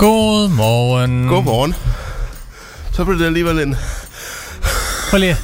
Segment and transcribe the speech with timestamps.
[0.00, 1.28] Godmorgen.
[1.28, 1.74] Godmorgen.
[2.92, 3.76] Så blev det alligevel en...
[5.10, 5.36] Prøv lige.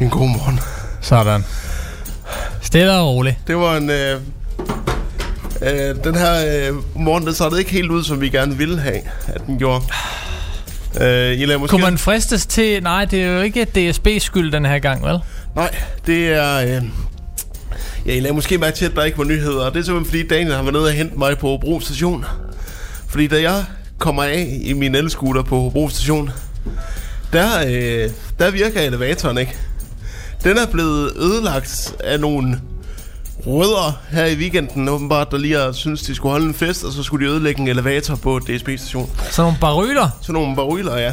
[0.00, 0.60] En god morgen.
[1.00, 1.44] Sådan.
[2.60, 3.36] Stille og roligt.
[3.46, 3.90] Det var en...
[3.90, 4.20] Øh,
[5.62, 9.00] øh, den her øh, morgen, den startede ikke helt ud, som vi gerne ville have,
[9.26, 9.84] at den gjorde.
[11.00, 11.70] Øh, I lader måske...
[11.70, 12.82] Kunne man fristes til...
[12.82, 15.18] Nej, det er jo ikke DSB's skyld den her gang, vel?
[15.56, 15.74] Nej,
[16.06, 16.76] det er...
[16.76, 16.82] Øh,
[18.10, 19.64] ja, I lader måske mærke til, at der ikke var nyheder.
[19.64, 22.24] Og det er simpelthen fordi Daniel har været nede og hente mig på Hobro station.
[23.08, 23.64] Fordi da jeg
[23.98, 26.30] kommer af i min elscooter på Hobro station,
[27.32, 29.56] der, øh, der virker elevatoren ikke.
[30.44, 32.60] Den er blevet ødelagt af nogle
[33.46, 36.92] rødder her i weekenden, åbenbart, der lige har synes, de skulle holde en fest, og
[36.92, 39.10] så skulle de ødelægge en elevator på DSB-station.
[39.30, 40.08] Sådan nogle baryler.
[40.20, 41.12] Sådan nogle baryler, ja.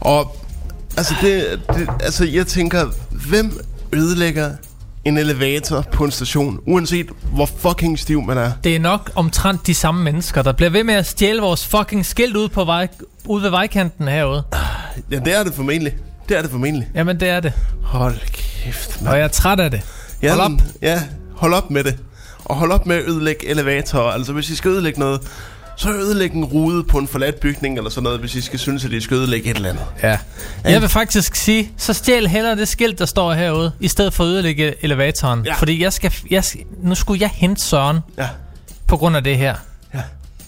[0.00, 0.36] Og
[0.96, 3.60] altså, det, det, altså, jeg tænker, hvem
[3.92, 4.50] ødelægger
[5.04, 8.52] en elevator på en station, uanset hvor fucking stiv man er?
[8.64, 12.06] Det er nok omtrent de samme mennesker, der bliver ved med at stjæle vores fucking
[12.06, 12.88] skilt ud, på vej,
[13.26, 14.42] ude ved vejkanten herude.
[15.10, 15.94] Ja, det er det formentlig.
[16.28, 16.88] Det er det formentlig.
[16.94, 17.52] Jamen, det er det.
[17.82, 19.16] Hold kæft, Og mand.
[19.16, 19.80] jeg er træt af det.
[20.28, 20.50] Hold op.
[20.50, 21.02] men- Ja,
[21.34, 21.96] hold op med det.
[22.44, 24.12] Og hold op med at ødelægge elevatorer.
[24.12, 25.20] Altså, hvis I skal ødelægge noget,
[25.76, 28.84] så ødelægge en rude på en forladt bygning eller sådan noget, hvis I skal synes,
[28.84, 29.84] at I skal ødelægge et eller andet.
[30.02, 30.18] Ja.
[30.64, 34.24] Jeg vil faktisk sige, så stjæl hellere det skilt, der står herude, i stedet for
[34.24, 35.44] at ødelægge elevatoren.
[35.46, 35.54] Ja.
[35.54, 38.28] Fordi jeg skal, jeg skal, nu skulle jeg hente Søren Ja,
[38.86, 39.54] på grund af det her.
[39.94, 40.00] ja.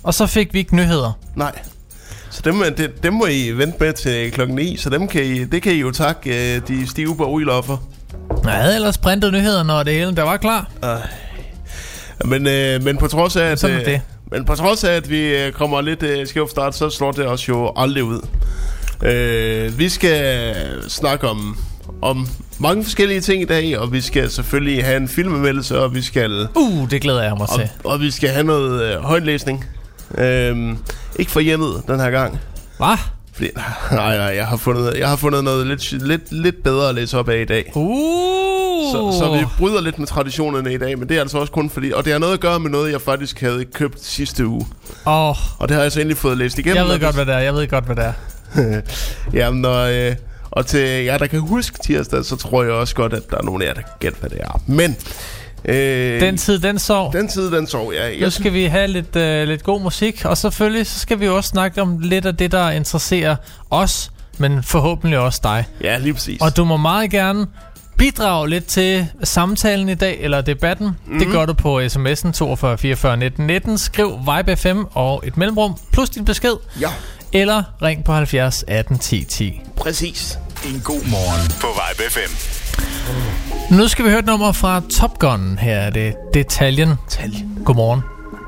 [0.02, 1.12] Og så fik vi ikke nyheder.
[1.34, 1.52] Nej.
[2.30, 5.44] Så dem, det, dem må I vente med til klokken 9, så dem kan I,
[5.44, 7.82] det kan I jo takke øh, de stive baryler for.
[8.44, 10.70] Jeg havde ellers printet nyhederne og det hele, der var klar.
[12.24, 14.00] Men, øh, men på trods af, at, Sådan øh, det.
[14.30, 17.26] Men på trods af, at vi øh, kommer lidt øh, skævt start, så slår det
[17.26, 18.20] os jo aldrig ud.
[19.02, 20.54] Øh, vi skal
[20.88, 21.58] snakke om,
[22.02, 22.26] om
[22.58, 26.48] mange forskellige ting i dag, og vi skal selvfølgelig have en filmanmeldelse, og vi skal,
[26.54, 27.70] Uh, det glæder jeg mig og, til.
[27.84, 29.64] og vi skal have noget øh, højtlæsning.
[30.18, 30.78] Øhm,
[31.18, 32.40] ikke for hjemmet den her gang.
[32.76, 32.96] Hvad?
[33.36, 33.50] Fordi,
[33.92, 37.18] nej, nej, jeg har fundet, jeg har fundet noget lidt, lidt, lidt bedre at læse
[37.18, 37.72] op af i dag.
[37.74, 38.92] Uh.
[38.92, 41.70] Så, så vi bryder lidt med traditionerne i dag, men det er altså også kun
[41.70, 41.92] fordi...
[41.92, 44.66] Og det har noget at gøre med noget, jeg faktisk havde købt sidste uge.
[45.06, 46.76] Åh, oh, Og det har jeg så endelig fået læst igennem.
[46.76, 47.38] jeg ved godt, hvad det er.
[47.38, 48.80] Jeg ved godt, hvad det er.
[49.38, 50.16] Jamen, og, øh,
[50.50, 53.42] og til jer, der kan huske tirsdag, så tror jeg også godt, at der er
[53.42, 54.60] nogen af jer, der kan gætte, hvad det er.
[54.66, 54.96] Men...
[55.68, 57.12] Øh, Den tid, den sov.
[57.12, 58.20] den tid, den sov jeg.
[58.20, 61.48] Nu skal vi have lidt, øh, lidt god musik, og selvfølgelig så skal vi også
[61.48, 63.36] snakke om lidt af det, der interesserer
[63.70, 65.64] os, men forhåbentlig også dig.
[65.82, 66.40] ja, lige præcis.
[66.40, 67.46] Og du må meget gerne
[67.98, 70.86] bidrage lidt til samtalen i dag, eller debatten.
[70.86, 71.18] Mm-hmm.
[71.18, 73.78] Det gør du på sms'en 42 44 19 19.
[73.78, 76.88] Skriv Vibe FM og et mellemrum, plus din besked, Ja,
[77.32, 79.60] eller ring på 70 18 10 10.
[79.76, 80.38] præcis.
[80.74, 82.32] En god morgen på Vibe FM.
[83.70, 85.58] Nu skal vi høre et nummer fra Top Gun.
[85.58, 86.94] Her er det Detaljen.
[87.08, 87.58] Detaljen.
[87.64, 88.00] Godmorgen.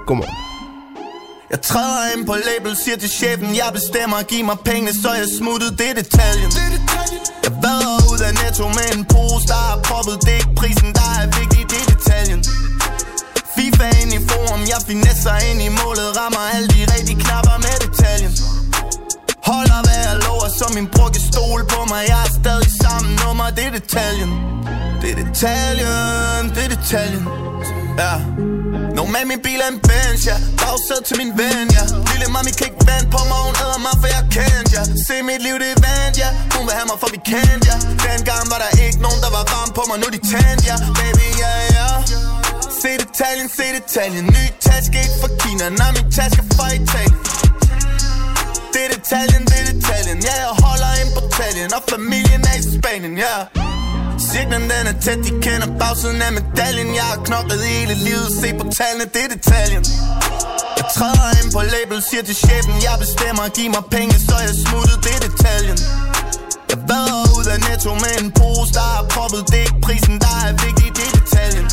[0.07, 0.35] Godmorgen.
[1.51, 5.29] Jeg træder ind på label, siger til chefen Jeg bestemmer, giv mig penge, så jeg
[5.39, 6.51] smuttede, det er detaljen
[7.45, 10.91] Jeg vader ud af netto med en pose, der er proppet Det er ikke prisen,
[10.99, 12.41] der er vigtig, det er detaljen
[13.55, 17.77] FIFA ind i forum, jeg finesser ind i målet Rammer alle de rigtige knapper med
[17.85, 18.33] detaljen
[19.51, 22.03] Holder hvad jeg lover, så min bror kan stole på mig.
[22.13, 24.33] Jeg er stadig sammen nummer, det er detaljen.
[25.01, 27.25] Det er detaljen, det er detaljen.
[28.03, 28.13] Ja.
[28.97, 30.37] Nå med min bil er en Benz, ja.
[30.61, 31.85] Bagsæd til min ven, ja.
[32.11, 34.83] Lille mami kan ikke vente på mig, hun æder mig, for jeg kendte, ja.
[35.07, 36.31] Se mit liv, det er vand, ja.
[36.55, 37.77] Hun vil have mig, for vi kendte, ja.
[38.07, 39.97] Dengang var der ikke nogen, der var varm på mig.
[40.03, 40.77] Nu de tændt, ja.
[40.99, 41.89] Baby, ja, ja.
[42.83, 44.25] Se detaljen, se detaljen.
[44.37, 45.65] Ny taske, ikke fra Kina.
[45.81, 47.28] Nej, min taske fra Italien.
[49.09, 53.15] Italien, det er Italien Ja, jeg holder ind på taljen Og familien er i Spanien,
[53.25, 54.21] ja yeah.
[54.29, 58.49] Cirklen den er tæt, de kender bagsiden af medaljen Jeg har knoklet hele livet, se
[58.61, 59.85] på tallene, det er detaljen
[60.79, 64.55] Jeg træder ind på label, siger til chefen Jeg bestemmer, giv mig penge, så jeg
[64.65, 65.79] smutter, det er detaljen
[66.71, 70.15] Jeg vader ud af netto med en pose, der er proppet Det er ikke prisen,
[70.25, 71.67] der er vigtig, det er detaljen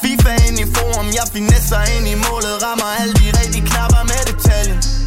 [0.00, 4.20] FIFA ind i forum, jeg finesser ind i målet Rammer alle de rigtige knapper med
[4.30, 4.97] detaljen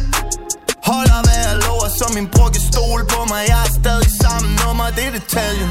[0.92, 3.42] Holder hvad jeg lover, så min bror kan stole på mig.
[3.52, 5.70] Jeg er stadig sammen nummer, det er detaljen.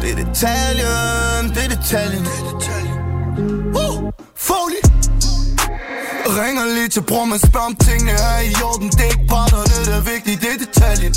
[0.00, 2.22] Det er detaljen, det er detaljen.
[2.28, 2.96] Det er detaljen.
[3.82, 3.94] Uh,
[4.46, 4.82] Foley!
[6.26, 8.88] Ringer lige til bror, man spørger om tingene er i orden.
[8.96, 11.12] Det er ikke parterne, der er vigtigt, det er detaljen.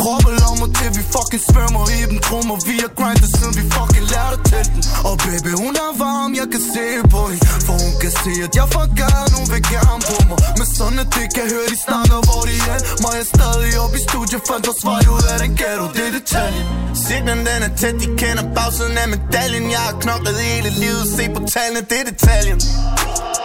[0.00, 2.18] Proppe lommer til vi fucking svømmer i dem.
[2.26, 4.80] Tro mig, vi er grindet siden vi fucking lærte til den.
[5.08, 7.46] Og baby, hun er varm, jeg kan se på hende.
[7.66, 10.38] For hun kan se, at jeg får gerne, hun vil gerne på mig.
[10.58, 12.80] Men sådan at det kan høre, de snakker, hvor de er.
[13.04, 16.12] Mig er stadig op i studiet, fandt vores vej ud af den ghetto, det er
[16.18, 16.66] detaljen.
[17.02, 19.64] Signen den er tæt, de kender bagsiden af medaljen.
[19.76, 22.60] Jeg har knoklet hele livet, se på tallene, det er detaljen.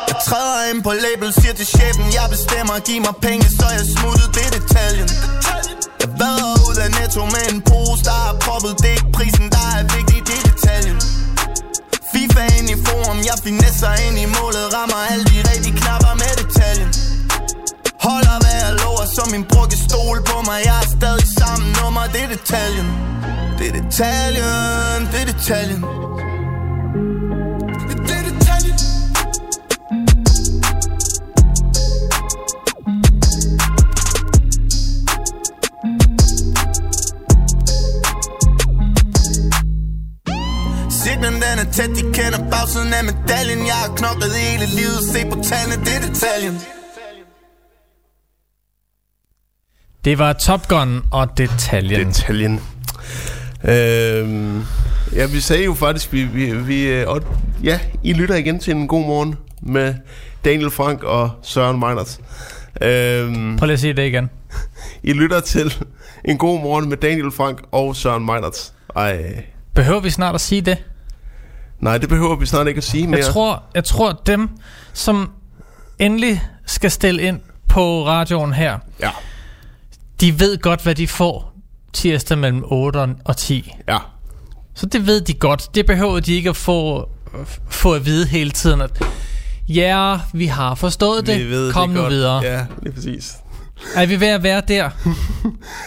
[0.10, 3.86] Jeg træder ind på label, siger til chefen Jeg bestemmer, giv mig penge, så jeg
[3.96, 5.08] smuttet, det er detaljen.
[6.02, 8.74] Jeg vader ud af netto med en pose, der er proppet.
[8.82, 10.98] Det er ikke prisen, der er vigtig, det er detaljen.
[12.12, 14.66] FIFA ind i forum, jeg finesser ind i målet.
[14.76, 16.90] Rammer alle de rigtige knapper med detaljen.
[18.06, 20.58] Holder hvad jeg lover, så min bror kan stole på mig.
[20.68, 22.88] Jeg er stadig sammen nummer, det er detaljen.
[23.58, 25.82] Det er detaljen, det er detaljen.
[41.03, 45.19] Signen den er tæt, de kender bagsiden af medaljen Jeg har knoklet hele livet, se
[45.31, 46.55] på tallene, det er detaljen
[50.05, 52.07] Det var Top Gun og Detaljen.
[52.07, 52.62] Detaljen.
[53.63, 54.63] Øhm,
[55.15, 57.22] ja, vi sagde jo faktisk, vi, vi, vi øh, og,
[57.63, 59.95] ja, I lytter igen til en god morgen med
[60.45, 62.19] Daniel Frank og Søren Meinert.
[62.81, 64.29] Øhm, Prøv lige at sige det igen.
[65.03, 65.74] I lytter til
[66.25, 68.72] en god morgen med Daniel Frank og Søren Meinert.
[68.95, 69.43] Ej,
[69.75, 70.77] Behøver vi snart at sige det?
[71.84, 73.18] Nej, det behøver vi snart ikke at sige mere.
[73.18, 74.50] Jeg tror, jeg tror dem,
[74.94, 75.32] som
[76.00, 79.10] endelig skal stille ind på radioen her, Ja,
[80.22, 81.54] de ved godt, hvad de får
[81.94, 83.72] tirsdag mellem 8 og 10.
[83.88, 83.98] ja.
[84.75, 85.75] Så det ved de godt.
[85.75, 87.10] Det behøver de ikke at få,
[87.70, 89.02] få at vide hele tiden, at
[89.68, 91.40] ja, vi har forstået det.
[91.40, 92.13] Vi ved Kom det nu godt.
[92.13, 92.40] videre.
[92.44, 93.34] Ja, lige præcis.
[93.96, 94.90] Er vi ved at være der?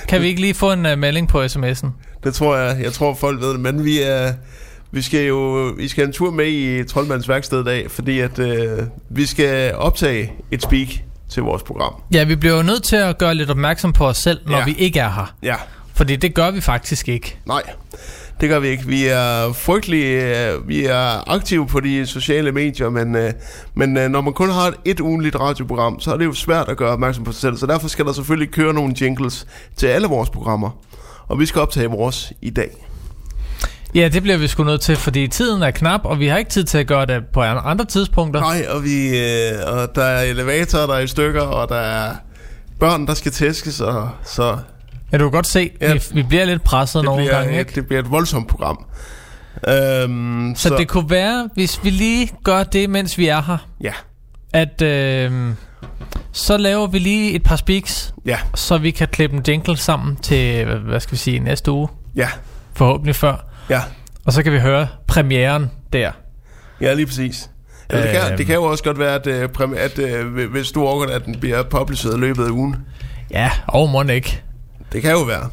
[0.08, 1.86] kan vi ikke lige få en uh, melding på sms'en?
[2.24, 2.82] Det tror jeg.
[2.82, 3.60] Jeg tror, folk ved det.
[3.60, 4.32] Men vi er...
[4.90, 8.38] Vi skal jo vi skal en tur med i Troldmands værksted i dag, fordi at
[8.38, 8.78] øh,
[9.10, 10.88] vi skal optage et speak
[11.30, 11.92] til vores program.
[12.12, 14.64] Ja, vi bliver jo nødt til at gøre lidt opmærksom på os selv, når Ja.
[14.64, 15.34] vi ikke er her.
[15.42, 15.54] Ja,
[15.94, 17.38] Fordi det gør vi faktisk ikke.
[17.46, 17.62] Nej,
[18.40, 18.86] det gør vi ikke.
[18.86, 23.32] Vi er frygtelig, øh, vi er aktive på de sociale medier, men, øh,
[23.74, 26.76] men øh, når man kun har et ugenligt radioprogram, så er det jo svært at
[26.76, 27.56] gøre opmærksom på sig selv.
[27.56, 30.70] Så derfor skal der selvfølgelig køre nogle jingles til alle vores programmer.
[31.28, 32.86] Og vi skal optage vores i dag.
[33.96, 36.50] Ja, det bliver vi sgu nødt til, fordi tiden er knap, og vi har ikke
[36.50, 38.40] tid til at gøre det på andre tidspunkter.
[38.40, 42.14] Nej, og, vi, øh, og der er elevatorer, der er i stykker, og der er
[42.80, 44.56] børn, der skal tæskes, og så
[45.12, 45.92] Ja, du kan godt se, Ja.
[45.92, 47.72] vi, vi bliver lidt presset nogle bliver, gange, ikke?
[47.74, 48.84] det bliver et voldsomt program.
[49.68, 53.58] Øhm, Så, så det kunne være, hvis vi lige gør det, mens vi er her,
[53.80, 53.92] Ja,
[54.52, 55.52] at øh,
[56.32, 60.16] så laver vi lige et par speaks, ja, så vi kan klippe en jingle sammen
[60.16, 62.28] til, hvad skal vi sige, næste uge, ja,
[62.74, 63.36] forhåbentlig før.
[63.70, 63.82] Ja.
[64.24, 66.12] Og så kan vi høre premieren der.
[66.80, 67.50] Ja, lige præcis.
[67.90, 68.36] Eller det, kan, Øhm.
[68.36, 71.40] det kan jo også godt være, at, øh, at øh, hvis du overgår, at den
[71.40, 72.76] bliver publiceret i løbet af ugen.
[73.30, 74.42] Ja, og må ikke.
[74.92, 75.48] Det kan jo være.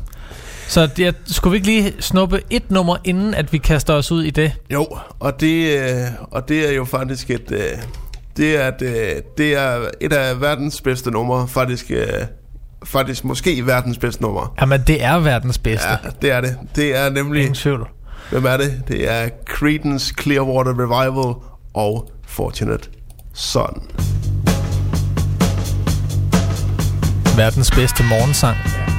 [0.67, 4.23] Så det, skulle vi ikke lige snuppe et nummer, inden at vi kaster os ud
[4.23, 4.51] i det?
[4.73, 4.87] Jo,
[5.19, 7.51] og det, øh, og det er jo faktisk et...
[7.51, 7.59] Øh,
[8.37, 11.47] det, er et, det er et af verdens bedste numre.
[11.47, 11.91] Faktisk,
[12.83, 14.53] faktisk måske verdens bedste nummer.
[14.61, 15.89] Jamen, det er verdens bedste.
[15.89, 16.57] Ja, det er det.
[16.75, 17.41] Det er nemlig...
[17.41, 17.87] Ingen tvivl.
[18.33, 18.83] Hvem er det?
[18.87, 21.35] Det er Creedence Clearwater Revival
[21.73, 22.89] og Fortunate
[23.33, 23.83] Son.
[27.37, 28.57] Verdens bedste morgensang.
[28.57, 28.92] Some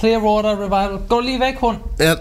[0.00, 0.98] Clearwater Revival.
[1.08, 1.76] Gå lige væk, hund.
[2.00, 2.14] Ja.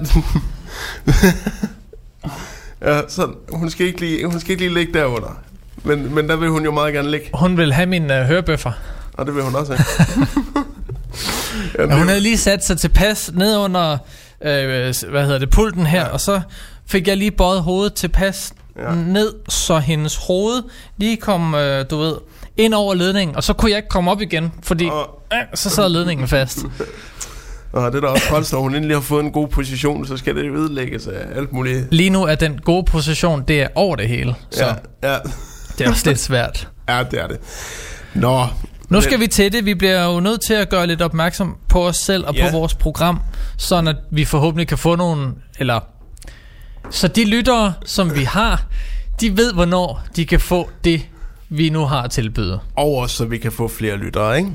[2.94, 5.40] ja, så hun skal ikke lige, hun skal ikke lige ligge derunder.
[5.84, 8.72] Men, men der vil hun jo meget gerne ligge, Hun vil have min uh, hørebøffer.
[9.14, 10.28] og det vil hun også have.
[11.78, 13.92] ja, Ja, hun havde lige sat sig tilpas ned under,
[14.42, 16.08] øh, hvad hedder det, pulten her, ja.
[16.08, 16.42] og så
[16.86, 18.90] fik jeg lige bøjet hovedet tilpas Ja.
[18.90, 18.96] ja.
[18.96, 20.64] ned, så hendes hoved
[20.98, 22.16] lige kom, øh, du ved,
[22.58, 25.70] ind over ledningen, og så kunne jeg ikke komme op igen, fordi Og- øh, så
[25.70, 26.58] sad ledningen fast.
[27.72, 30.36] Og det er da også når hun endelig har fået en god position, så skal
[30.36, 31.88] det ødelægges af alt muligt.
[31.92, 34.66] Lige nu er den gode position, det er over det hele, så
[35.04, 35.18] Ja, ja.
[35.78, 36.70] det er også lidt svært.
[36.90, 37.38] ja, det er det.
[38.14, 38.46] Nå.
[38.90, 39.66] Nu skal vi til det.
[39.66, 42.52] Vi bliver jo nødt til at gøre lidt opmærksom på os selv og Ja.
[42.52, 43.20] på vores program,
[43.58, 45.80] sådan at vi forhåbentlig kan få nogle, eller
[46.90, 48.64] så de lyttere, som vi har,
[49.22, 51.02] de ved, hvornår de kan få det,
[51.50, 52.60] vi nu har at tilbyde.
[52.76, 54.52] Over, så vi kan få flere lyttere, ikke?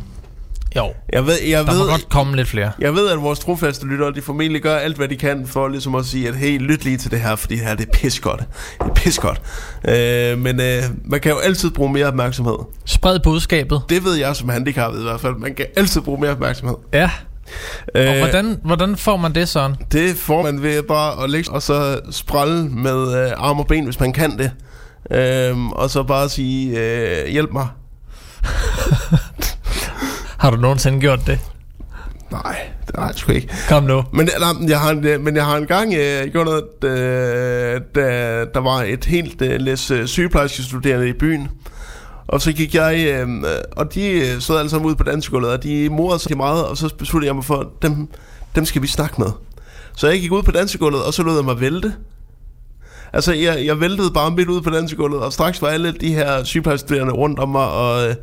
[0.77, 2.73] Jo, Jeg ved, jeg der må ved, godt komme lidt flere.
[2.81, 5.95] jeg ved, at vores trofaste lyttere, de formentlig gør alt, hvad de kan, for ligesom
[5.95, 8.21] at sige, at hey, lyt lige til det her, fordi det her det er pis
[8.21, 8.41] godt.
[8.81, 9.41] Det er pis godt.
[9.89, 12.57] Øh, men øh, man kan jo altid bruge mere opmærksomhed.
[12.85, 13.83] Spred budskabet.
[13.89, 15.35] Det ved jeg som handicappet i hvert fald.
[15.39, 16.77] Man kan altid bruge mere opmærksomhed.
[16.93, 17.11] Ja,
[17.95, 19.77] Og Øh, hvordan, hvordan får man det, Søren?
[19.93, 23.85] Det får man ved bare at ligge og så sprælle med øh, arm og ben,
[23.85, 24.51] hvis man kan det.
[25.11, 27.67] Øhm, og så bare sige, øh, hjælp mig.
[30.45, 31.39] Har du nogensinde gjort det?
[32.31, 33.49] Nej, det har jeg sgu ikke.
[33.69, 34.03] Kom nu.
[34.13, 38.61] Men, nej, jeg har, en- men jeg har engang øh, gjort noget, øh, da der
[38.61, 41.49] var et helt øh, læs øh, sygeplejerske studerende i byen.
[42.29, 43.29] Og så gik jeg, øh,
[43.77, 46.77] og de øh, sad alle sammen ude på dansegulvet, og de morede sig meget, og
[46.77, 48.09] så besluttede jeg mig for, dem,
[48.55, 49.29] dem skal vi snakke med.
[49.97, 51.93] Så jeg gik ud på dansegulvet, og så lod jeg mig vælte.
[53.13, 56.45] Altså, jeg, jeg væltede bare midt ude på dansegulvet, og straks var alle de her
[56.45, 58.15] sygeplejestuderende rundt om mig, og øh,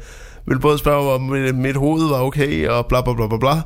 [0.45, 3.61] ville både spørge, om mit, mit hoved var okay, og bla bla bla bla bla.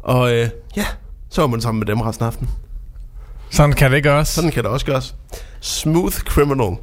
[0.00, 0.84] Og øh, ja,
[1.30, 2.50] så var man sammen med dem resten af aftenen.
[3.50, 4.28] Sådan kan det gøres.
[4.28, 5.14] Sådan kan det også gøres.
[5.60, 6.76] Smooth criminal.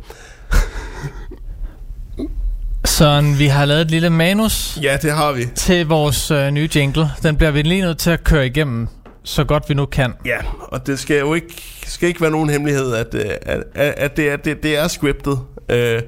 [2.86, 5.46] Søren, vi har lavet et lille manus Ja, det har vi.
[5.56, 7.10] til vores øh, nye jingle.
[7.24, 8.88] Den bliver vi lige nødt til at køre igennem,
[9.24, 10.14] så godt vi nu kan.
[10.26, 13.94] Ja, og det skal jo ikke, skal ikke være nogen hemmelighed, at, øh, at, at,
[13.98, 15.40] at det, er, det, det er scriptet.
[15.70, 16.02] Øh,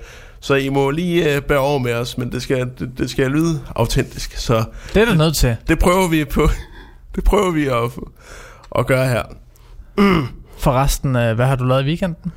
[0.46, 3.32] så I må lige øh, bære over med os, men det skal, det, det skal
[3.32, 4.38] lyde autentisk.
[4.38, 5.56] Så Det er du nødt til.
[5.68, 6.50] det prøver vi på.
[7.16, 7.92] Det prøver vi at,
[8.80, 9.24] at gøre her.
[10.58, 12.32] Forresten, øh, hvad har du lavet i weekenden?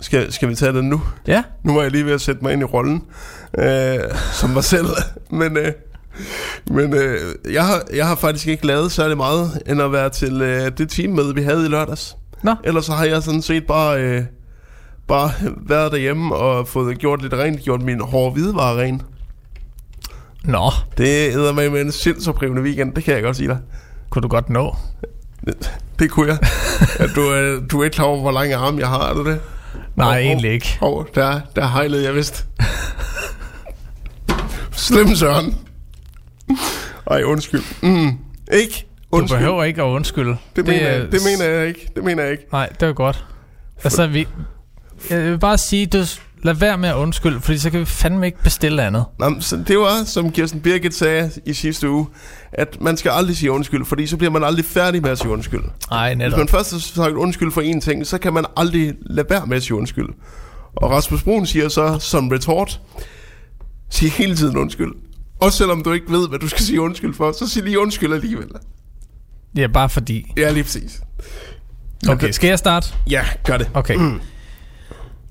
[0.00, 1.02] Skal, skal vi tage den nu?
[1.26, 3.02] Ja, Nu var jeg lige ved at sætte mig ind i rollen
[3.58, 3.98] øh,
[4.32, 4.86] som mig selv.
[5.30, 5.72] Men, øh,
[6.70, 7.18] men øh,
[7.52, 10.90] jeg, har, jeg har faktisk ikke lavet særlig meget, end at være til øh, det
[10.90, 12.16] teammøde, vi havde i lørdags.
[12.42, 12.54] Nå.
[12.64, 14.22] Ellers så har jeg sådan set bare, øh,
[15.08, 15.30] bare
[15.68, 19.02] været derhjemme og fået gjort lidt rent, gjort min hårde hvidevarer ren.
[20.44, 23.58] Nå, Det æder med med en sindsoprivende weekend, det kan jeg godt sige dig.
[24.10, 24.76] kunne du godt nå.
[25.98, 26.38] Det kunne jeg.
[27.16, 29.40] Du, øh, du er ikke klar over, hvor lang arm jeg har, er du det?
[29.96, 30.76] Nej, Hov, egentlig ikke.
[30.80, 32.46] Hov, der, der hejlede jeg vist.
[34.72, 35.54] Slem Søren.
[37.10, 37.62] Ej, undskyld.
[37.82, 38.18] Mm,
[38.52, 38.86] ikke?
[39.12, 39.38] Du Undskyld.
[39.38, 40.36] behøver ikke at undskylde.
[40.56, 41.88] det, mener, er- jeg, det mener jeg ikke.
[41.96, 42.44] Det mener jeg ikke.
[42.52, 43.24] Nej, det er godt.
[43.84, 44.28] Altså, vi...
[45.10, 46.04] Jeg vil bare sige, du
[46.42, 49.04] lad være med at undskylde, fordi så kan vi fandme ikke bestille andet.
[49.18, 52.06] Nå, men så det var, som Kirsten Birgit sagde i sidste uge,
[52.52, 55.30] at man skal aldrig sige undskyld, fordi så bliver man aldrig færdig med at sige
[55.30, 55.60] undskyld.
[55.90, 56.38] Nej, Hvis netop.
[56.38, 59.56] man først har sagt undskyld for en ting, så kan man aldrig lade være med
[59.56, 60.08] at sige undskyld.
[60.76, 62.80] Og Rasmus Brun siger så som retort,
[63.90, 64.92] sig hele tiden undskyld.
[65.40, 68.14] Også selvom du ikke ved, hvad du skal sige undskyld for, så sig lige undskyld
[68.14, 68.46] alligevel.
[69.56, 70.32] Ja, bare fordi.
[70.36, 71.00] Ja, lige præcis.
[72.08, 72.94] Okay, skal jeg starte?
[73.10, 73.70] Ja, gør det.
[73.74, 73.96] Okay.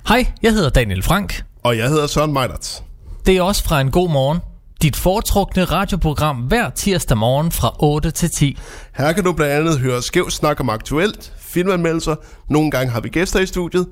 [0.08, 1.44] Hej, jeg hedder Daniel Frank.
[1.64, 2.84] Og jeg hedder Søren Meiderts.
[3.26, 4.40] Det er også fra en god morgen.
[4.82, 8.58] Dit foretrukne radioprogram hver tirsdag morgen fra 8 til 10.
[8.98, 12.16] Her kan du blandt andet høre skæv snak om aktuelt, filmanmeldelser,
[12.50, 13.88] nogle gange har vi gæster i studiet.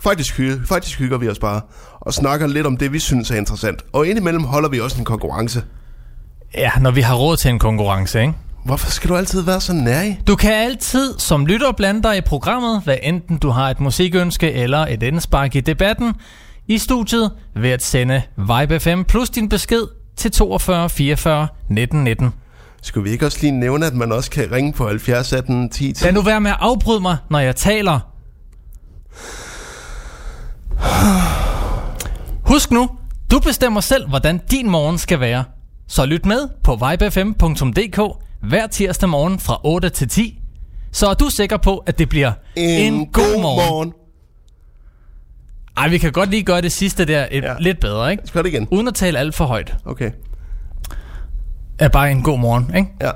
[0.00, 1.60] Faktisk, hy- faktisk hygger vi os bare
[2.00, 3.82] og snakker lidt om det, vi synes er interessant.
[3.92, 5.62] Og indimellem holder vi også en konkurrence.
[6.54, 8.34] Ja, når vi har råd til en konkurrence, ikke?
[8.68, 10.20] Hvorfor skal du altid være så nærig?
[10.26, 14.52] Du kan altid som lytter blande dig i programmet, hvad enten du har et musikønske
[14.52, 16.14] eller et indspark i debatten,
[16.66, 19.82] i studiet ved at sende Vibe FM plus din besked
[20.16, 22.32] til 42 44 19 19.
[22.82, 25.92] Skulle vi ikke også lige nævne, at man også kan ringe på 70 18 10
[25.92, 26.04] 10?
[26.04, 28.00] Lad nu være med at afbryde mig, når jeg taler.
[32.52, 32.90] Husk nu,
[33.30, 35.44] du bestemmer selv, hvordan din morgen skal være.
[35.86, 40.40] Så lyt med på vibefm.dk hver tirsdag morgen fra 8 til 10.
[40.92, 43.70] Så er du sikker på, at det bliver en, en god morgen.
[43.70, 43.92] morgen.
[45.76, 47.54] Ej, vi kan godt lige gøre det sidste der et, Ja.
[47.60, 48.22] lidt bedre, ikke?
[48.26, 48.68] Skal det igen?
[48.70, 49.76] Uden at tale alt for højt.
[49.84, 50.10] Okay.
[51.78, 52.88] Er bare en god morgen, ikke?
[53.00, 53.10] Ja,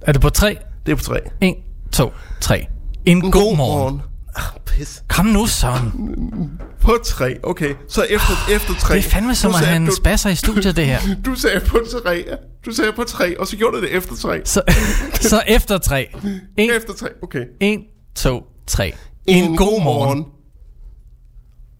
[0.00, 0.58] Er det på 3?
[0.86, 1.20] det er på tre.
[1.40, 1.54] 1,
[1.92, 2.58] 2, 3.
[2.58, 3.78] En, en god, god morgen.
[3.94, 4.02] morgen.
[4.36, 5.02] Ah, pis.
[5.08, 5.92] Kom nu, Søren.
[6.80, 7.74] På tre, okay.
[7.88, 8.94] Så efter, efter tre.
[8.94, 10.98] Det er fandme som at en du- spasser i studiet, det her.
[11.26, 12.24] Du sagde på tre.
[12.66, 14.40] Du sagde på tre, og så gjorde du det efter tre.
[14.44, 14.62] Så,
[15.20, 16.08] så efter 3.
[16.58, 17.44] 1, Efter tre, okay.
[17.60, 17.80] 1,
[18.14, 18.92] 2, 3.
[19.26, 20.24] En, god morgen.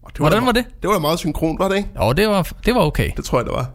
[0.03, 0.65] Og det Hvordan da- var det?
[0.81, 1.89] Det var da meget synkront, var det ikke?
[2.01, 3.09] Jo, det var, det var okay.
[3.17, 3.69] Det tror jeg, det var.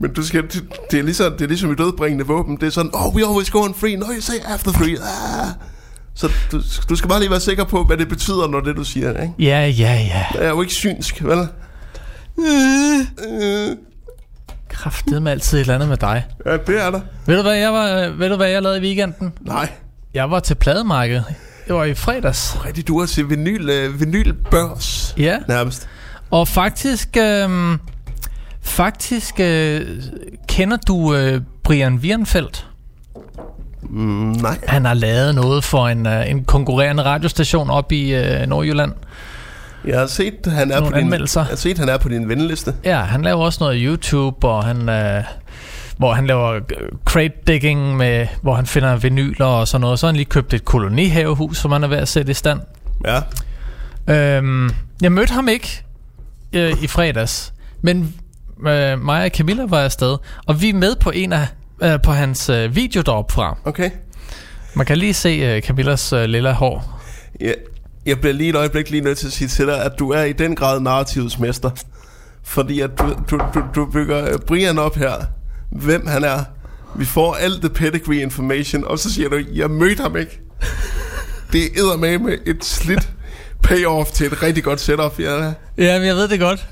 [0.00, 2.56] Men du skal, det, det, er ligesom, det er ligesom et dødbringende våben.
[2.56, 3.96] Det er sådan, oh, we always go on free.
[3.96, 4.96] No, you say after free.
[5.00, 5.48] Ah.
[6.14, 8.84] Så du, du skal bare lige være sikker på, hvad det betyder, når det du
[8.84, 9.34] siger, ikke?
[9.38, 10.24] Ja, ja, ja.
[10.34, 11.38] Jeg er jo ikke synsk, vel?
[12.38, 13.76] Øh,
[14.68, 16.24] Kraftede med altid et eller andet med dig.
[16.46, 17.00] ja, det er der.
[17.26, 19.32] Ved du, hvad jeg, var, ved du, hvad jeg lavede i weekenden?
[19.40, 19.70] Nej.
[20.14, 21.24] Jeg var til plademarkedet.
[21.66, 22.56] Det var i fredags.
[22.64, 25.14] Rigtig, du er til vinyl, øh, vinylbørs.
[25.18, 25.38] Ja.
[25.48, 25.88] Nærmest.
[26.30, 27.78] Og faktisk, øh,
[28.62, 29.80] faktisk øh,
[30.48, 32.66] kender du øh, Brian Wierenfeldt?
[33.82, 34.04] Mm,
[34.42, 34.58] nej.
[34.66, 38.92] Han har lavet noget for en, øh, en konkurrerende radiostation op i øh, Nordjylland.
[39.84, 42.28] Jeg har set, han er Nogle på din, jeg har set, han er på din
[42.28, 42.74] venneliste.
[42.84, 44.88] Ja, han laver også noget YouTube, og han...
[44.88, 45.24] Øh,
[45.96, 46.62] hvor han laver øh,
[47.04, 49.98] crate digging, med, hvor han finder vinyler og sådan noget.
[49.98, 52.60] Så har han lige købt et kolonihavehus, som han er ved at sætte i stand.
[53.06, 53.20] Ja.
[54.14, 54.70] Øhm,
[55.02, 55.84] jeg mødte ham ikke
[56.52, 58.14] øh, i fredags, men
[58.66, 60.16] øh, mig og Camilla var afsted,
[60.46, 61.46] og vi er med på en af
[61.82, 63.58] øh, på hans øh, video deroppe fra.
[63.64, 63.90] Okay.
[64.74, 67.00] Man kan lige se øh, Camillas øh, lille hår.
[67.40, 67.52] Ja,
[68.06, 70.22] jeg bliver lige et øjeblik lige nødt til at sige til dig, at du er
[70.22, 71.70] i den grad narrativets mester.
[72.44, 75.12] Fordi at du, du, du, du bygger øh, Brian op her,
[75.70, 76.44] hvem han er.
[76.96, 80.40] Vi får alt the pedigree information, og så siger du, jeg mødte ham ikke.
[81.52, 83.08] Det er med et slidt
[83.62, 85.20] payoff til et rigtig godt setup.
[85.20, 85.52] Ja.
[85.78, 86.66] Ja, men jeg ved det godt.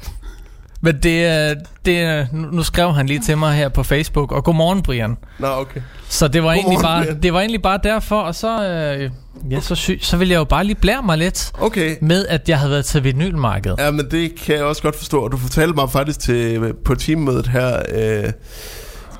[0.83, 4.45] Men det er, det nu nu skrev han lige til mig her på Facebook, og
[4.45, 5.17] godmorgen Brian.
[5.39, 5.81] Nå, okay.
[6.09, 7.23] Så det var, Godmorgen, egentlig bare, Brian.
[7.23, 9.11] det var egentlig bare derfor, og så, øh,
[9.53, 11.97] ja, så, sy- så ville jeg jo bare lige blære mig lidt Okay.
[12.01, 13.79] med, at jeg havde været til vinylmarkedet.
[13.79, 15.21] Ja, men det kan jeg også godt forstå.
[15.25, 18.33] Og du fortalte mig faktisk til, på teammødet her øh,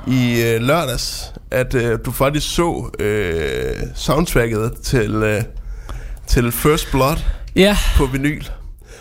[0.07, 5.43] i øh, lørdags, at øh, du faktisk så øh, soundtracket til, øh,
[6.27, 7.17] til First Blood
[7.57, 8.45] Ja, på vinyl.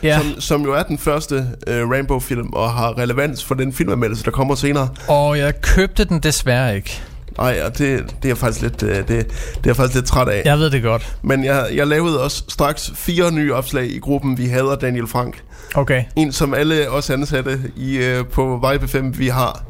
[0.04, 0.20] Ja.
[0.20, 4.32] Som, som jo er den første øh, Rainbow-film, og har relevans for den filmanmeldelse, der
[4.32, 4.90] kommer senere.
[5.08, 7.02] Og jeg købte den desværre ikke.
[7.38, 9.26] Nej, og det, det er jeg faktisk lidt, øh, det, det er
[9.66, 10.42] jeg faktisk lidt træt af.
[10.46, 11.16] Jeg ved det godt.
[11.22, 15.44] Men jeg, jeg lavede også straks fire nye opslag i gruppen Vi hader Daniel Frank.
[15.76, 16.04] Okay.
[16.16, 19.64] En som alle os ansatte i, øh, på Vibe 5, vi har.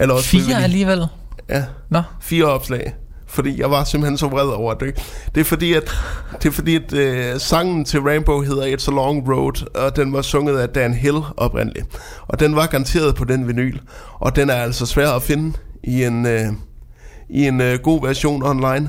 [0.00, 1.06] Alle os Fire alligevel?
[1.48, 2.02] Ja, Nå.
[2.20, 2.94] fire opslag.
[3.28, 4.94] Fordi jeg var simpelthen så vred over det.
[5.34, 5.90] Det er fordi, at,
[6.42, 10.12] det er fordi, at øh, sangen til Rainbow hedder It's a Long Road, og den
[10.12, 11.86] var sunget af Dan Hill oprindeligt.
[12.28, 13.78] Og den var garanteret på den vinyl.
[14.18, 15.52] Og den er altså svær at finde
[15.84, 16.46] i en, øh,
[17.30, 18.88] i en øh, god version online.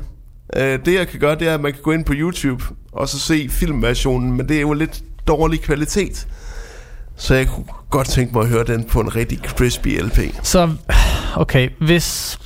[0.55, 3.09] Øh, det jeg kan gøre, det er, at man kan gå ind på YouTube og
[3.09, 6.27] så se filmversionen, men det er jo lidt dårlig kvalitet.
[7.15, 10.19] Så jeg kunne godt tænke mig at høre den på en rigtig crispy LP.
[10.43, 10.69] Så,
[11.35, 12.39] okay, hvis,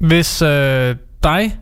[0.00, 1.56] hvis øh, dig,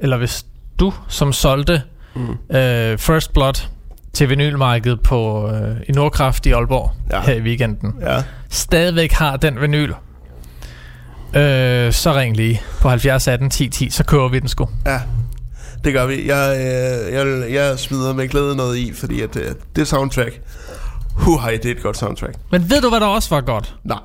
[0.00, 0.46] eller hvis
[0.80, 1.82] du, som solgte
[2.14, 2.56] mm.
[2.56, 3.68] øh, First Blood
[4.12, 7.20] til vinylmarkedet på, øh, i Nordkraft i Aalborg Ja.
[7.20, 8.22] her i weekenden, Ja.
[8.50, 9.92] stadigvæk har den vinyl,
[11.36, 14.68] øh, så ring lige på 70 18 10 10, så kører vi den sgu.
[14.86, 15.00] Ja,
[15.84, 16.26] det gør vi.
[16.28, 20.40] Jeg, øh, jeg, jeg smider med glæde noget i, fordi at, øh, det soundtrack,
[21.14, 22.34] huhej, det er et godt soundtrack.
[22.50, 23.74] Men ved du, hvad der også var godt?
[23.84, 23.98] Nej.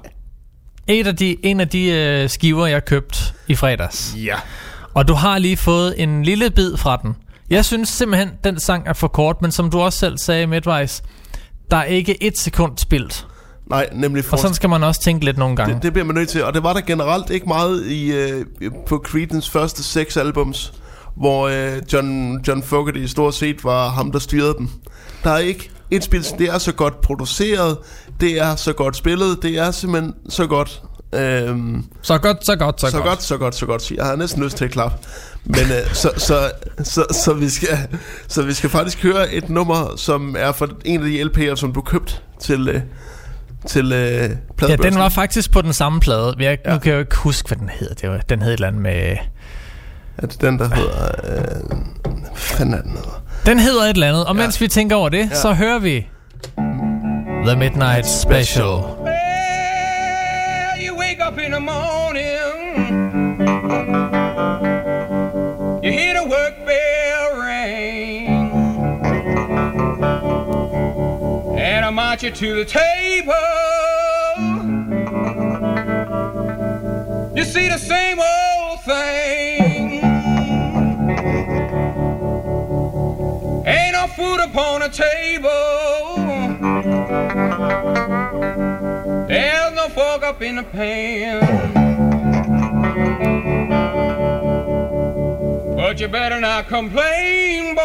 [0.88, 4.16] Et af de, en af de øh, skiver, jeg købte i fredags.
[4.26, 4.36] Ja.
[4.94, 7.16] Og du har lige fået en lille bid fra den.
[7.50, 11.04] Jeg synes simpelthen, den sang er for kort, men som du også selv sagde midtvejs,
[11.72, 13.28] der er ikke et sekund spildt.
[13.70, 15.74] Nej, nemlig Og for, sådan skal man også tænke lidt nogle gange.
[15.76, 16.44] det, det bliver man nødt til.
[16.44, 18.46] Og det var der generelt ikke meget i øh,
[18.88, 20.74] på Creedence første seks albums,
[21.16, 24.70] hvor øh, John, John Fogerty stort set var ham, der styrede dem.
[25.24, 27.78] Der er ikke et spil, det er så godt produceret,
[28.22, 30.82] det er så godt spillet, det er simpelthen så godt.
[31.14, 33.92] Øhm, Så godt, så godt, så, så godt, så godt, så godt.
[33.92, 34.98] Jeg har næsten lyst til at klappe.
[35.46, 36.52] Men øh, så, så,
[36.84, 37.68] så, så, vi skal,
[38.28, 41.74] så vi skal faktisk høre et nummer, som er fra en af de LP'er, som
[41.74, 42.82] du købte til, øh,
[43.68, 44.30] til øh,
[44.70, 46.36] Ja, den var faktisk på den samme plade.
[46.40, 46.58] Jeg.
[46.66, 46.74] Ja.
[46.74, 47.90] Nu kan jeg jo ikke huske, hvad den hed.
[48.02, 49.18] Det var, den hed et eller andet med...
[50.18, 51.12] Er det den, der hedder...
[51.24, 53.22] Øh, hvad fanden er den hedder?
[53.46, 54.26] Den hedder et eller andet.
[54.26, 54.42] Og Ja.
[54.42, 55.36] mens vi tænker over det, ja.
[55.42, 56.08] så hører vi...
[57.48, 58.98] The Midnight Special.
[59.02, 62.24] Well, you wake up in the morning,
[65.82, 68.28] you hear the work bell ring,
[71.58, 73.34] and I march you to the table.
[77.34, 80.04] You see the same old thing.
[83.66, 85.97] Ain't no food upon the table.
[90.38, 91.40] Up in the pan.
[95.76, 97.82] But you better not complain, boy.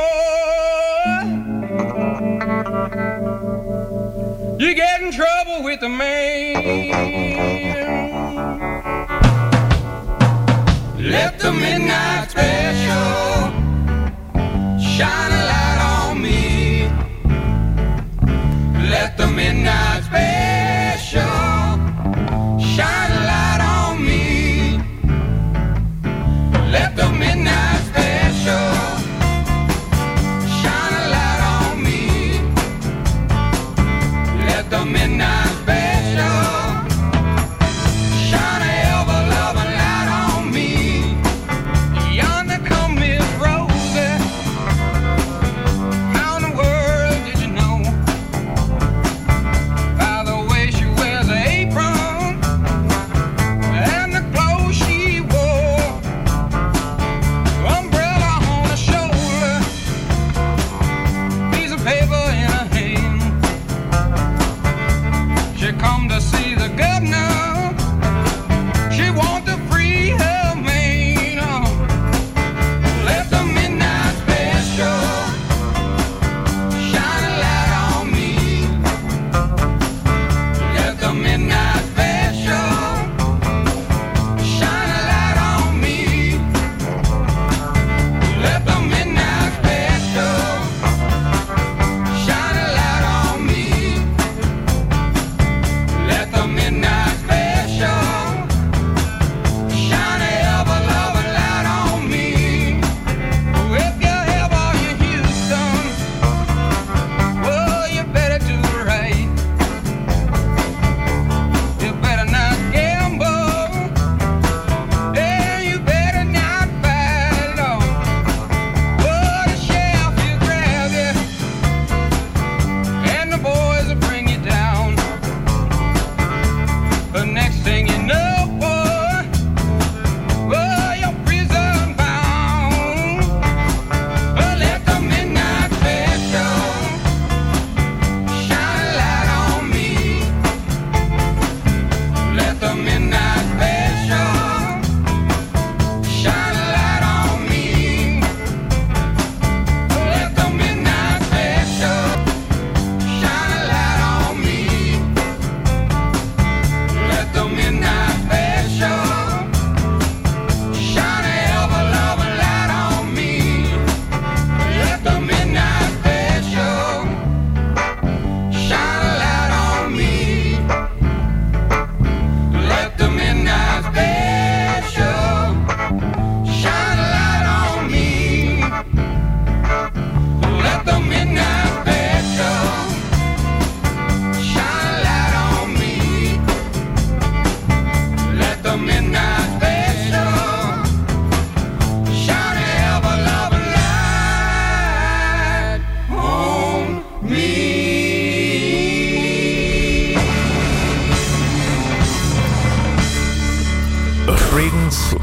[4.59, 6.55] You get in trouble with the man.
[10.99, 13.51] Let the midnight special
[14.79, 16.91] shine a light on me.
[18.91, 21.52] Let the midnight special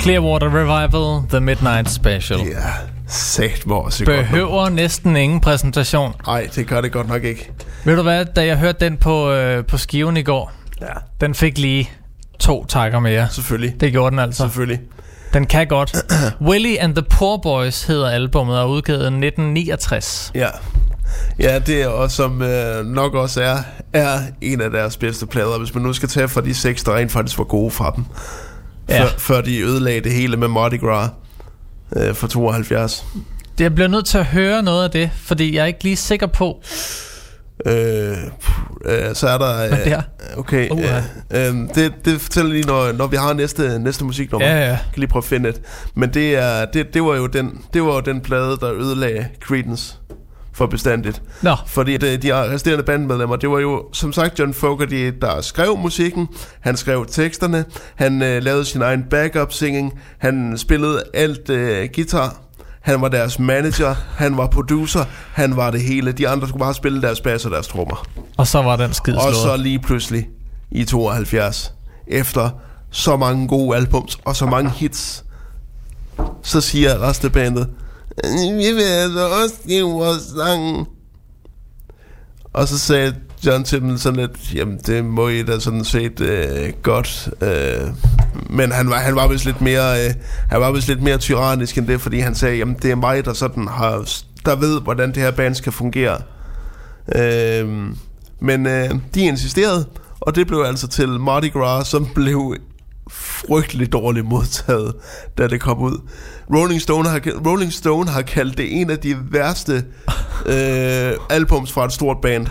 [0.09, 2.39] Clearwater Revival, The Midnight Special.
[2.39, 2.71] Ja,
[3.07, 4.17] sat mig også godt.
[4.17, 6.13] Behøver næsten ingen præsentation.
[6.27, 7.51] Nej, det gør det godt nok ikke.
[7.85, 10.85] Ved du hvad, da jeg hørte den på, øh, på skiven i går, Ja,
[11.21, 11.89] den fik lige
[12.39, 13.27] to takker mere.
[13.31, 13.81] selvfølgelig.
[13.81, 14.43] Det gjorde den altså.
[14.43, 14.79] Selvfølgelig.
[15.33, 15.97] Den kan godt.
[16.49, 20.31] Willie and the Poor Boys hedder albummet og er udgivet i 1969.
[20.35, 20.47] Ja.
[21.39, 23.57] Ja, det er også, som øh, nok også er,
[23.93, 26.95] er en af deres bedste plader, hvis man nu skal tage fra de seks, der
[26.95, 28.05] rent faktisk var gode fra dem.
[28.89, 29.03] Ja.
[29.03, 31.09] Før, før de ødelagde det hele med Mardi Gras
[31.95, 33.05] øh, for 72.
[33.57, 35.95] Det- Jeg bliver nødt til at høre noget af det, fordi jeg er ikke lige
[35.95, 36.61] sikker på,
[37.65, 38.17] Øh,
[38.85, 39.61] øh, så er der...
[39.63, 40.01] Øh, hvad det er.
[40.37, 40.97] Okay, Uha.
[41.31, 44.47] øh, øh, det, det fortæller lige, når, når vi har næste, næste musiknummer.
[44.47, 44.65] Ja, ja.
[44.67, 45.61] Jeg kan lige prøve at finde et.
[45.95, 49.27] Men det, er, det, det, var jo den, det var jo den plade, der ødelagde
[49.41, 49.95] Creedence
[50.59, 51.21] for bestandigt.
[51.41, 55.77] Nå, Fordi det, de resterende bandmedlemmer, det var jo som sagt John Fogerty, der skrev
[55.77, 56.27] musikken,
[56.59, 62.35] han skrev teksterne, han øh, lavede sin egen backup singing, han spillede alt øh, guitar,
[62.81, 66.11] han var deres manager, han var producer, han var det hele.
[66.11, 68.05] De andre skulle bare spille deres bass og deres trommer.
[68.37, 70.27] og så var den skid Og så lige pludselig
[70.71, 71.73] i 72,
[72.07, 72.49] efter
[72.91, 75.23] så mange gode albums og så mange hits,
[76.43, 77.69] så siger resten af bandet,
[78.57, 80.87] vi vil altså også give vores sang.
[82.53, 86.21] Og så sagde John til dem sådan lidt, jamen det må I da sådan set
[86.21, 87.29] øh, godt.
[87.41, 87.87] Øh,
[88.49, 90.13] men han var, han var vist lidt mere, øh,
[90.49, 93.25] han var vist lidt mere tyrannisk end det, fordi han sagde, jamen det er mig,
[93.25, 94.09] der sådan har,
[94.45, 96.17] der ved, hvordan det her band skal fungere.
[97.15, 97.67] Øh,
[98.39, 99.85] men øh, de insisterede,
[100.19, 102.55] og det blev altså til Mardi Gras, som blev
[103.11, 104.93] frygtelig dårligt modtaget,
[105.37, 105.97] da det kom ud.
[106.55, 109.73] Rolling Stone har, Rolling Stone har kaldt det en af de værste
[110.45, 112.47] øh, albums fra et stort band.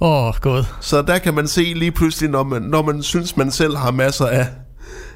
[0.00, 0.64] Åh, oh, god.
[0.80, 3.90] Så der kan man se lige pludselig, når man, når man synes, man selv har
[3.90, 4.46] masser af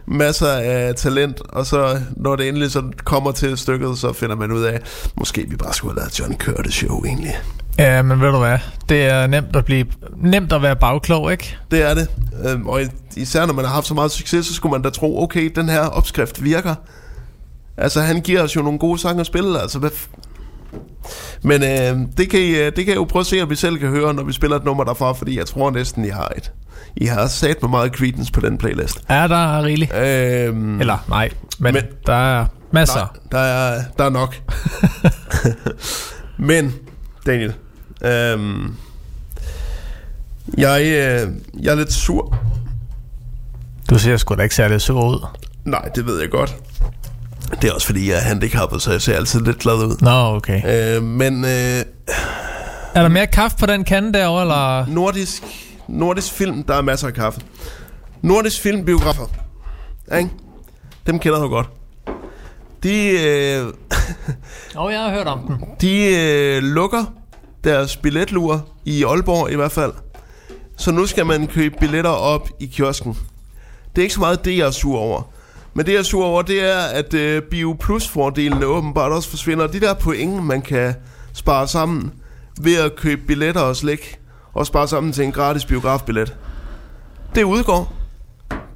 [0.06, 4.52] masser af talent, og så når det endelig så kommer til stykket, så finder man
[4.52, 4.80] ud af,
[5.14, 7.34] måske vi bare skulle have lavet John Curtis show egentlig.
[7.78, 8.58] Ja, men ved du hvad?
[8.88, 11.56] Det er nemt at blive nemt at være bagklog, ikke?
[11.70, 12.08] Det er det.
[12.44, 12.80] Øhm, og
[13.16, 15.68] især når man har haft så meget succes, så skulle man da tro, okay, den
[15.68, 16.74] her opskrift virker.
[17.76, 19.90] Altså, han giver os jo nogle gode sange at spille, altså hvad...
[21.42, 23.56] Men øh, det, kan I, øh, det kan jeg jo prøve at se, om vi
[23.56, 26.32] selv kan høre, når vi spiller et nummer derfra, fordi jeg tror næsten, I har
[26.36, 26.52] et.
[26.96, 29.00] I har sat med meget Creedence på den playlist.
[29.08, 29.94] Er der rigeligt?
[29.94, 32.98] Øhm, Eller nej, men, men der er masser.
[33.00, 34.36] Nej, der er, der er nok.
[36.38, 36.74] Men,
[37.26, 37.54] Daniel,
[38.04, 38.74] øhm,
[40.58, 41.28] jeg, øh,
[41.62, 42.38] jeg er lidt sur.
[43.90, 45.26] Du ser sgu da ikke særlig sur ud.
[45.64, 46.56] Nej, det ved jeg godt.
[47.62, 49.96] Det er også fordi, jeg er handicappet, så jeg ser altid lidt glad ud.
[50.00, 50.96] Nå, okay.
[50.96, 51.50] Øh, men øh,
[52.94, 54.86] Er der mere kaffe på den kande derovre, eller?
[54.86, 55.42] nordisk,
[55.88, 57.40] nordisk film, der er masser af kaffe.
[58.22, 59.26] Nordisk filmbiografer,
[60.18, 60.30] ikke?
[61.06, 61.66] dem kender du godt.
[62.82, 63.66] De, øh,
[64.76, 65.56] oh, jeg har hørt om den.
[65.80, 67.04] de øh, lukker
[67.64, 69.92] deres billetluer i Aalborg i hvert fald.
[70.76, 73.16] Så nu skal man købe billetter op i kiosken.
[73.90, 75.22] Det er ikke så meget det, jeg er sur over.
[75.76, 79.66] Men det, jeg er sur over, det er, at øh, Bio Plus-fordelene åbenbart også forsvinder.
[79.66, 80.94] De der point, man kan
[81.32, 82.12] spare sammen
[82.60, 84.18] ved at købe billetter og slik,
[84.52, 86.36] og spare sammen til en gratis biografbillet.
[87.34, 87.92] Det udgår.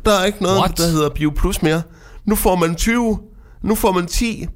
[0.05, 0.79] Der er ikke noget, What?
[0.79, 1.83] der hedder Bio Plus mere.
[2.25, 3.19] Nu får man 20,
[3.63, 4.47] nu får man 10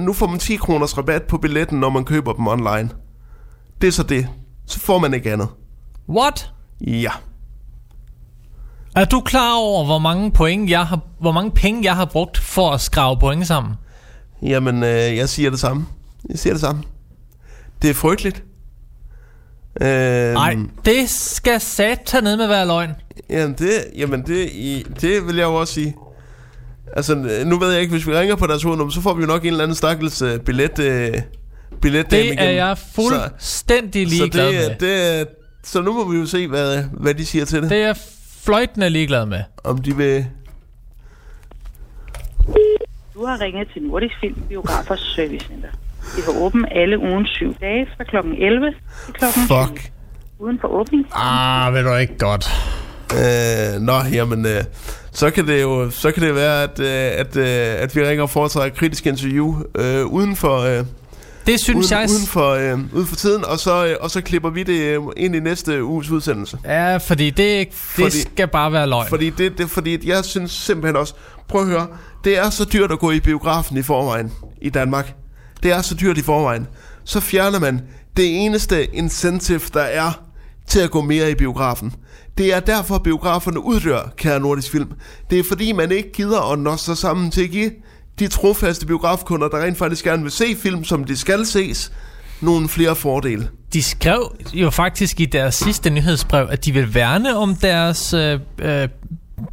[0.00, 2.90] nu får man 10 kroners rabat på billetten, når man køber dem online.
[3.80, 4.28] Det er så det.
[4.66, 5.48] Så får man ikke andet.
[6.08, 6.52] What?
[6.80, 7.10] Ja.
[8.96, 12.38] Er du klar over, hvor mange point jeg har, hvor mange penge jeg har brugt
[12.38, 13.74] for at skrave point sammen?
[14.42, 15.86] Jamen, øh, jeg siger det samme.
[16.28, 16.82] Jeg siger det samme.
[17.82, 18.44] Det er frygteligt.
[19.80, 22.90] Øh, Nej, det skal sat ned med være løgn.
[23.30, 24.48] Jamen, det, jamen det,
[25.00, 25.96] det vil jeg jo også sige.
[26.96, 27.14] Altså,
[27.46, 29.42] nu ved jeg ikke, hvis vi ringer på deres hovednummer, så får vi jo nok
[29.42, 31.22] en eller anden stakkels uh, billet, uh,
[31.80, 34.88] billet Det er jeg fuldstændig så, så, ligeglad det, med.
[34.90, 35.28] er- det,
[35.64, 37.70] så nu må vi jo se, hvad, hvad de siger til det.
[37.70, 37.82] det.
[37.82, 37.94] Er
[38.44, 39.42] fløjtende ligeglad med.
[39.64, 40.26] Om de vil...
[43.14, 45.68] Du har ringet til Nordisk Film Biografers Service Center.
[46.16, 48.16] Vi har åbent alle ugen syv dage fra kl.
[48.16, 48.74] 11
[49.04, 49.24] til kl.
[49.24, 49.44] 20.
[49.46, 49.92] Fuck.
[50.38, 51.06] Uden for åbning.
[51.14, 52.46] Ah, ved du ikke godt.
[53.12, 54.64] Øh, nå, jamen, øh,
[55.12, 58.22] så kan det jo så kan det være, at, øh, at, øh, at vi ringer
[58.22, 60.58] og foretager et kritisk interview øh, uden for...
[60.58, 60.84] Øh,
[61.46, 62.08] Det synes uden, jeg...
[62.10, 65.00] uden, for, øh, uden for tiden, og så, øh, og så klipper vi det øh,
[65.16, 66.58] ind i næste uges udsendelse.
[66.64, 67.36] Ja, fordi det,
[67.68, 69.08] det Fordi- skal bare være løgn.
[69.08, 71.14] Fordi, det, det, fordi jeg synes simpelthen også,
[71.48, 71.86] prøv at høre,
[72.24, 75.14] det er så dyrt at gå i biografen i forvejen i Danmark.
[75.62, 76.66] Det er så dyrt i forvejen.
[77.04, 77.80] Så fjerner man
[78.16, 80.12] det eneste incentive, der er
[80.66, 81.92] til at gå mere i biografen.
[82.38, 84.88] Det er derfor, biograferne uddør, kære nordisk film.
[85.30, 87.70] Det er fordi, man ikke gider at nå sig sammen til at give
[88.18, 91.92] de trofaste biografkunder, der rent faktisk gerne vil se film, som de skal ses,
[92.40, 93.48] nogle flere fordele.
[93.72, 98.40] De skrev jo faktisk i deres sidste nyhedsbrev, at de vil værne om deres øh,
[98.58, 98.88] øh,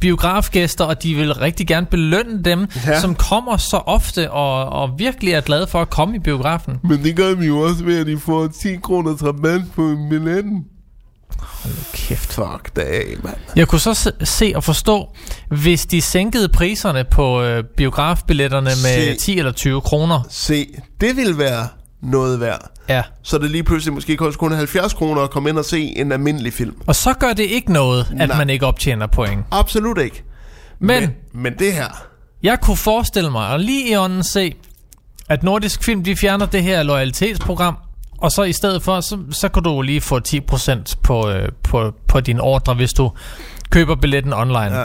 [0.00, 3.00] biografgæster, og de vil rigtig gerne belønne dem, Ja.
[3.00, 6.78] som kommer så ofte og, og virkelig er glade for at komme i biografen.
[6.84, 10.64] Men det gør vi jo også ved, at de får 10 kroner rabat på billetten.
[11.92, 12.32] Kæft.
[12.32, 13.36] Fuck da af, mand.
[13.56, 15.08] Jeg kunne så se- se og forstå,
[15.48, 19.16] hvis de sænkede priserne på øh, biografbilletterne med Se.
[19.16, 20.22] 10 eller 20 kroner.
[20.30, 20.66] Se,
[21.00, 21.68] det vil være
[22.02, 22.70] noget værd.
[22.88, 23.02] Ja.
[23.22, 26.12] Så det lige pludselig måske koster kun 70 kroner at komme ind og se en
[26.12, 26.74] almindelig film.
[26.86, 28.38] Og så gør det ikke noget, at Nej.
[28.38, 29.44] man ikke optjener point.
[29.50, 30.22] Absolut ikke.
[30.78, 31.88] Men, Men, men det her,
[32.42, 34.54] jeg kunne forestille mig, og lige i ånden se,
[35.28, 37.76] at Nordisk Film, de fjerner det her loyalitetsprogram,
[38.20, 41.94] og så i stedet for, så, så kan du lige få 10% på, øh, på,
[42.08, 43.12] på din ordre, hvis du
[43.70, 44.78] køber billetten online.
[44.78, 44.84] Ja.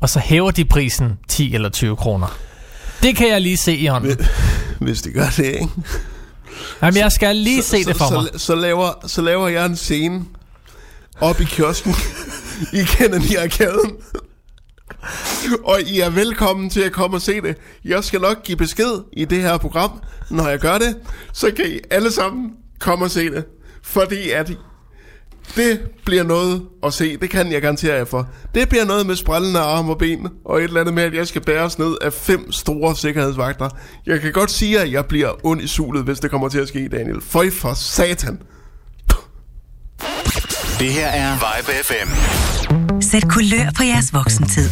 [0.00, 2.38] Og så hæver de prisen 10 eller 20 kroner.
[3.02, 4.18] Det kan jeg lige se i hånden.
[4.80, 5.68] hvis det gør det, ikke?
[6.82, 8.28] Jamen, jeg skal lige se det for så, mig.
[8.32, 10.24] Så, så, laver, så laver jeg en scene
[11.20, 11.94] op i kiosken
[12.80, 13.90] i Kennedy-arkaden.
[15.64, 17.56] Og I er velkommen til at komme og se det.
[17.84, 20.96] Jeg skal nok give besked i det her program, når jeg gør det.
[21.32, 22.50] Så kan I alle sammen
[22.80, 23.44] komme og se det.
[23.82, 24.52] Fordi at
[25.56, 27.16] det bliver noget at se.
[27.16, 28.28] Det kan jeg garantere jer for.
[28.54, 30.28] Det bliver noget med sprællende arme og ben.
[30.44, 33.68] Og et eller andet med, at jeg skal bæres ned af fem store sikkerhedsvagter.
[34.06, 36.68] Jeg kan godt sige, at jeg bliver ond i sulet, hvis det kommer til at
[36.68, 37.20] ske, Daniel.
[37.20, 38.38] Føj for satan.
[40.78, 42.08] Det her er Vibe FM.
[43.12, 44.70] Sæt kulør på jeres voksentid.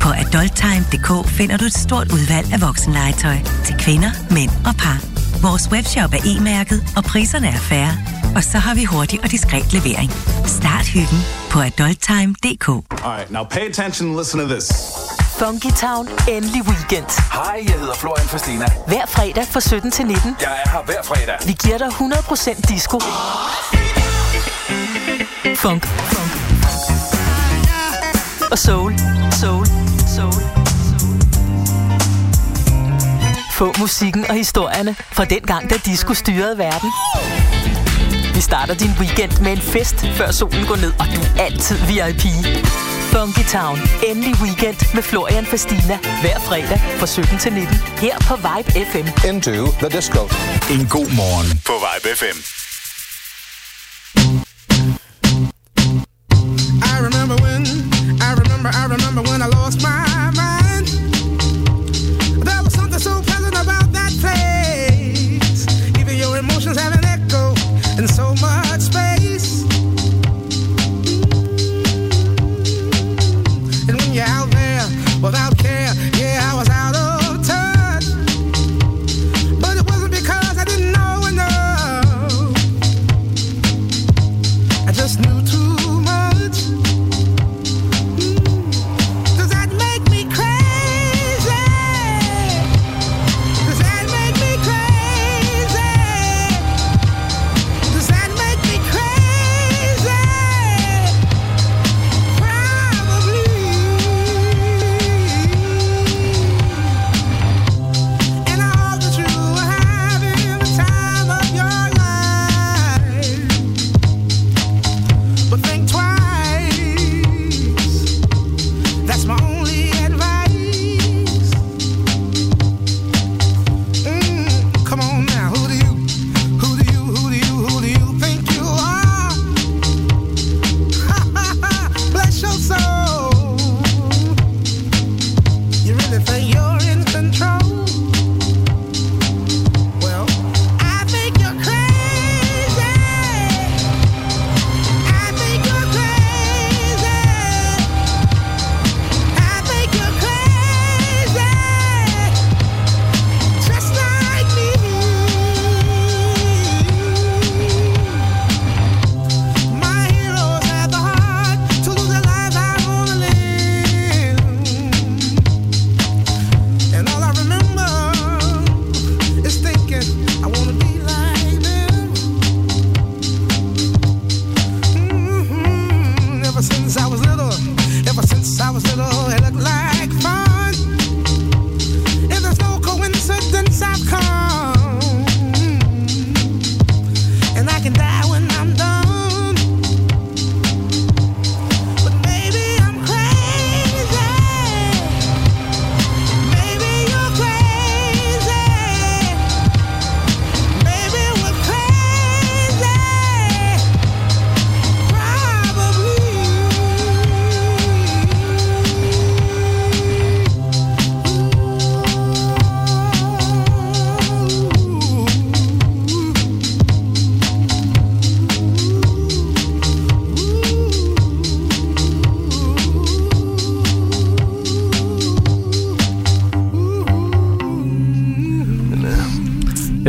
[0.00, 4.98] På adulttime.dk finder du et stort udvalg af voksenlegetøj til kvinder, mænd og par.
[5.42, 7.92] Vores webshop er e-mærket, og priserne er færre.
[8.36, 10.10] Og så har vi hurtig og diskret levering.
[10.58, 11.20] Start hyggen
[11.50, 12.68] på adulttime.dk.
[12.68, 12.82] All
[13.16, 14.66] right, now pay attention and listen to this.
[15.38, 16.08] Funky Town.
[16.28, 17.08] Endelig weekend.
[17.32, 18.66] Hej, jeg hedder Florian Fastina.
[18.86, 20.36] Hver fredag fra 17 til 19.
[20.40, 21.36] Jeg er her hver fredag.
[21.46, 23.00] Vi giver dig 100% disco.
[25.64, 25.86] Funk.
[25.86, 26.45] Funk.
[28.50, 28.92] Og soul.
[29.40, 29.66] Soul.
[30.16, 30.42] Soul.
[33.52, 36.90] Få musikken og historierne fra den gang, da disco styrede verden.
[38.34, 41.76] Vi starter din weekend med en fest, før solen går ned, og du er altid
[41.76, 42.24] VIP.
[43.12, 43.78] Funky Town.
[44.06, 45.98] Endelig weekend med Florian Fastina.
[46.20, 47.76] Hver fredag fra 17 til 19.
[47.76, 49.28] Her på Vibe FM.
[49.28, 50.22] Into the disco.
[50.70, 52.38] En god morgen på Vibe FM.
[56.90, 57.45] I remember
[58.66, 59.05] remember, I remember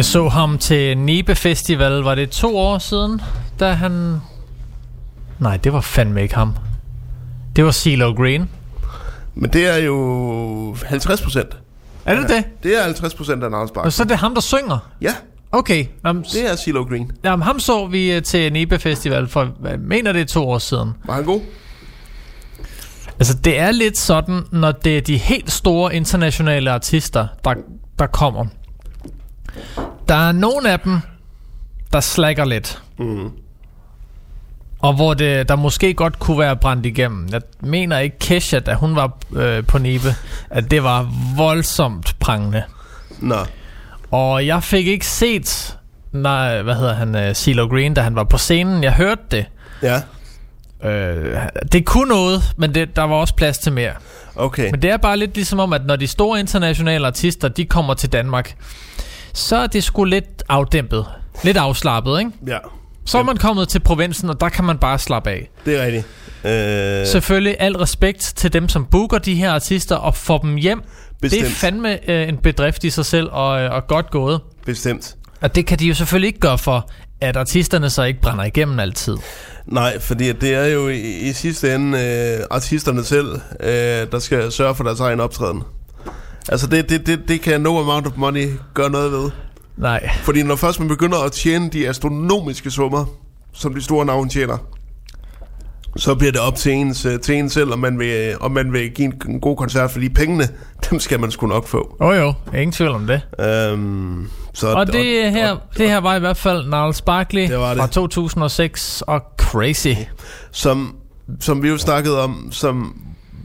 [0.08, 3.22] så ham til Nibe Festival, var det to år siden,
[3.60, 4.18] da han...
[5.40, 6.56] Nej, det var fandme ikke ham.
[7.56, 8.50] Det var CeeLo Green.
[9.36, 11.58] Men det er jo 50 procent.
[12.06, 12.44] Er det det?
[12.64, 13.92] Det er 50 procent af Niles Og Barkley.
[13.92, 14.78] så er det ham, der synger?
[15.02, 15.14] Ja,
[15.52, 15.86] Okay.
[16.10, 17.12] Um, det er CeeLo Green.
[17.24, 20.94] jamen, ham så vi øh, til Nibe Festival for, jeg mener det to år siden.
[21.06, 21.42] Var han god?
[23.20, 27.54] Altså, det er lidt sådan, når det er de helt store internationale artister, der,
[28.00, 28.46] der kommer.
[30.10, 31.00] Der er nogle af dem,
[31.94, 32.82] der slækker lidt.
[33.00, 33.32] Mm.
[34.80, 37.28] Og hvor det, der måske godt kunne være brændt igennem.
[37.32, 40.16] Jeg mener ikke Kesha, da hun var øh, på Nibe,
[40.50, 42.64] at det var voldsomt prangende.
[43.20, 43.36] Nå.
[44.12, 45.78] Og jeg fik ikke set,
[46.12, 48.84] nej, hvad hedder han, uh, CeeLo Green, da han var på scenen.
[48.84, 49.46] Jeg hørte det.
[49.82, 50.02] Ja,
[50.84, 51.38] Øh,
[51.72, 53.94] det kunne noget, men det, der var også plads til mere.
[54.36, 54.72] okay.
[54.72, 57.94] Men det er bare lidt ligesom om, at når de store internationale artister, de kommer
[57.94, 58.56] til Danmark,
[59.38, 61.06] så er det sgu lidt afdæmpet.
[61.44, 62.32] Lidt afslappet, ikke?
[62.48, 62.58] Ja,
[63.06, 65.50] Så er man kommet til provinsen, og der kan man bare slappe af.
[65.66, 66.06] det er rigtigt.
[67.02, 70.82] Øh, Selvfølgelig al respekt til dem, som booker de her artister og får dem hjem.
[71.22, 71.44] Bestemt.
[71.44, 74.42] Det er fandme øh, en bedrift i sig selv, og, øh, og godt gået.
[74.66, 75.16] Bestemt.
[75.42, 76.90] Og det kan de jo selvfølgelig ikke gøre for,
[77.22, 79.18] at artisterne så ikke brænder igennem altid.
[79.66, 82.00] Nej, fordi det er jo i, i sidste ende
[82.40, 83.28] øh, artisterne selv,
[83.60, 83.70] øh,
[84.12, 85.64] der skal sørge for deres egen optræden.
[86.50, 89.30] Altså det, det, det, det kan no amount of money gøre noget ved.
[89.78, 90.10] Nej.
[90.24, 93.06] Fordi når først man begynder at tjene de astronomiske summer,
[93.54, 94.58] som de store navne tjener,
[95.98, 98.74] så bliver det op til ens, øh, til en selv, om man, vil, om man
[98.74, 100.48] vil give en, en god koncert, fordi pengene,
[100.90, 101.98] dem skal man sgu nok få.
[102.00, 103.22] Åh oh, jo, ingen tvivl om det.
[103.46, 107.50] Øhm, så, Og det her, og, det her var i hvert fald Niles Barkley Det
[107.50, 107.58] det.
[107.60, 109.94] fra 2006 og Crazy.
[110.52, 110.96] som,
[111.40, 112.96] som vi jo snakkede om, som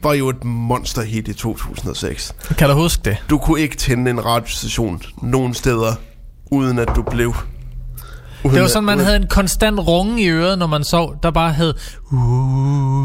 [0.02, 2.34] var jo et monsterhit i 2006.
[2.58, 3.16] Kan du huske det?
[3.30, 5.92] Du kunne ikke tænde en radiostation nogen steder,
[6.50, 7.34] uden at du blev...
[8.44, 10.84] Uden Det var at- sådan, man uden- havde en konstant runge i øret, når man
[10.84, 11.74] sov, der bare hed...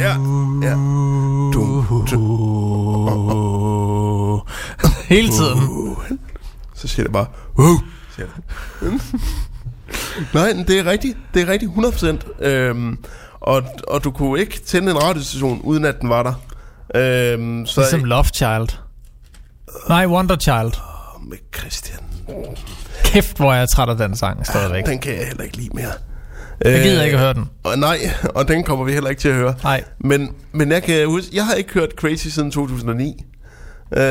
[0.02, 0.14] Ja,
[0.68, 0.74] ja.
[1.54, 2.18] Du, du,
[5.16, 5.96] Hele tiden.
[6.76, 7.26] så siger det bare...
[7.58, 7.80] Uh,
[8.16, 8.28] siger
[8.82, 9.02] det.
[10.34, 11.18] Nej, det er rigtigt.
[11.34, 12.46] Det er rigtigt, 100%.
[12.46, 12.98] Øhm,
[13.40, 16.34] og, og du kunne ikke tænde en radiostation, uden at den var der.
[16.96, 18.68] Øhm, så Ligesom Love Child.
[19.90, 20.72] Nej, Wonder Child.
[21.30, 22.00] med Christian,
[23.04, 24.86] Kæft, hvor er jeg træt af den sang stadigvæk.
[24.86, 25.92] den kan jeg heller ikke lide mere.
[26.66, 27.50] Jeg gider ikke at høre den.
[27.64, 27.98] Og nej,
[28.36, 29.56] og den kommer vi heller ikke til at høre.
[29.64, 29.84] Nej.
[30.00, 33.24] Men, men jeg kan huske, jeg har ikke hørt Crazy siden 2009.
[33.98, 34.02] Øh,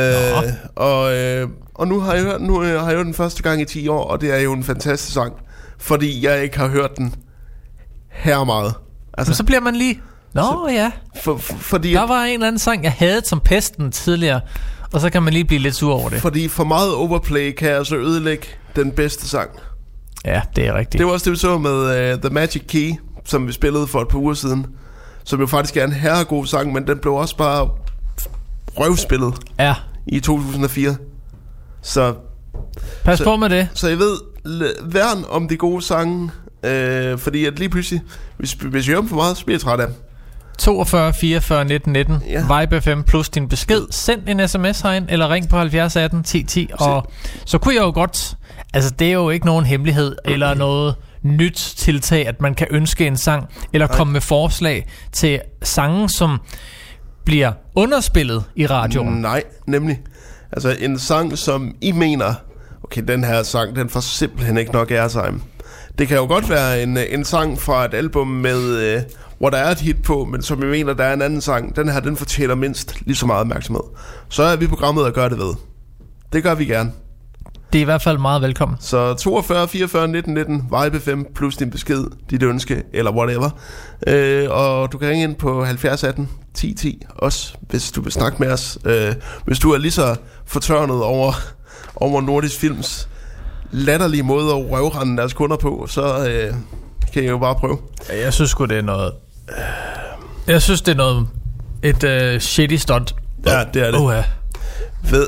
[0.76, 3.60] og, øh, og nu har jeg hørt nu øh, har jeg hørt den første gang
[3.60, 5.32] i 10 år, og det er jo en fantastisk sang,
[5.78, 7.14] fordi jeg ikke har hørt den
[8.10, 8.74] her meget.
[9.18, 10.00] Altså, Men så bliver man lige...
[10.36, 10.90] Nå ja,
[11.22, 14.40] for, for, fordi, der var en eller anden sang, jeg havde som pesten tidligere,
[14.92, 16.20] og så kan man lige blive lidt sur over det.
[16.20, 19.50] fordi for meget overplay kan altså ødelægge den bedste sang.
[20.24, 20.98] Ja, det er rigtigt.
[20.98, 22.92] Det var også det, vi så med uh, The Magic Key,
[23.24, 24.66] som vi spillede for et par uger siden,
[25.24, 27.68] som jo faktisk er en herregod sang, men den blev også bare
[28.78, 29.74] røvspillet Ja,
[30.06, 30.96] i 2004.
[31.82, 32.14] Så
[33.04, 33.68] pas Så- på med det.
[33.74, 34.16] Så jeg ved,
[34.84, 36.30] værn om de gode sange,
[36.64, 38.02] øh, fordi at lige pludselig,
[38.36, 39.96] hvis, hvis jeg hører dem for meget, så bliver jeg træt af dem.
[40.58, 42.60] 42 44 19 19 Ja.
[42.60, 43.82] Vibe FM plus din besked.
[43.90, 46.70] Send en sms herind, eller ring på 70 18 10 10.
[46.72, 47.10] Og
[47.44, 48.36] så kunne jeg jo godt...
[48.74, 53.06] Altså, det er jo ikke nogen hemmelighed, eller noget nyt tiltag, at man kan ønske
[53.06, 56.40] en sang, eller komme med forslag til sange, som
[57.24, 59.14] bliver underspillet i radioen.
[59.14, 60.00] Nej, nemlig.
[60.52, 62.34] Altså en sang, som I mener,
[62.84, 65.40] okay, den her sang, den får simpelthen ikke nok airtime.
[65.98, 69.02] Det kan jo godt være en, en sang fra et album med, øh,
[69.38, 71.76] hvor der er et hit på, men som I mener, der er en anden sang.
[71.76, 73.82] Den her, den fortjener mindst lige så meget opmærksomhed.
[74.28, 75.54] Så er vi programmet at gøre det ved.
[76.32, 76.92] Det gør vi gerne.
[77.72, 78.78] Det er i hvert fald meget velkommen.
[78.80, 83.50] Så 42 44 19 19 Vibe 5 plus din besked, dit ønske eller whatever.
[84.06, 88.12] Øh, og du kan ringe ind på 70 18 10 10 også, hvis du vil
[88.12, 88.78] snakke med os.
[88.84, 89.14] Øh,
[89.46, 90.16] hvis du er lige så
[90.46, 91.32] fortørnet over,
[91.96, 93.08] over Nordisk Films
[93.70, 96.54] latterlige måde at røvrende deres kunder på, så øh,
[97.12, 97.78] kan I jo bare prøve.
[98.22, 99.12] Jeg synes sgu, det er noget...
[100.46, 101.26] Jeg synes, det er noget...
[101.82, 103.14] Et uh, shitty stunt.
[103.46, 103.98] Ja, det er det.
[103.98, 104.12] Uh,
[105.10, 105.26] Ved,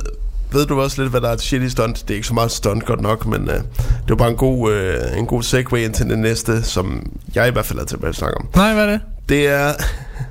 [0.52, 2.02] ved du også lidt, hvad der er et shitty stunt?
[2.02, 4.72] Det er ikke så meget stunt godt nok, men øh, det var bare en god,
[4.72, 8.08] øh, en god segue ind til det næste, som jeg i hvert fald er tilbage
[8.08, 8.48] at snakke om.
[8.54, 9.00] Nej, hvad er det?
[9.28, 9.72] Det er,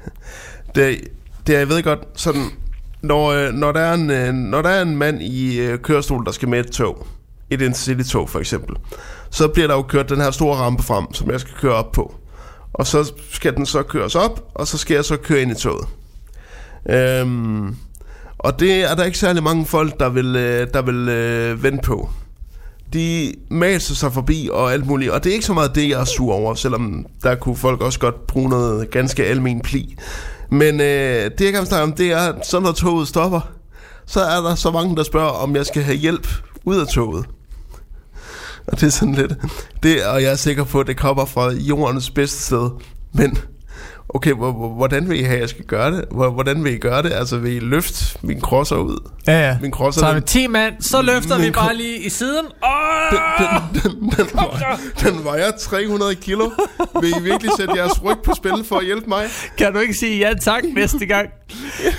[0.76, 1.00] det,
[1.48, 2.46] det er, jeg ved godt, sådan,
[3.02, 6.26] når, øh, når, der er en, øh, når der er en mand i øh, kørestol,
[6.26, 7.08] der skal med et tog,
[7.50, 8.76] et intercity-tog for eksempel,
[9.30, 11.92] så bliver der jo kørt den her store rampe frem, som jeg skal køre op
[11.92, 12.16] på.
[12.74, 15.56] Og så skal den så køres op, og så skal jeg så køre ind i
[15.56, 15.88] toget.
[16.90, 17.76] Øhm,
[18.38, 21.84] og det er der ikke særlig mange folk, der vil, øh, der vil øh, vente
[21.84, 22.10] på.
[22.94, 25.12] De maser sig forbi og alt muligt.
[25.12, 27.82] Og det er ikke så meget det, jeg er sur over, selvom der kunne folk
[27.82, 29.96] også godt bruge noget ganske almen pli.
[30.50, 33.42] Men øh, det, jeg kan snakke om, det er, så når toget stopper,
[34.06, 36.28] så er der så mange, der spørger, om jeg skal have hjælp
[36.66, 37.26] ud af toget.
[38.68, 39.34] Og det er sådan lidt...
[39.84, 42.70] Det, og jeg er sikker på, at det kommer fra jordens bedste sted.
[43.14, 43.38] Men
[44.10, 46.06] okay, hvor- hvor- hvordan vil I have, at jeg skal gøre det?
[46.12, 47.14] Hvor- Hvordan vil I gøre det?
[47.14, 49.10] Altså, vil I løfte min crosser ud?
[49.28, 49.58] Ja, ja.
[49.62, 52.46] Min crosser, Så er vi den, 10 mand, så løfter vi bare lige i siden.
[52.64, 52.70] Åh!
[53.12, 56.50] den, den, den, vejer, den vejer 300 kilo.
[57.02, 59.26] Vil I virkelig sætte jeres ryg på spil for at hjælpe mig?
[59.58, 61.30] Kan du ikke sige ja tak næste gang?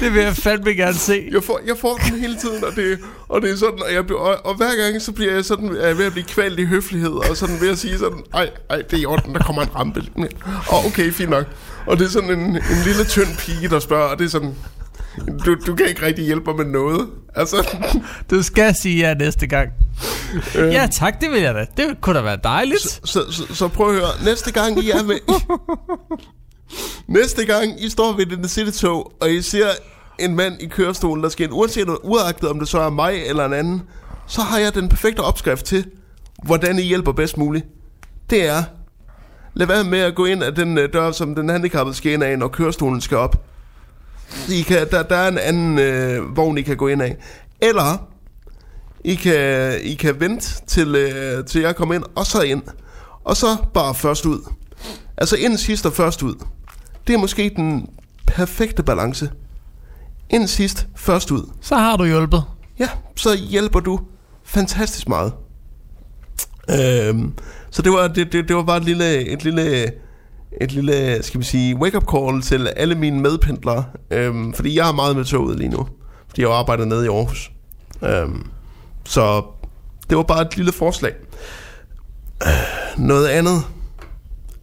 [0.01, 1.29] Det vil jeg fandme gerne se.
[1.33, 2.99] Jeg får, jeg får den hele tiden, og det,
[3.29, 5.77] og det er sådan, og, jeg, bliver- og, og hver gang, så bliver jeg sådan,
[5.77, 8.51] er jeg ved at blive kvalt i høflighed, og sådan ved at sige sådan, ej,
[8.71, 10.03] ej, det er i orden, der kommer en rampe.
[10.69, 11.45] Og okay, fint nok.
[11.87, 14.55] Og det er sådan en, en lille tynd pige, der spørger, og det er sådan,
[15.47, 17.09] du, du kan ikke rigtig hjælpe mig med noget.
[17.35, 17.79] Altså,
[18.31, 19.69] Du skal sige ja næste gang.
[20.55, 21.67] Ja tak, det vil jeg da.
[21.77, 22.81] Det kunne da være dejligt.
[22.83, 25.17] så, så, så, så prøv at høre, næste gang I er med...
[27.19, 29.69] næste gang I står ved den City-tog, og I ser
[30.19, 33.45] en mand i kørestolen, der skal ind, uanset uagtet om det så er mig eller
[33.45, 33.83] en anden,
[34.27, 35.87] så har jeg den perfekte opskrift til,
[36.45, 37.67] hvordan I hjælper bedst muligt.
[38.31, 38.63] Det er,
[39.55, 42.23] lad være med at gå ind af den øh, dør, som den handicappede skal ind
[42.23, 43.45] af, når kørestolen skal op.
[44.49, 47.17] I kan, der, der er en anden øh, vogn, I kan gå ind af.
[47.61, 48.09] Eller,
[49.05, 52.63] I kan, I kan vente til, øh, til jeg kommer ind, og så ind.
[53.25, 54.41] Og så bare først ud.
[55.17, 56.35] Altså ind sidst og først ud.
[57.07, 57.89] Det er måske den
[58.27, 59.31] perfekte balance.
[60.31, 61.51] Ind sidst, først ud.
[61.61, 62.43] Så har du hjulpet.
[62.79, 64.01] Ja, så hjælper du
[64.45, 65.33] fantastisk meget.
[66.71, 67.33] Øhm,
[67.71, 69.85] så det var, det, det, det var bare et lille, et lille,
[70.61, 73.85] et lille, skal vi sige, wake-up call til alle mine medpendlere.
[74.11, 75.89] Øhm, fordi jeg er meget med toget lige nu.
[76.29, 77.51] Fordi jeg arbejder nede i Aarhus.
[78.03, 78.47] Øhm,
[79.05, 79.43] så
[80.11, 81.13] det var bare et lille forslag.
[82.43, 82.49] Øh,
[83.05, 83.63] Noget andet.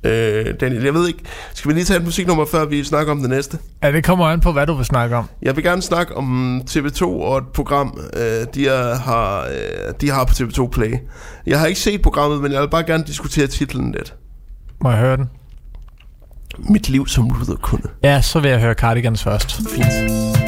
[0.06, 1.20] Øh, Daniel, jeg ved ikke.
[1.54, 3.58] Skal vi lige tage et musiknummer, før vi snakker om det næste?
[3.84, 5.26] Ja, det kommer an på, hvad du vil snakke om.
[5.42, 10.10] Jeg vil gerne snakke om TV2 og et program, øh, de, er, har, øh, de
[10.10, 10.94] har på TV2 Play.
[11.46, 14.16] Jeg har ikke set programmet, men jeg vil bare gerne diskutere titlen lidt.
[14.82, 15.30] Må jeg høre den?
[16.58, 17.88] Mit liv som luderkunde.
[18.04, 19.62] Ja, så vil jeg høre Cardigans først.
[19.70, 20.45] Fint.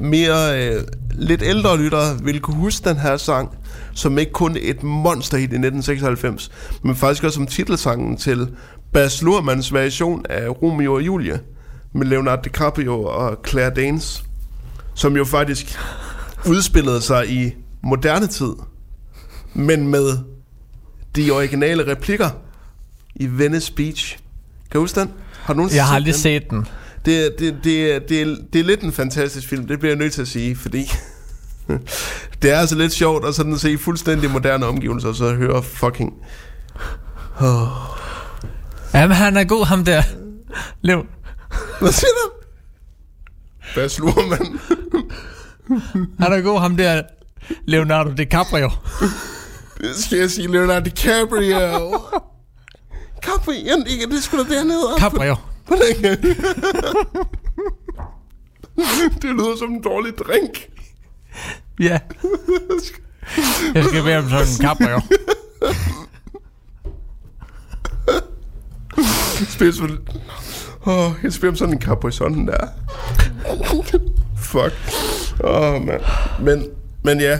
[0.00, 3.56] Mere øh, lidt ældre lyttere vil kunne huske den her sang,
[3.94, 6.50] som ikke kun et monsterhit i 1996,
[6.82, 8.48] men faktisk også som titelsangen til
[8.92, 11.40] Bas Luhrmanns version af Romeo og Julie
[11.92, 14.24] med Leonardo DiCaprio og Claire Danes,
[14.94, 15.78] som jo faktisk
[16.46, 18.52] udspillede sig i moderne tid,
[19.54, 20.18] men med
[21.16, 22.30] de originale replikker
[23.14, 24.18] i Venice Beach.
[24.70, 25.10] Kan du huske den?
[25.42, 26.66] Har du Jeg har aldrig set den.
[27.08, 29.98] Det, det, det, er- det, er, det er lidt en fantastisk film, det bliver jeg
[29.98, 30.90] nødt til at sige, fordi
[32.42, 36.12] det er altså lidt sjovt at sådan se fuldstændig moderne omgivelser, og så høre fucking...
[37.40, 37.66] Oh.
[38.94, 40.02] Jamen, han er god, ham der.
[40.82, 41.02] Lev.
[41.80, 42.30] Hvad siger du?
[43.74, 44.58] Hvad sluger man?
[46.20, 47.02] Han er god, ham der.
[47.66, 48.70] Leonardo DiCaprio.
[49.80, 51.98] Det skal jeg sige, Leonardo DiCaprio.
[53.26, 53.76] Caprio,
[54.10, 54.80] det skulle da dernede.
[54.98, 55.36] Caprio.
[55.68, 56.22] Hvordan kan
[59.22, 60.68] Det lyder som en dårlig drink.
[61.80, 61.98] Ja.
[63.74, 65.00] Jeg skal bede om sådan en Caprio.
[69.48, 69.98] Spil sådan...
[70.86, 72.66] Åh, jeg spiller om sådan en Capri sådan der.
[74.36, 74.74] Fuck.
[75.44, 76.00] Åh, oh, man.
[76.40, 76.66] Men,
[77.04, 77.38] men ja.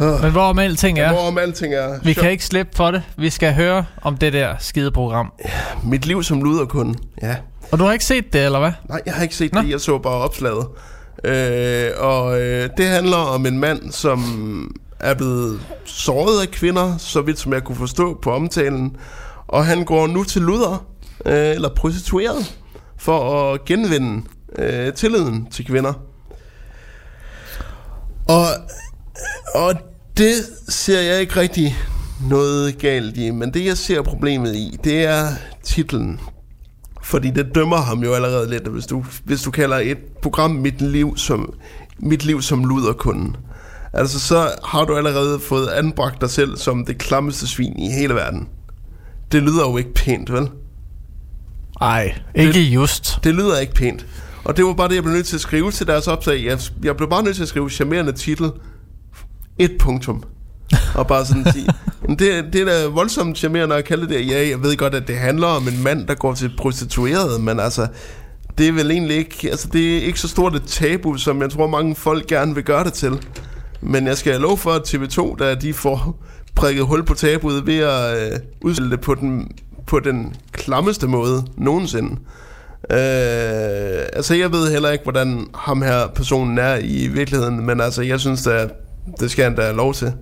[0.00, 0.22] Oh.
[0.22, 1.98] Men hvorom alting er, Hvorom alting er...
[2.02, 3.02] vi kan ikke slippe for det.
[3.16, 5.32] Vi skal høre om det der skide program.
[5.84, 6.98] Mit liv som luderkunde.
[7.22, 7.36] Ja.
[7.72, 8.72] Og du har ikke set det, eller hvad?
[8.88, 9.70] Nej, jeg har ikke set det.
[9.70, 10.66] Jeg så bare opslaget.
[11.24, 14.20] Øh, og øh, det handler om en mand, som
[15.00, 18.96] er blevet såret af kvinder, så vidt som jeg kunne forstå på omtalen.
[19.48, 20.86] Og han går nu til luder,
[21.26, 22.56] øh, eller prostitueret,
[22.98, 24.22] for at genvinde
[24.58, 25.92] øh, tilliden til kvinder.
[28.28, 28.46] Og,
[29.54, 29.74] og
[30.16, 30.34] det
[30.68, 31.76] ser jeg ikke rigtig
[32.28, 35.28] noget galt i, men det jeg ser problemet i, det er
[35.62, 36.20] titlen.
[37.02, 40.80] Fordi det dømmer ham jo allerede lidt, hvis du, hvis du kalder et program Mit
[40.80, 41.54] Liv som,
[41.98, 43.36] mit liv som luderkunden.
[43.92, 48.14] Altså, så har du allerede fået anbragt dig selv som det klammeste svin i hele
[48.14, 48.48] verden.
[49.32, 50.48] Det lyder jo ikke pænt, vel?
[51.80, 53.18] Nej, ikke det, just.
[53.24, 54.06] Det lyder ikke pænt.
[54.44, 56.44] Og det var bare det, jeg blev nødt til at skrive til deres opslag.
[56.44, 58.50] Jeg, jeg blev bare nødt til at skrive charmerende titel.
[59.58, 60.22] Et punktum.
[60.94, 61.68] Og bare sådan sige,
[62.18, 64.28] det, det er da voldsomt charmerende at kalde det.
[64.28, 67.60] Ja, jeg ved godt, at det handler om en mand, der går til prostitueret, men
[67.60, 67.86] altså,
[68.58, 71.50] det er vel egentlig ikke, altså det er ikke så stort et tabu, som jeg
[71.50, 73.26] tror mange folk gerne vil gøre det til.
[73.80, 76.24] Men jeg skal love for, at TV2, da de får
[76.54, 79.50] prikket hul på tabuet ved at øh, udstille det på den,
[79.86, 82.10] på den klammeste måde nogensinde.
[82.90, 88.02] Øh, altså jeg ved heller ikke, hvordan ham her personen er i virkeligheden, men altså
[88.02, 88.70] jeg synes, at
[89.20, 90.12] det skal han da have lov til.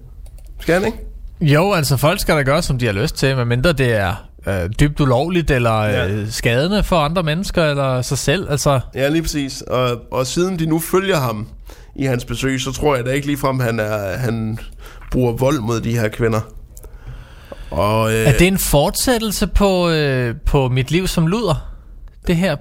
[0.61, 0.99] Skal han ikke?
[1.41, 4.71] Jo, altså folk skal da gøre, som de har lyst til, medmindre det er øh,
[4.81, 8.51] dybt ulovligt, eller øh, skadende for andre mennesker, eller sig selv.
[8.51, 9.63] Altså, Ja, lige præcis.
[9.63, 11.49] Og, og siden de nu følger ham
[11.97, 14.59] i hans besøg, så tror jeg da ikke ligefrem, han er han
[15.11, 16.41] bruger vold mod de her kvinder.
[17.71, 21.75] Og, øh, er det en fortsættelse på, øh, på Mit Liv som Luder?
[22.27, 22.57] Det her,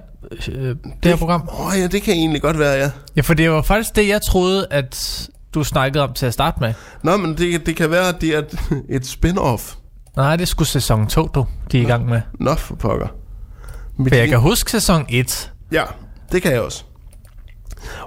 [0.48, 1.48] øh, det, det her program?
[1.48, 2.90] Åh oh, ja, det kan egentlig godt være, ja.
[3.16, 6.60] Ja, for det var faktisk det, jeg troede, at du snakkede om til at starte
[6.60, 6.74] med.
[7.02, 9.76] Nå, men det, det kan være, at det er et, et spin-off.
[10.16, 12.20] Nej, det skulle sæson 2, du, de er i gang med.
[12.40, 13.06] Nå, for pokker.
[14.08, 15.52] For jeg kan huske sæson 1.
[15.72, 15.82] Ja,
[16.32, 16.84] det kan jeg også.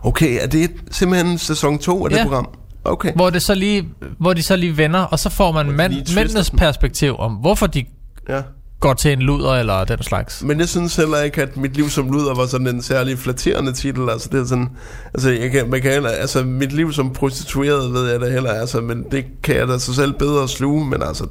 [0.03, 2.23] Okay, er det simpelthen sæson 2 af det Ja.
[2.23, 2.49] program?
[2.83, 3.13] Okay.
[3.13, 3.89] Hvor, det så lige,
[4.19, 6.59] hvor de så lige vender, og så får man mand, mændenes den.
[6.59, 7.85] perspektiv om, hvorfor de
[8.29, 8.41] Ja.
[8.79, 10.43] Går til en luder eller den slags.
[10.43, 13.73] Men jeg synes heller ikke, at mit liv som luder var sådan en særlig flatterende
[13.73, 14.09] titel.
[14.09, 14.69] Altså, det er sådan,
[15.13, 18.53] altså, jeg kan, man kan heller, altså, mit liv som prostitueret ved jeg da heller,
[18.53, 21.27] altså, men det kan jeg da så selv bedre sluge, men altså,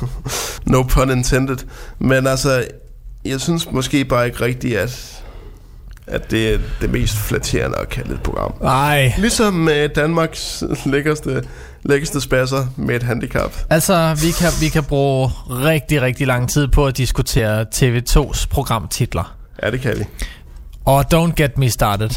[0.72, 1.56] no pun intended.
[1.98, 2.64] Men altså,
[3.24, 5.22] jeg synes måske bare ikke rigtigt, at,
[6.06, 8.54] at det er det mest flatterende at kalde et program.
[8.60, 9.12] Nej.
[9.18, 11.44] Ligesom med Danmarks lækkerste,
[11.88, 13.52] lækkerste spasser med et handicap.
[13.70, 19.36] Altså, vi kan, vi kan bruge rigtig, rigtig lang tid på at diskutere TV2's programtitler.
[19.62, 20.04] Ja, det kan vi.
[20.84, 22.10] Og don't get me started.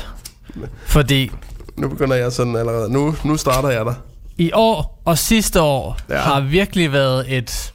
[0.85, 1.31] Fordi
[1.77, 2.93] Nu begynder jeg sådan allerede.
[2.93, 3.93] Nu, nu starter jeg der.
[4.37, 6.17] i år og sidste år Ja.
[6.17, 7.73] har virkelig været et...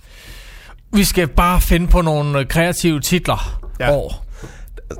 [0.92, 3.84] Vi skal bare finde på nogle kreative titler Ja.
[3.86, 3.92] ja.
[3.97, 4.24] år.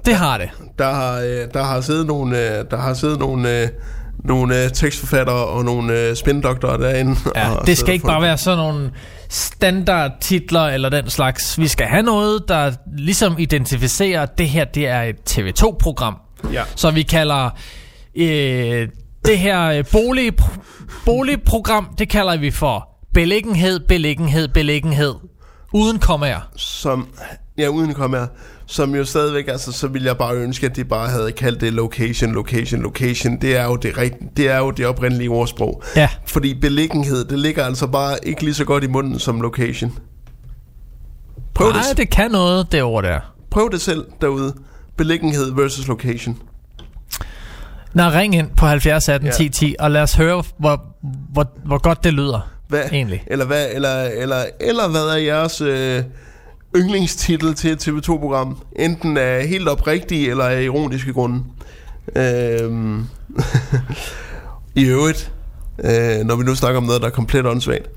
[0.05, 0.49] Det har det.
[0.79, 3.69] Der har, øh, der har siddet nogle, øh, der har siddet nogle, øh,
[4.25, 7.17] nogle øh, tekstforfattere og nogle øh, spindoktorer derinde.
[7.37, 8.91] Ja, og det skal ikke bare være sådan nogle
[9.29, 11.59] standardtitler eller den slags.
[11.59, 16.17] Vi skal have noget, der ligesom identificerer, at det her det er et TV2-program.
[16.53, 16.63] Ja.
[16.77, 17.51] Så vi kalder
[18.17, 18.89] øh,
[19.25, 20.33] det her øh, bolig,
[21.05, 25.15] boligprogram, det kalder vi for beliggenhed, beliggenhed, beliggenhed.
[25.73, 26.41] Uden kommaer.
[26.57, 27.09] Som,
[27.59, 28.27] ja, uden kom her.
[28.67, 31.73] Som jo stadigvæk, altså så ville jeg bare ønske, at de bare havde kaldt det
[31.73, 33.37] location, location, location.
[33.41, 35.83] Det er jo det, rigt, det, er jo det oprindelige ordsprog.
[35.97, 36.09] Ja.
[36.27, 39.99] Fordi beliggenhed, det ligger altså bare ikke lige så godt i munden som location.
[41.55, 43.21] Prøv Nej, det, det kan noget, det ord der.
[43.51, 44.55] prøv det selv derude.
[44.97, 46.39] Beliggenhed versus location.
[47.93, 49.33] Nå, ring ind på 70 18 Ja.
[49.33, 50.85] 10 10, og lad os høre, hvor,
[51.33, 52.51] hvor, hvor godt det lyder.
[52.69, 53.25] Hvad, Egentlig.
[53.27, 56.03] Eller hvad, eller, eller, eller hvad er jeres øh,
[56.77, 58.59] yndlingstitel til et TV2-program?
[58.77, 61.43] Enten af helt oprigtige eller af ironiske grunde.
[62.17, 63.07] Øhm,
[64.75, 65.33] I øvrigt,
[65.85, 67.89] øh, når vi nu snakker om noget, der er komplet åndssvagt.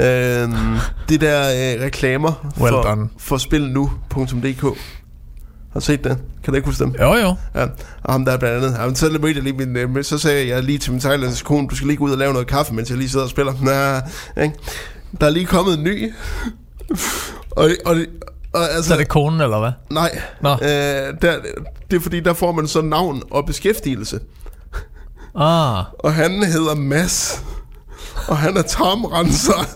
[0.00, 0.76] Øhm,
[1.08, 3.08] det der øh, reklamer Well for, done.
[3.18, 4.62] for spilnu.dk.
[5.72, 6.18] Har du set det?
[6.44, 6.94] Kan du ikke huske dem?
[7.00, 7.34] Jo, jo.
[7.54, 7.66] Ja,
[8.04, 8.78] og ham der er blandt andet.
[8.78, 11.68] Jamen, så, mødte jeg lige min, øh, så sagde jeg lige til min thailandske kone,
[11.68, 13.52] du skal lige gå ud og lave noget kaffe, mens jeg lige sidder og spiller.
[14.36, 14.54] Nå, ikke?
[15.20, 16.12] Der er lige kommet en ny.
[17.50, 17.96] Og, og,
[18.52, 19.72] og, altså, Så er det konen, eller hvad?
[19.90, 20.52] Nej, Nå.
[20.52, 20.58] øh,
[21.22, 21.40] der,
[21.90, 24.20] det er fordi, der får man så navn og beskæftigelse.
[25.34, 27.44] Ah, Og han hedder Mads.
[28.28, 29.68] Og han er tarmrenser.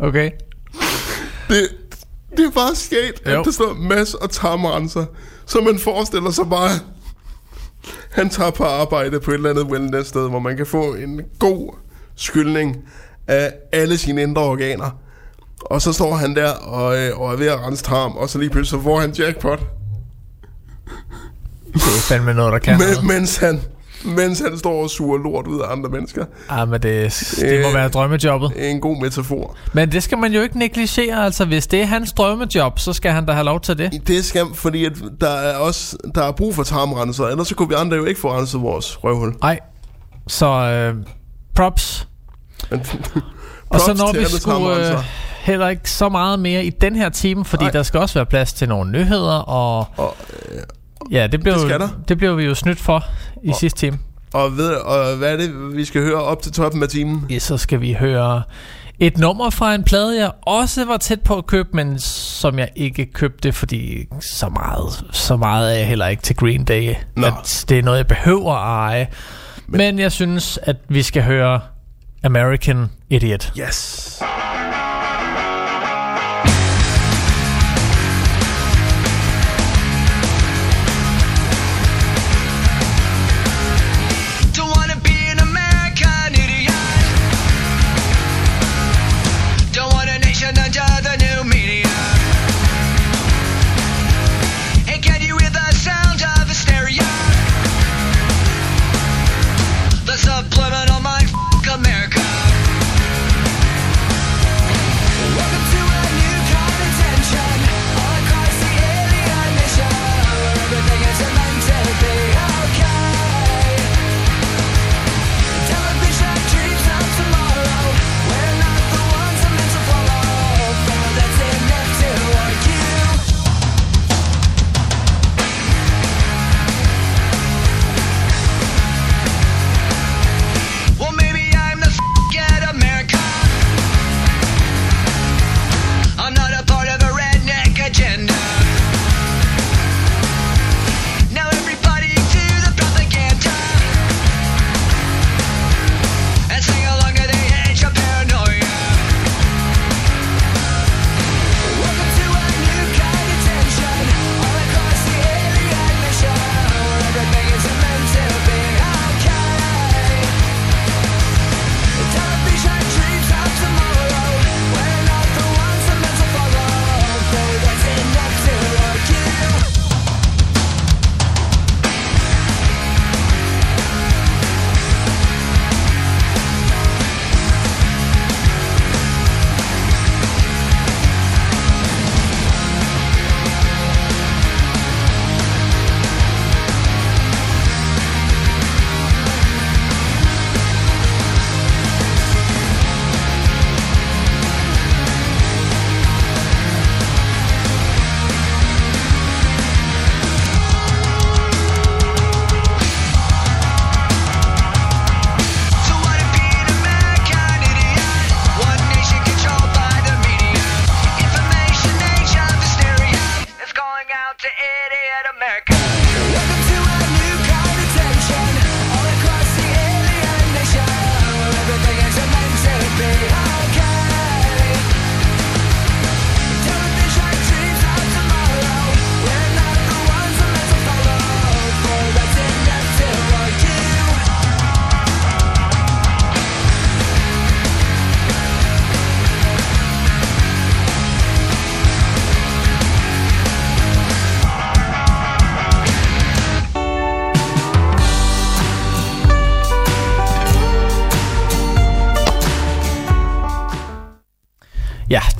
[0.00, 0.30] okay.
[1.48, 1.68] Det,
[2.36, 2.74] det er bare
[3.32, 3.38] Jo.
[3.40, 5.04] at der står Mads og tarmrenser.
[5.46, 6.70] Så man forestiller sig bare,
[8.10, 11.20] han tager på arbejde på et eller andet wellness sted, hvor man kan få en
[11.38, 11.74] god
[12.16, 12.76] skyldning
[13.26, 14.90] af alle sine indre organer.
[15.60, 18.38] Og så står han der og, øh, og er ved at rense tarm, og så
[18.38, 19.60] lige pludselig så får han jackpot.
[21.74, 22.96] Det er fandme noget, der kan noget.
[23.04, 23.60] Men, mens, han,
[24.04, 26.24] mens han står og suger lort ud af andre mennesker.
[26.48, 28.70] Ah, men det, det må Øh, være drømmejobbet.
[28.70, 29.56] En god metafor.
[29.72, 31.24] Men det skal man jo ikke negligere.
[31.24, 34.06] Altså, hvis det er hans drømmejob, så skal han da have lov til det.
[34.06, 37.68] Det skam, fordi at der er også der er brug for tarmrenser, ellers så kunne
[37.68, 39.34] vi andre jo ikke få renset vores røvhul.
[39.42, 39.58] Nej.
[40.28, 40.94] Så øh,
[41.54, 42.08] props.
[42.70, 42.80] Men,
[43.68, 45.04] Og så props når vi sgu øh.
[45.48, 47.70] Heller ikke så meget mere i den her time, fordi Nej.
[47.70, 50.16] der skal også være plads til nogle nyheder, og Og,
[51.10, 51.88] ja, det blev, det der.
[52.08, 53.04] det blev vi jo snydt for
[53.44, 53.98] i sidste time.
[54.32, 57.26] og, ved, og hvad er det, vi skal høre op til toppen af timen?
[57.30, 58.42] Ja, så skal vi høre
[59.00, 62.68] et nummer fra en plade, jeg også var tæt på at købe, men som jeg
[62.76, 66.94] ikke købte, fordi så meget, så meget er jeg heller ikke til Green Day.
[67.16, 67.26] Nå.
[67.26, 69.06] At det er noget, jeg behøver at eje.
[69.66, 71.60] Men, men jeg synes, at vi skal høre
[72.24, 73.52] American Idiot.
[73.60, 74.20] Yes.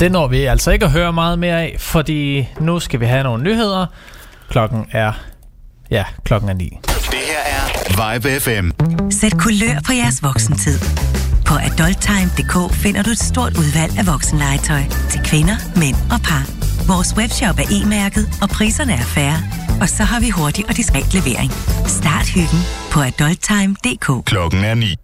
[0.00, 3.22] Det når vi altså ikke at høre meget mere af, fordi nu skal vi have
[3.22, 3.86] nogle nyheder.
[4.50, 5.12] Klokken er...
[5.90, 6.78] Ja, klokken er 9.
[6.84, 8.70] Det her er Vibe FM.
[9.10, 10.78] Sæt kulør på jeres voksentid.
[11.46, 16.44] På adulttime.dk finder du et stort udvalg af voksenlegetøj til kvinder, mænd og par.
[16.92, 19.38] Vores webshop er e-mærket, og priserne er færre.
[19.80, 21.50] Og så har vi hurtig og diskret levering.
[21.86, 22.60] Start hyggen
[22.92, 24.24] på adulttime.dk.
[24.24, 24.96] Klokken er 9.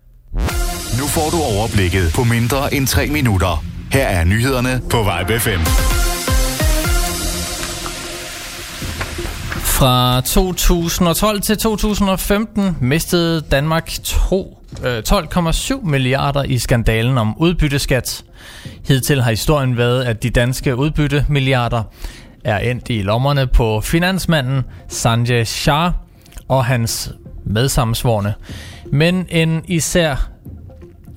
[0.99, 3.74] Nu får du overblikket på mindre end 3 minutter.
[3.95, 5.61] Her er nyhederne på Vibe FM.
[9.61, 18.24] Fra 2012 til 2015 mistede Danmark 12,7 øh, milliarder i skandalen om udbytteskat.
[18.86, 21.82] Hidtil har historien været, at de danske udbyttemilliarder
[22.45, 25.92] er endt i lommerne på finansmanden Sanjay Shah
[26.49, 27.12] og hans
[27.45, 28.34] medsammensvorne.
[28.92, 30.30] Men en især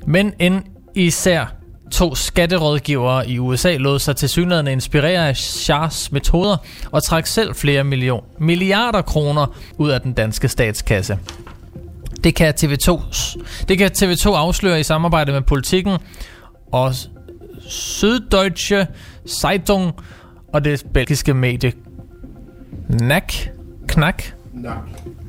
[0.06, 0.64] men en
[0.96, 1.57] især
[1.92, 6.58] to skatterådgivere i USA lod sig til synligheden inspirere af Shahs metoder
[6.92, 11.18] og trak selv flere million, milliarder kroner ud af den danske statskasse.
[12.24, 13.02] Det kan TV2,
[13.68, 15.98] det kan TV2 afsløre i samarbejde med politikken
[16.72, 16.94] og
[17.68, 18.86] Süddeutsche
[19.42, 19.94] Zeitung
[20.54, 21.74] og det belgiske medie
[22.90, 23.50] NAK.
[23.88, 24.24] Knak?
[24.54, 24.78] Nak.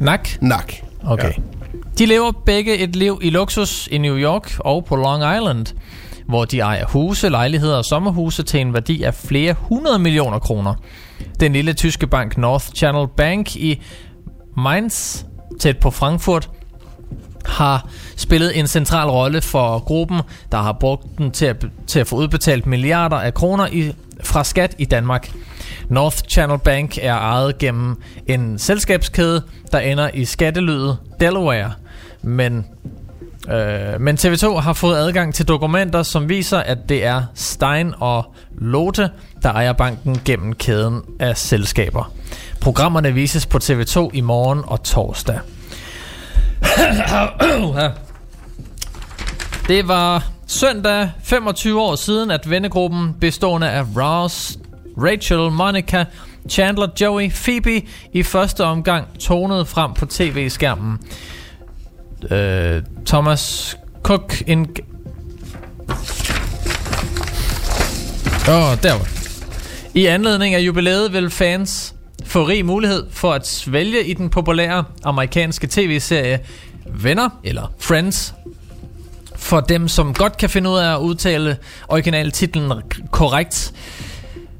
[0.00, 0.28] Nak?
[0.40, 0.74] Nak.
[1.04, 1.32] Okay.
[1.36, 1.42] Ja.
[1.98, 5.66] De lever begge et liv i luksus i New York og på Long Island,
[6.28, 10.74] hvor de ejer huse, lejligheder og sommerhuse til en værdi af flere hundrede millioner kroner.
[11.40, 13.82] Den lille tyske bank North Channel Bank i
[14.56, 15.24] Mainz,
[15.60, 16.50] tæt på Frankfurt,
[17.44, 20.20] har spillet en central rolle for gruppen,
[20.52, 24.44] der har brugt den til at, til at få udbetalt milliarder af kroner i, fra
[24.44, 25.32] skat i Danmark.
[25.88, 31.72] North Channel Bank er ejet gennem en selskabskæde, der ender i skattelyet Delaware.
[32.22, 32.66] Men,
[33.52, 38.34] øh, men TV2 har fået adgang til dokumenter, som viser, at det er Stein og
[38.58, 39.10] Lotte,
[39.42, 42.12] der ejer banken gennem kæden af selskaber.
[42.60, 45.40] Programmerne vises på TV2 i morgen og torsdag.
[49.68, 54.58] Det var søndag 25 år siden, at vennegruppen bestående af Ross,
[54.98, 56.04] Rachel, Monica,
[56.48, 57.82] Chandler, Joey, Phoebe
[58.12, 60.98] i første omgang tonede frem på tv-skærmen.
[62.30, 64.76] Øh, Thomas Cook en...
[68.48, 69.08] Åh, oh, der var
[69.94, 71.94] I anledning af jubilæet vil fans
[72.24, 76.40] få rig mulighed for at svælge i den populære amerikanske tv-serie
[76.86, 78.34] Venner, eller Friends,
[79.36, 81.56] for dem, som godt kan finde ud af at udtale
[81.88, 82.72] originaltitlen
[83.10, 83.72] korrekt,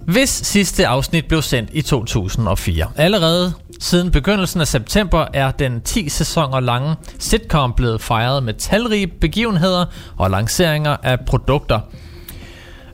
[0.09, 2.87] hvis sidste afsnit blev sendt i 2004.
[2.97, 9.07] Allerede siden begyndelsen af september er den 10 sæsoner lange sitcom blevet fejret med talrige
[9.07, 9.85] begivenheder
[10.17, 11.81] og lanceringer af produkter.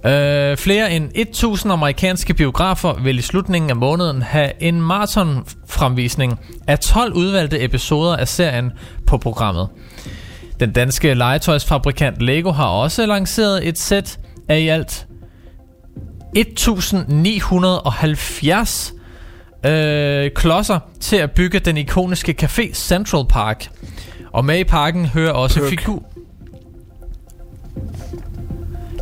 [0.07, 6.79] Øh, flere end 1000 amerikanske biografer vil i slutningen af måneden have en maratonfremvisning af
[6.79, 8.73] 12 udvalgte episoder af serien
[9.07, 9.69] på programmet.
[10.61, 15.07] Den danske legetøjsfabrikant Lego har også lanceret et sæt af i alt
[16.35, 18.95] 1970
[19.67, 23.69] øh, klodser til at bygge den ikoniske café Central Park.
[24.33, 25.69] Og med i parken hører også Perk.
[25.69, 26.03] figur...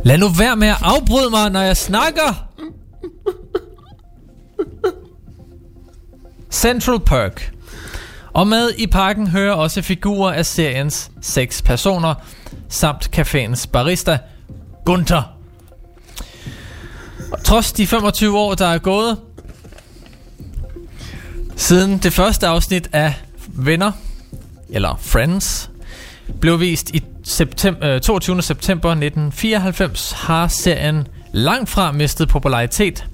[0.05, 2.47] Lad nu være med at afbryde mig, når jeg snakker!
[6.51, 7.51] Central Perk.
[8.33, 12.13] Og med i parken hører også figurer af seriens seks personer,
[12.69, 14.17] samt caféens barista,
[14.85, 15.32] Gunther.
[17.43, 19.17] Trods de 25 år, der er gået,
[21.55, 23.13] siden det første afsnit af
[23.47, 23.91] Venner,
[24.69, 25.69] eller Friends,
[26.41, 28.41] blev vist i øh, september, 22.
[28.41, 33.05] september 1994, har serien langt fra mistet popularitet.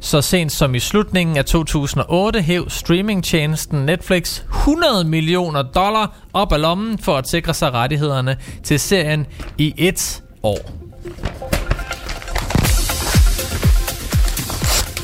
[0.00, 6.60] Så sent som i slutningen af 2008 hæv streamingtjenesten Netflix 100 millioner dollar op af
[6.60, 9.26] lommen for at sikre sig rettighederne til serien
[9.58, 10.58] i et år.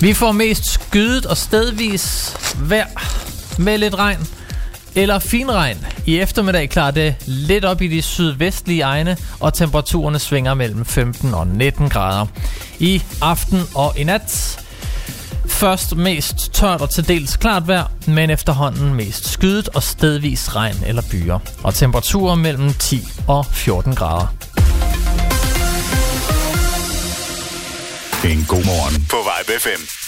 [0.04, 2.86] Vi får mest skydet og stedvis vejr
[3.58, 4.26] med lidt regn
[4.94, 5.86] eller finregn.
[6.06, 11.34] I eftermiddag klarer det lidt op i de sydvestlige egne, og temperaturerne svinger mellem 15
[11.34, 12.26] og 19 grader.
[12.78, 14.60] I aften og i nat
[15.46, 20.76] først mest tørt og til dels klart vejr, men efterhånden mest skydet og stedvis regn
[20.86, 21.38] eller byer.
[21.62, 24.43] Og temperaturer mellem 10 og 14 grader.
[28.24, 30.03] En god morgen på Vibe FM.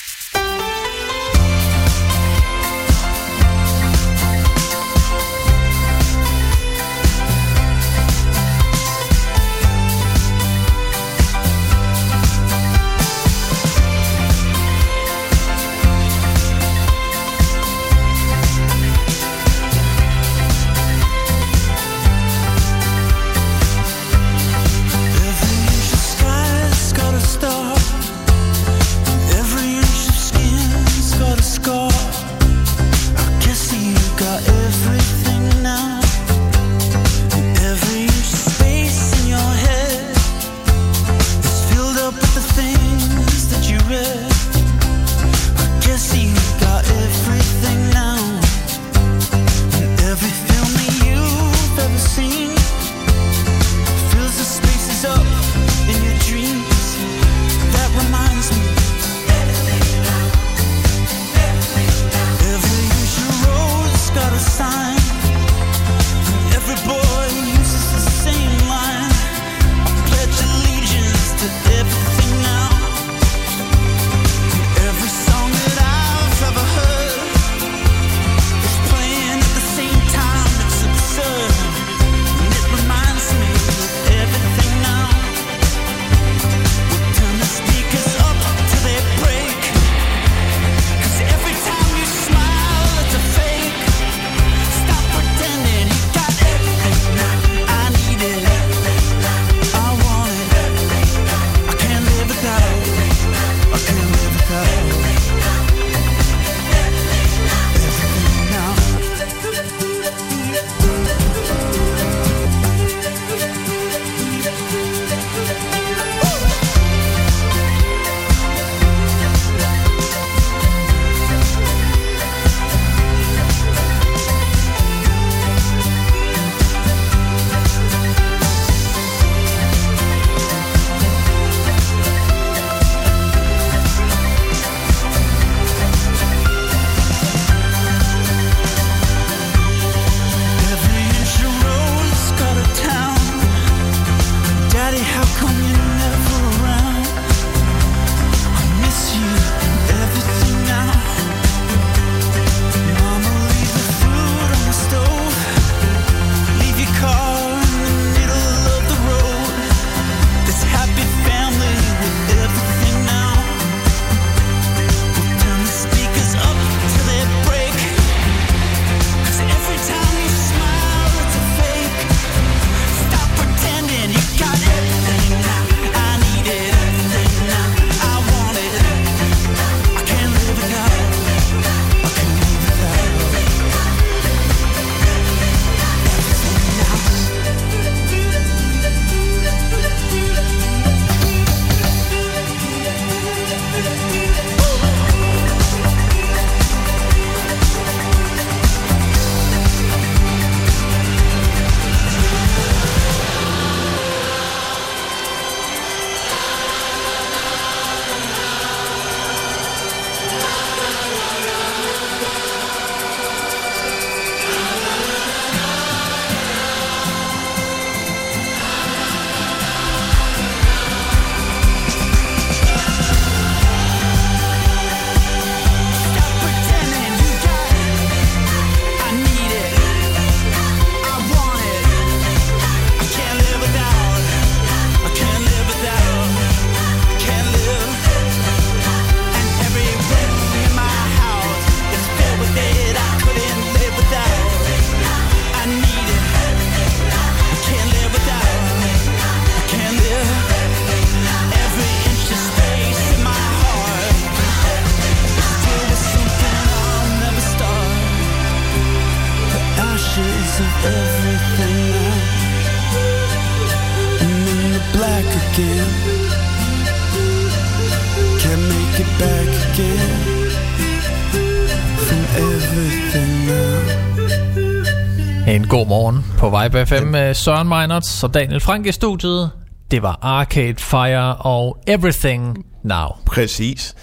[276.66, 279.50] Vibe FM med Søren Meinerts og Daniel Frank i studiet.
[279.90, 283.08] Det var Arcade Fire og Everything Now.
[283.26, 283.94] Præcis.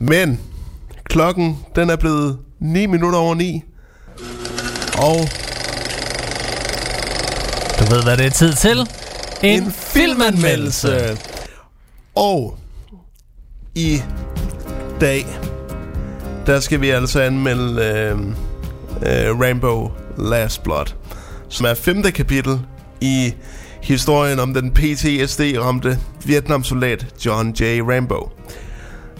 [0.00, 0.40] Men
[1.04, 3.62] klokken, den er blevet 9 minutter over 9.
[4.98, 5.28] Og
[7.78, 8.78] Du ved, hvad det er tid til?
[9.42, 11.18] En, en filmanmeldelse.
[12.14, 12.58] Og
[13.74, 14.02] i
[15.00, 15.26] dag,
[16.46, 18.18] der skal vi altså anmelde øh,
[19.28, 20.86] øh, Rainbow Last Blood,
[21.52, 22.60] som er femte kapitel
[23.00, 23.34] i
[23.82, 27.62] historien om den PTSD-ramte Vietnamsoldat John J.
[27.62, 28.30] Rambo.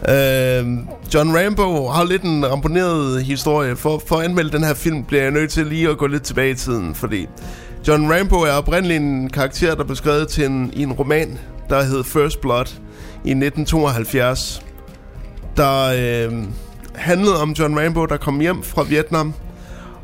[0.09, 0.67] Øh,
[1.15, 3.77] John Rambo har lidt en ramponeret historie.
[3.77, 6.23] For, for at anmelde den her film bliver jeg nødt til lige at gå lidt
[6.23, 7.27] tilbage i tiden, fordi
[7.89, 11.39] John Rambo er oprindeligt en karakter, der blev skrevet til en, i en roman,
[11.69, 12.67] der hed First Blood
[13.25, 14.63] i 1972,
[15.57, 16.45] der øh,
[16.95, 19.35] handlede om John Rambo, der kom hjem fra Vietnam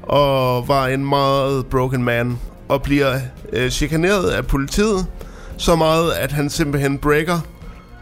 [0.08, 3.20] og var en meget broken man og bliver
[3.52, 5.06] øh, chikaneret af politiet
[5.56, 7.40] så meget, at han simpelthen breaker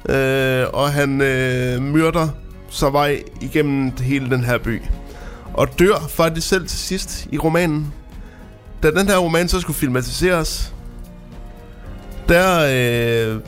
[0.08, 2.28] øh, og han øh, myrder
[2.70, 4.82] sig vej igennem hele den her by.
[5.54, 7.92] Og dør faktisk selv til sidst i romanen.
[8.82, 10.74] Da den her roman så skulle filmatiseres,
[12.28, 13.40] der, øh,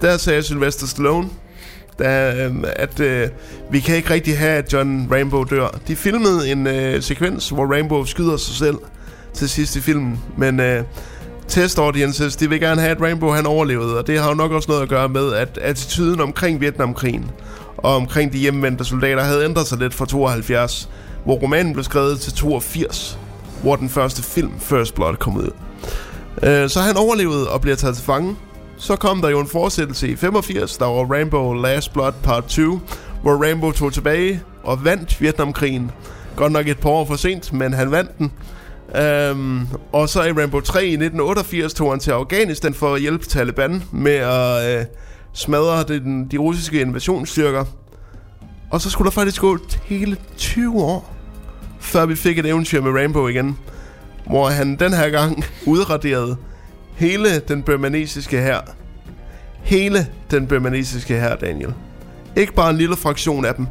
[0.00, 1.28] der sagde Sylvester Stallone,
[2.00, 3.28] der, øh, at øh,
[3.70, 5.78] vi kan ikke rigtig have, at John Rambo dør.
[5.88, 8.76] De filmede en øh, sekvens, hvor Rambo skyder sig selv
[9.34, 10.82] til sidst i filmen, men øh,
[11.48, 14.52] test audiences, de vil gerne have, at Rainbow han overlevede, og det har jo nok
[14.52, 17.30] også noget at gøre med, at attituden omkring Vietnamkrigen
[17.76, 20.88] og omkring de hjemvendte soldater havde ændret sig lidt fra 72,
[21.24, 23.18] hvor romanen blev skrevet til 82,
[23.62, 25.50] hvor den første film, First Blood, kom ud.
[26.42, 28.36] Øh, Så han overlevede og bliver taget til fange.
[28.80, 32.80] Så kom der jo en fortsættelse i 85, der var Rainbow Last Blood Part 2,
[33.22, 35.90] hvor Rainbow tog tilbage og vandt Vietnamkrigen.
[36.36, 38.32] Godt nok et par år for sent, men han vandt den.
[38.96, 43.26] Øhm, og så i Rainbow 3 i 1988 tog han til Afghanistan for at hjælpe
[43.26, 44.84] Taliban med at øh,
[45.32, 47.64] smadre den, de russiske invasionsstyrker.
[48.70, 51.16] Og så skulle der faktisk gå hele 20 år,
[51.80, 53.58] før vi fik et eventyr med Rainbow igen.
[54.26, 56.36] Hvor han den her gang udraderede
[57.00, 58.58] hele den burmanesiske her.
[59.62, 61.74] Hele den burmanesiske her, Daniel.
[62.36, 63.66] Ikke bare en lille fraktion af dem.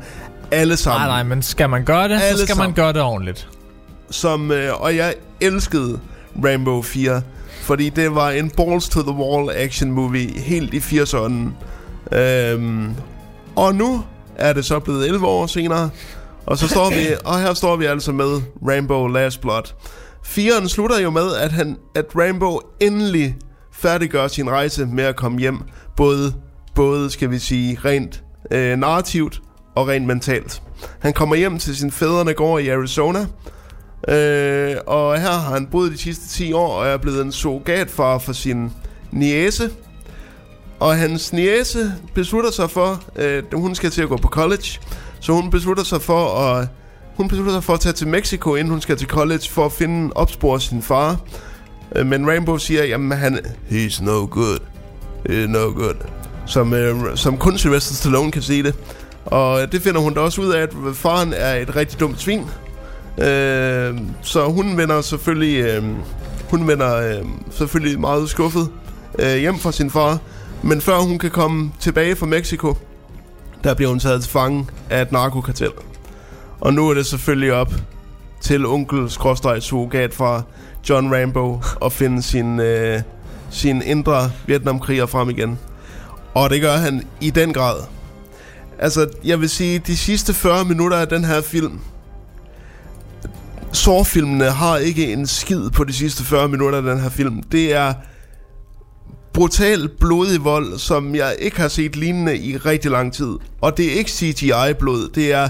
[0.52, 1.00] Alle sammen.
[1.08, 2.76] Nej, nej, men skal man gøre det, Alle så skal man sammen.
[2.76, 3.48] gøre det ordentligt.
[4.10, 6.00] som, øh, og jeg elskede
[6.44, 7.22] Rainbow 4,
[7.62, 11.50] fordi det var en balls to the wall action movie helt i 80'erne.
[12.18, 12.96] Øhm,
[13.56, 14.04] og nu
[14.36, 15.90] er det så blevet 11 år senere,
[16.46, 19.64] og så står vi, og her står vi altså med Rainbow Last Blood.
[20.24, 23.36] Firen slutter jo med, at, han, at Rainbow endelig
[23.72, 25.60] færdiggør sin rejse med at komme hjem,
[25.98, 26.34] både,
[26.76, 29.42] både skal vi sige, rent øh, narrativt
[29.76, 30.62] og rent mentalt.
[31.00, 33.26] Han kommer hjem til sin fædrene gård i Arizona,
[34.08, 38.18] Øh, og her har han boet de sidste 10 år og er blevet en surrogatfar
[38.18, 38.72] for sin
[39.12, 39.70] niece.
[40.80, 44.80] Og hans niece beslutter sig for, øh, hun skal til at gå på college.
[45.20, 46.68] Så hun beslutter sig for at,
[47.20, 49.72] hun beslutter sig for at tage til Mexico, inden hun skal til college, for at
[49.72, 51.18] finde opspore sin far.
[51.96, 53.40] Øh, men Rainbow siger, jamen han,
[53.70, 54.60] he's no good.
[55.30, 55.96] He's no good.
[56.46, 58.76] Som, øh, som kun Sylvester Stallone kan sige det.
[59.26, 62.46] Og det finder hun da også ud af, at faren er et rigtig dumt svin.
[63.18, 65.84] Øh, så hun vender selvfølgelig øh,
[66.50, 68.70] hun vender øh, selvfølgelig meget skuffet
[69.20, 70.18] øh, hjem fra sin far.
[70.64, 72.78] Men før hun kan komme tilbage fra Mexico,
[73.64, 75.72] der bliver hun taget til fange af et narkokartel.
[76.60, 77.74] Og nu er det selvfølgelig op
[78.42, 80.42] til onkel skråstreg surrogat fra
[80.90, 83.02] John Rambo at finde sin, øh,
[83.50, 85.60] sin indre Vietnamkriger frem igen.
[86.34, 87.76] Og det gør han i den grad.
[88.80, 91.80] Altså, jeg vil sige, de sidste 40 minutter af den her film,
[93.74, 97.44] Saw-filmene har ikke en skid på de sidste 40 minutter af den her film.
[97.44, 97.94] Det er
[99.34, 103.36] brutal blodig vold, som jeg ikke har set lignende i rigtig lang tid.
[103.62, 105.10] Og det er ikke CGI-blod.
[105.16, 105.50] Det er,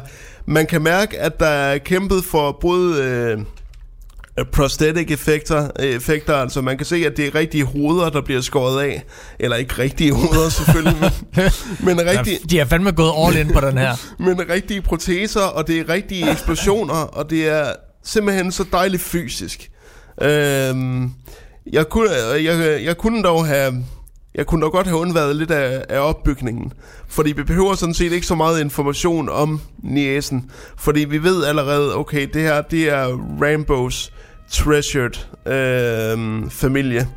[0.50, 6.78] man kan mærke, at der er kæmpet for både øh, prosthetic effekter, effekter, altså man
[6.78, 9.04] kan se, at det er rigtige hoveder, der bliver skåret af.
[9.40, 11.12] Eller ikke rigtige hoveder selvfølgelig, men,
[11.98, 12.40] men rigtige...
[12.50, 13.96] De har fandme gået all in på den her.
[14.26, 17.74] men rigtige proteser, og det er rigtige eksplosioner, og det er
[18.04, 19.72] simpelthen så dejligt fysisk.
[20.22, 21.12] Øhm,
[21.74, 22.12] jeg, kunne,
[22.44, 23.86] jeg, jeg kunne dog have...
[24.36, 26.74] Jeg kunne nok godt have undværet lidt af, af opbygningen.
[27.08, 30.52] Fordi vi behøver sådan set ikke så meget information om Niesen.
[30.78, 33.06] Fordi vi ved allerede, okay, det her det er
[33.42, 34.14] Rambos
[34.52, 37.08] treasured øh, familie,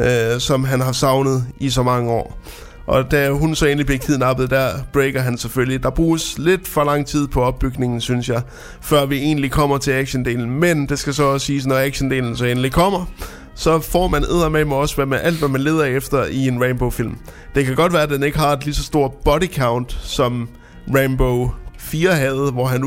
[0.00, 2.38] øh, som han har savnet i så mange år.
[2.86, 5.82] Og da hun så endelig bliver kidnappet, der breaker han selvfølgelig.
[5.82, 8.42] Der bruges lidt for lang tid på opbygningen, synes jeg,
[8.80, 10.50] før vi egentlig kommer til actiondelen.
[10.50, 13.06] Men det skal så også siges, når actiondelen så endelig kommer,
[13.54, 14.24] så får man
[14.66, 17.18] med også hvad man, alt, hvad man leder efter i en Rainbow-film.
[17.54, 20.48] Det kan godt være, at den ikke har et lige så stort body count, som
[20.94, 22.84] Rainbow 4 havde, hvor han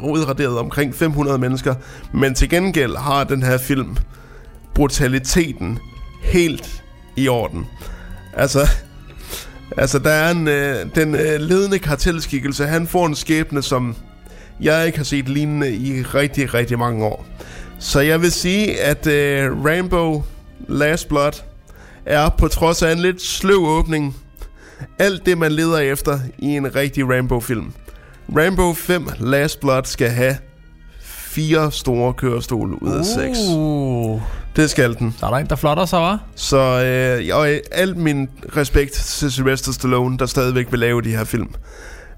[0.00, 1.74] udraderede omkring 500 mennesker.
[2.14, 3.96] Men til gengæld har den her film
[4.74, 5.78] brutaliteten
[6.22, 6.82] helt
[7.16, 7.66] i orden.
[8.36, 8.68] Altså,
[9.76, 13.96] altså der er en, øh, den øh, ledende kartelskikkelse, han får en skæbne, som
[14.60, 17.26] jeg ikke har set lignende i rigtig, rigtig mange år.
[17.80, 20.22] Så jeg vil sige, at øh, Rainbow
[20.68, 21.42] Last Blood
[22.06, 24.16] er på trods af en lidt sløv åbning,
[24.98, 27.72] alt det, man leder efter i en rigtig Rainbow-film.
[28.36, 30.36] Rainbow 5 Last Blood skal have
[31.00, 33.38] fire store kørestole ud af seks.
[33.56, 34.20] Uh.
[34.56, 35.14] Det skal den.
[35.18, 36.24] Så er der en, der flotter sig, var.
[36.34, 41.16] Så øh, og øh, alt min respekt til Sylvester Stallone, der stadigvæk vil lave de
[41.16, 41.54] her film.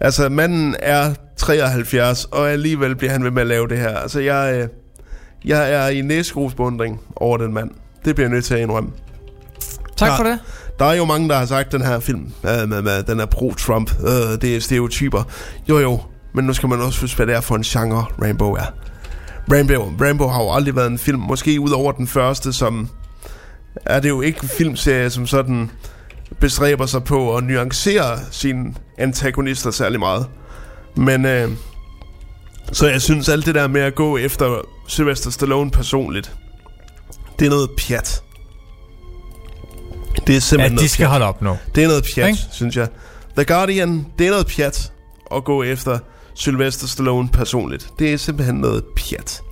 [0.01, 3.97] Altså, manden er 73, og alligevel bliver han ved med at lave det her.
[3.97, 4.69] Altså, jeg, øh,
[5.45, 7.71] jeg er i næsgrusbeundring over den mand.
[8.05, 8.91] Det bliver jeg nødt til at indrømme.
[9.97, 10.39] Tak der, for det.
[10.79, 13.27] Der er jo mange, der har sagt, den her film, øh, med, med, den er
[13.27, 15.23] pro-Trump, øh, det er stereotyper.
[15.69, 16.01] Jo jo,
[16.35, 18.67] men nu skal man også huske, hvad det er for en genre, Rainbow er.
[19.53, 22.89] Rainbow, Rainbow har jo aldrig været en film, måske ud over den første, som
[23.87, 25.71] er det jo ikke en filmserie, som sådan
[26.41, 30.27] bestræber sig på at nuancere sine antagonister særlig meget.
[30.97, 31.49] Men øh,
[32.73, 36.33] så jeg synes alt det der med at gå efter Sylvester Stallone personligt,
[37.39, 38.23] det er noget pjat.
[40.27, 41.11] Det er simpelthen Ja, de noget skal pjat.
[41.11, 41.59] holde op nu.
[41.75, 42.41] Det er noget pjat, Ikke?
[42.53, 42.89] synes jeg.
[43.37, 44.93] The Guardian, det er noget pjat
[45.35, 45.99] at gå efter
[46.35, 47.89] Sylvester Stallone personligt.
[47.99, 49.43] Det er simpelthen noget pjat.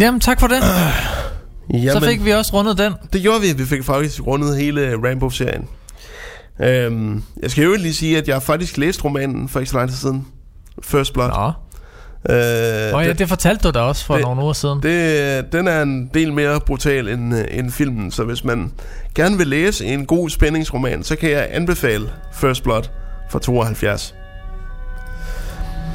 [0.00, 0.62] Jamen, tak for det.
[1.72, 2.92] Jamen, Så fik vi også rundet den.
[3.12, 3.52] Det gjorde vi.
[3.52, 5.68] Vi fik faktisk rundet hele Rainbow-serien.
[6.60, 9.88] Øhm, jeg skal jo lige sige, at jeg faktisk læst romanen for ikke så lang
[9.90, 10.26] tid siden.
[10.82, 11.28] First Blood.
[11.28, 11.52] Nå.
[12.34, 14.82] Øh, Og ja, det fortalte du da også for det- nogle uger siden.
[14.82, 18.72] det, den er en del mere brutal end, øh, end filmen, så hvis man
[19.14, 22.82] gerne vil læse en god spændingsroman, så kan jeg anbefale First Blood
[23.30, 24.14] fra 72.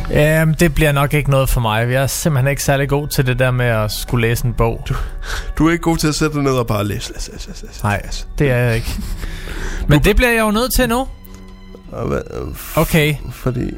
[0.10, 1.90] Jamen, det bliver nok ikke noget for mig.
[1.92, 4.82] Jeg er simpelthen ikke særlig god til det der med at skulle læse en bog.
[4.90, 4.96] Du,
[5.58, 7.66] Du er ikke god til at sætte dig ned og bare læse, læse, læse, læse.
[7.66, 7.84] læse.
[7.84, 8.02] Nej,
[8.40, 9.00] det er jeg ikke.
[9.88, 11.08] Men det bliver jeg jo nødt til nu.
[12.06, 12.22] Hvad,
[12.76, 13.16] Okay.
[13.32, 13.72] Fordi...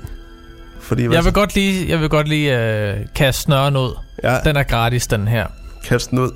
[0.93, 3.97] Fordi Jeg vil godt lige, jeg vil godt lige øh, kaste snøren ud.
[4.23, 4.37] Ja.
[4.45, 5.47] Den er gratis, den her.
[5.85, 6.31] Kast den ud.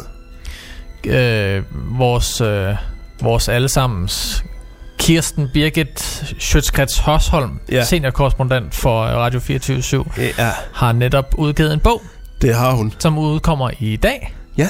[1.06, 1.64] Øh,
[2.00, 2.76] vores, øh,
[3.22, 4.44] vores allesammens
[5.00, 6.00] Kirsten Birgit
[6.40, 7.84] Schøtzgrads Hørsholm, Ja.
[7.84, 12.02] seniorkorrespondent for Radio 24 Ja, har netop udgivet en bog,
[12.42, 12.94] det har hun.
[13.00, 14.70] som udkommer i dag Ja.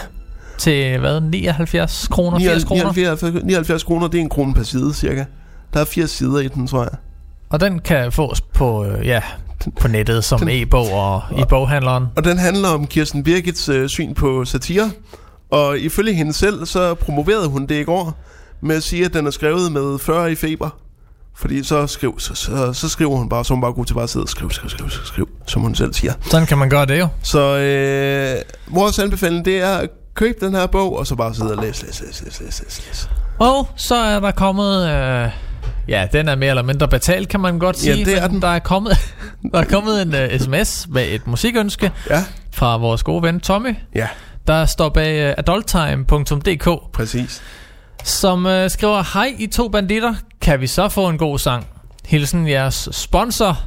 [0.58, 2.84] til hvad, 79 kroner, 80 kroner.
[2.94, 5.26] 79, 79 kroner, det er en krone per side cirka.
[5.74, 6.92] Der er 80 sider i den, tror jeg.
[7.50, 9.22] Og den kan fås på, øh, ja,
[9.82, 12.06] på nettet som Den- e-bog og i boghandleren.
[12.16, 14.92] Og den handler om Kirsten Birgits øh, syn på satire.
[15.52, 18.18] Og ifølge hende selv, så promoverede hun det i går
[18.62, 20.70] med at sige, at den er skrevet med 40 i feber.
[21.36, 24.04] Fordi så, skriv, så, så, så skriver hun bare, så hun bare god til bare
[24.04, 26.14] at sidde og skrive, skrive, skrive, skrive, som hun selv siger.
[26.22, 27.08] Sådan kan man gøre det jo.
[27.24, 28.36] Så øh,
[28.76, 31.86] vores anbefaling, det er at købe den her bog, og så bare sidde og læse,
[31.86, 33.10] læse, læse, læse, læse, læse, læse.
[33.40, 34.90] Og så er der kommet...
[34.90, 35.30] Øh,
[35.88, 38.06] ja, den er mere eller mindre betalt, kan man godt Ja, sige.
[38.06, 38.42] det er den.
[38.42, 38.98] Der er kommet,
[39.54, 42.24] der er kommet en uh, sms med et musikønske Ja,
[42.54, 44.08] fra vores gode ven Tommy, ja,
[44.48, 47.42] der står bag uh, adulttime.dk, præcis.
[48.04, 51.66] som uh, skriver, Hej I to banditter, kan vi så få en god sang?
[52.06, 53.60] Hilsen jeres sponsor,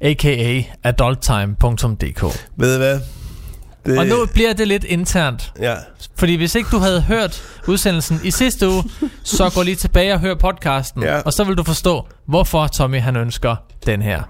[0.00, 0.62] a.k.a.
[0.84, 2.22] adulttime.dk.
[2.56, 3.00] Ved I hvad?
[3.86, 5.52] Det, Og nu bliver det lidt internt.
[5.60, 5.74] Ja,
[6.16, 8.84] Fordi hvis ikke du havde hørt udsendelsen i sidste uge,
[9.22, 11.02] så gå lige tilbage og hør podcasten.
[11.02, 11.20] Ja.
[11.20, 13.56] Og så vil du forstå, hvorfor Tommy han ønsker
[13.86, 14.22] den her.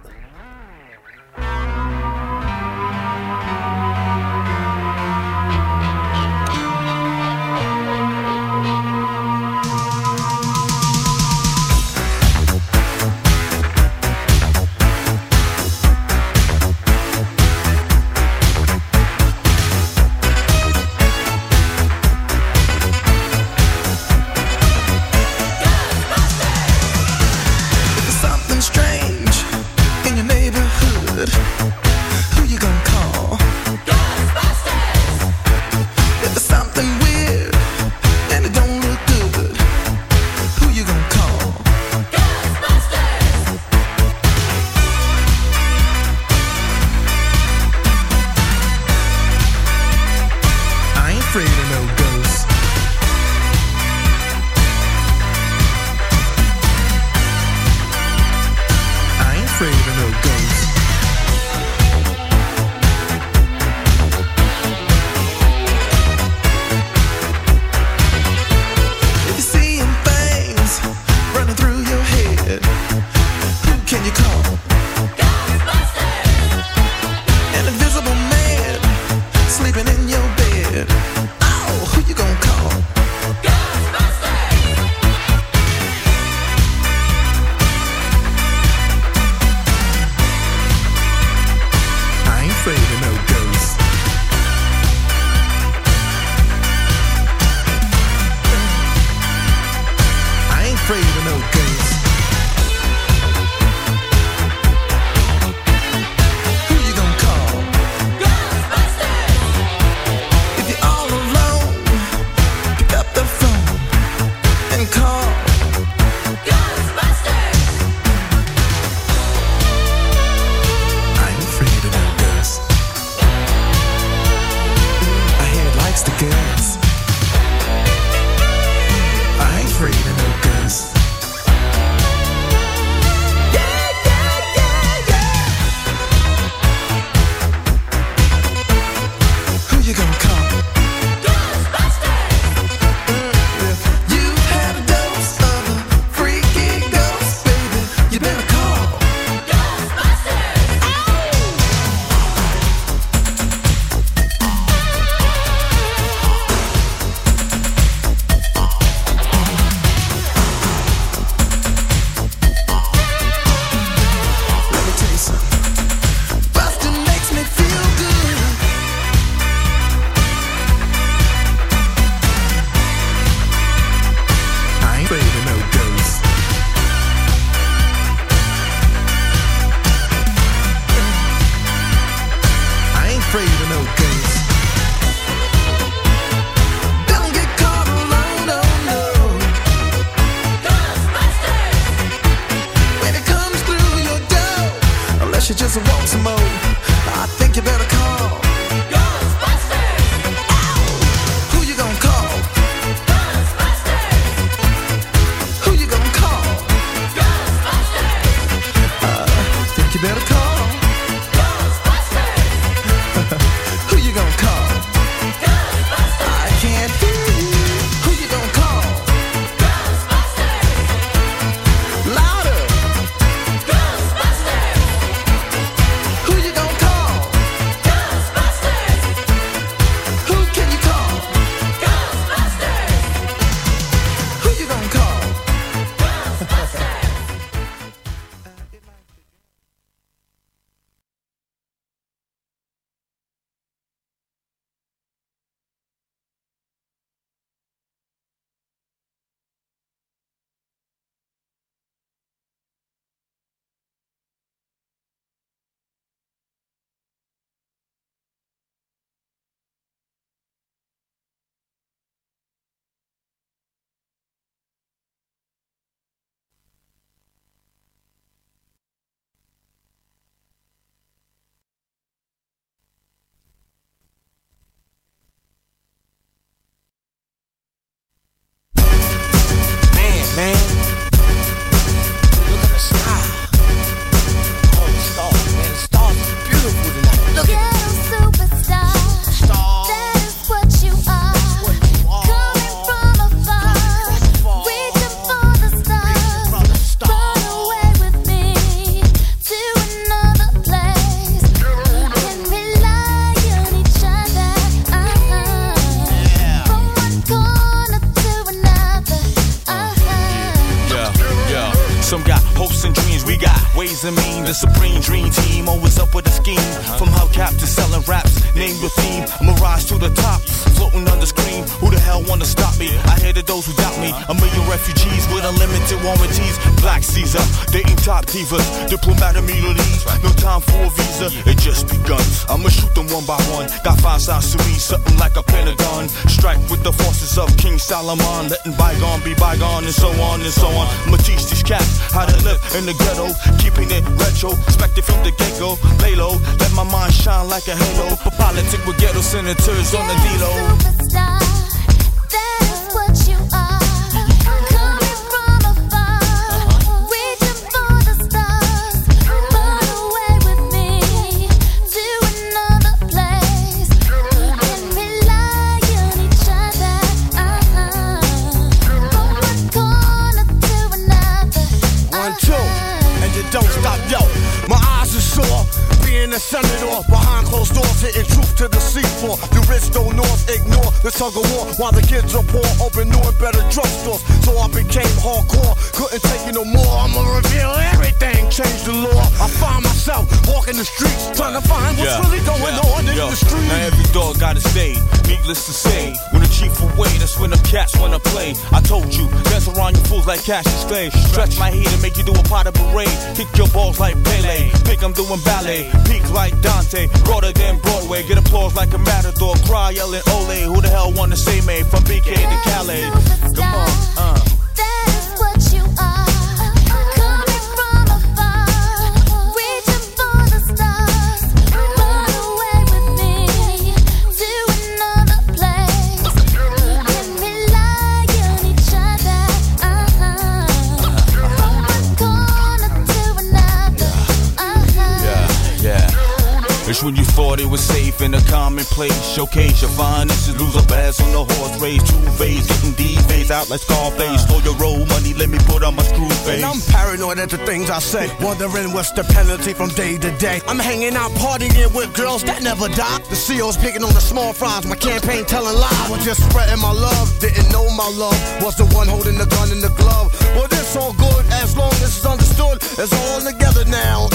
[447.93, 448.33] I say.
[448.41, 450.63] Wondering what's the penalty from day to day.
[450.67, 453.19] I'm hanging out partying with girls that never die.
[453.29, 454.87] The CEO's picking on the small fries.
[454.87, 456.11] My campaign telling lies.
[456.11, 457.29] Was just spreading my love.
[457.39, 460.33] Didn't know my love was the one holding the gun in the glove.
[460.57, 462.81] Well, this all good as long as it's understood.
[462.97, 464.29] It's all together now.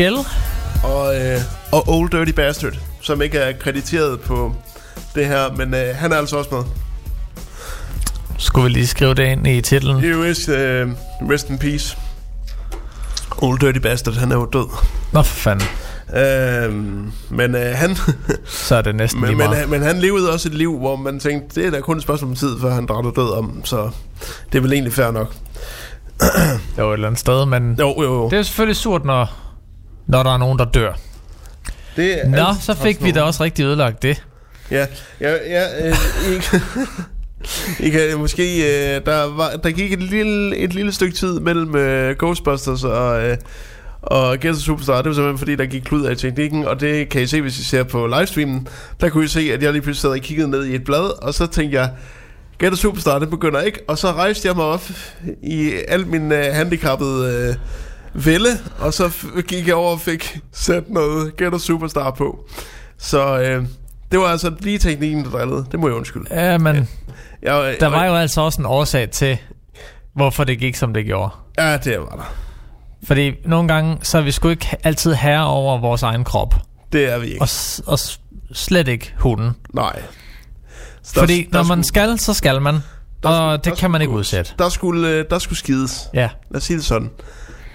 [0.00, 0.24] Michelle.
[0.84, 1.40] Og, øh,
[1.72, 4.54] og Old Dirty Bastard, som ikke er krediteret på
[5.14, 6.62] det her, men øh, han er altså også med.
[8.38, 9.96] Skulle vi lige skrive det ind i titlen?
[9.96, 10.88] US, øh,
[11.30, 11.98] rest in peace.
[13.42, 14.66] Old Dirty Bastard, han er jo død.
[15.12, 15.66] Nå for fanden.
[16.16, 17.96] Øhm, men øh, han...
[18.44, 19.68] Så er det næsten lige men, meget.
[19.68, 22.02] men, men han levede også et liv, hvor man tænkte, det er da kun et
[22.02, 23.90] spørgsmål om tid, før han drætter død om, så
[24.52, 25.34] det er vel egentlig fair nok.
[26.78, 28.30] Jo, et eller andet sted, men Jo, jo, jo.
[28.30, 29.49] det er selvfølgelig surt, når,
[30.10, 30.92] når der er nogen, der dør.
[31.96, 34.24] Det er Nå, så fik vi da også rigtig ødelagt det.
[34.70, 34.86] Ja,
[35.20, 35.96] ja, ja øh,
[36.30, 38.58] I, I kan måske...
[38.58, 43.22] Øh, der, var, der gik et lille, et lille stykke tid mellem øh, Ghostbusters og...
[43.22, 43.36] Øh,
[44.02, 47.22] og the Superstar, det var simpelthen fordi, der gik klud af teknikken, og det kan
[47.22, 48.68] I se, hvis I ser på livestreamen.
[49.00, 51.24] Der kunne I se, at jeg lige pludselig sad og kiggede ned i et blad,
[51.24, 51.90] og så tænkte jeg,
[52.60, 53.80] the Superstar, det begynder ikke.
[53.88, 54.82] Og så rejste jeg mig op
[55.42, 57.54] i alt min øh, handicappede øh,
[58.14, 59.10] vælde, og så
[59.48, 62.44] gik jeg over og fik sat noget Get the Superstar på.
[62.98, 63.64] Så øh,
[64.12, 65.66] det var altså lige teknikken, der drillede.
[65.72, 66.26] Det må jeg undskylde.
[66.44, 66.88] Ja, men
[67.42, 69.38] Jeg, der var jo altså også en årsag til,
[70.14, 71.30] hvorfor det gik, som det gjorde.
[71.58, 72.34] Ja, det var der.
[73.06, 76.54] Fordi nogle gange, så er vi sgu ikke altid herre over vores egen krop.
[76.92, 77.42] Det er vi ikke.
[77.42, 77.48] Og,
[77.86, 77.98] og
[78.52, 79.50] slet ikke hunden.
[79.74, 80.02] Nej.
[81.02, 82.78] Så Fordi der når man skulle- skal, så skal man.
[83.24, 84.52] Og det kan man ikke udsætte.
[84.58, 86.08] Der skulle, øh, der skulle skides.
[86.14, 86.28] Ja.
[86.50, 87.10] Lad os sige det sådan.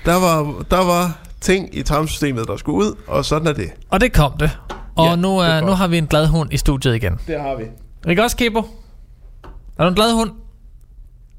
[0.06, 3.70] Der var, der var ting i tarmsystemet, der skulle ud, og sådan er det.
[3.90, 4.52] Og det kom det.
[4.96, 5.78] Og Ja, nu, det er er, nu godt.
[5.78, 7.20] har vi en glad hund i studiet igen.
[7.28, 7.64] Det har vi.
[8.10, 8.60] Ikke også, Kebo?
[9.78, 10.32] Er du en glad hund?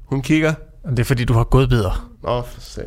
[0.05, 0.53] Hun kigger.
[0.89, 2.09] Det er fordi, du har godbidder.
[2.23, 2.81] Nå, for.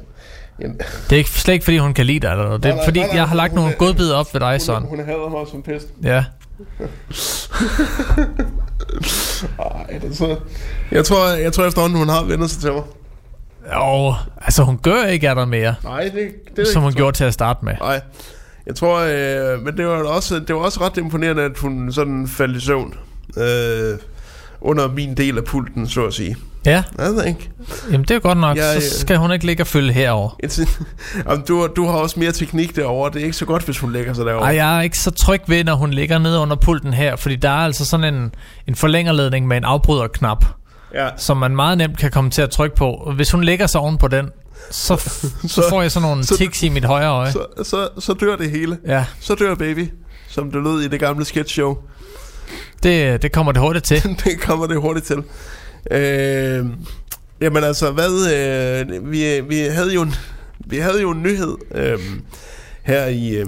[0.61, 2.63] Jamen, Det er ikke, slet ikke fordi, hun kan lide dig eller noget.
[2.63, 4.41] Det er nej, fordi, nej, nej, jeg har lagt hun nogle er- godbidder op ved
[4.41, 4.89] dig, hun, sådan.
[4.89, 5.87] hun hader mig som pest.
[6.03, 6.25] Ja.
[9.59, 10.37] Ej, det er så...
[10.91, 12.83] Jeg tror, jeg tror efterhånden, hun har vendt sig til mig.
[13.75, 17.17] Jo, altså hun gør ikke af dig mere, Nej, det, det er som hun gjorde
[17.17, 17.75] til at starte med.
[17.81, 18.01] Nej.
[18.67, 22.29] Jeg tror, øh, men det var også, det var også ret imponerende, at hun sådan
[22.29, 22.95] faldt i søvn.
[23.37, 23.99] Øh,
[24.61, 26.37] under min del af pulten, så at sige.
[26.67, 27.51] Ja, Jeg ved ikke.
[27.91, 28.57] jamen det er godt nok.
[28.57, 30.39] Jeg, øh, Så skal hun ikke ligge og følge herover.
[31.29, 33.11] Jamen, du, du har også mere teknik derovre.
[33.13, 34.45] Det er ikke så godt, hvis hun lægger sig derovre.
[34.47, 37.37] Ej, jeg er ikke så tryg ved, når hun ligger nede under pulten her, fordi
[37.37, 38.35] der er altså sådan en,
[38.67, 40.45] en forlængerledning med en afbryderknap,
[40.95, 41.09] Ja.
[41.17, 42.91] som man meget nemt kan komme til at trykke på.
[42.91, 44.29] Og Hvis hun ligger sig oven på den,
[44.71, 44.97] så,
[45.49, 47.33] så får jeg sådan nogle så- tics i mit højre øje.
[47.33, 48.79] Så, så, så dør det hele.
[48.87, 49.89] Ja, Så dør baby,
[50.29, 51.77] som det lød i det gamle sketch show.
[52.83, 54.03] det, det kommer det hurtigt til.
[54.25, 55.23] det kommer det hurtigt til.
[55.91, 56.67] Øh,
[57.41, 58.33] jamen altså, hvad...
[58.91, 60.15] Øh, vi, vi, havde jo en,
[60.67, 61.99] vi havde jo en nyhed øh,
[62.83, 63.37] her i...
[63.37, 63.47] Øh,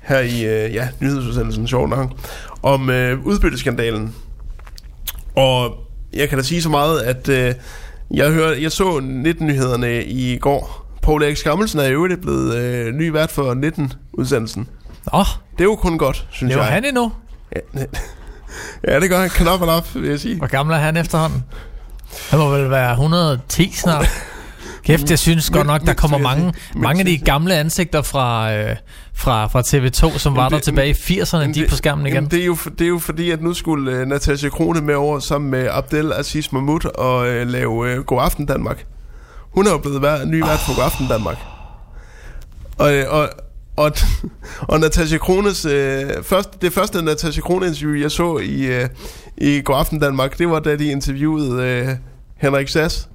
[0.00, 2.10] her i øh, ja, nyhedsudsendelsen, sjov nok,
[2.62, 4.14] om øh, udbytteskandalen.
[5.36, 5.74] Og
[6.12, 7.54] jeg kan da sige så meget, at øh,
[8.10, 10.86] jeg, hør, jeg så 19-nyhederne i går.
[11.02, 14.66] Paul Erik Skammelsen er i øvrigt blevet øh, ny vært for 19-udsendelsen.
[15.14, 16.72] Åh, Det er jo kun godt, synes lever jeg.
[16.72, 17.12] han endnu?
[17.56, 17.80] Ja,
[18.88, 20.36] ja, det gør han knap og nap, vil jeg sige.
[20.36, 21.44] Hvor gammel er han efterhånden?
[22.30, 24.06] Han må vel være 110 snart.
[24.84, 28.76] Kæft, jeg synes godt nok, der kommer mange, mange af de gamle ansigter fra, øh,
[29.14, 32.24] fra, fra TV2, som var Jamen der det- tilbage i 80'erne, de på skærmen igen.
[32.26, 35.18] Det, er jo, det er jo fordi, at nu skulle uh, Natasha Krone med over
[35.18, 38.84] sammen med Abdel Aziz Mahmoud og uh, lave uh, God Aften Danmark.
[39.54, 41.36] Hun er jo blevet vær, ny vært på God Aften Danmark.
[42.78, 43.28] Og, øh, og,
[43.76, 43.92] og,
[44.70, 48.88] og Natasha Krones, øh, første, det første Natasha Krone interview, jeg så i, øh,
[49.38, 51.88] i God Aften Danmark, det var da de interviewede øh,
[52.36, 53.08] Henrik Sass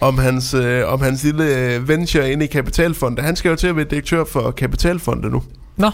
[0.00, 3.22] om hans, øh, om hans lille øh, venture inde i Kapitalfonde.
[3.22, 5.42] Han skal jo til at være direktør for Kapitalfonde nu
[5.76, 5.90] Nå,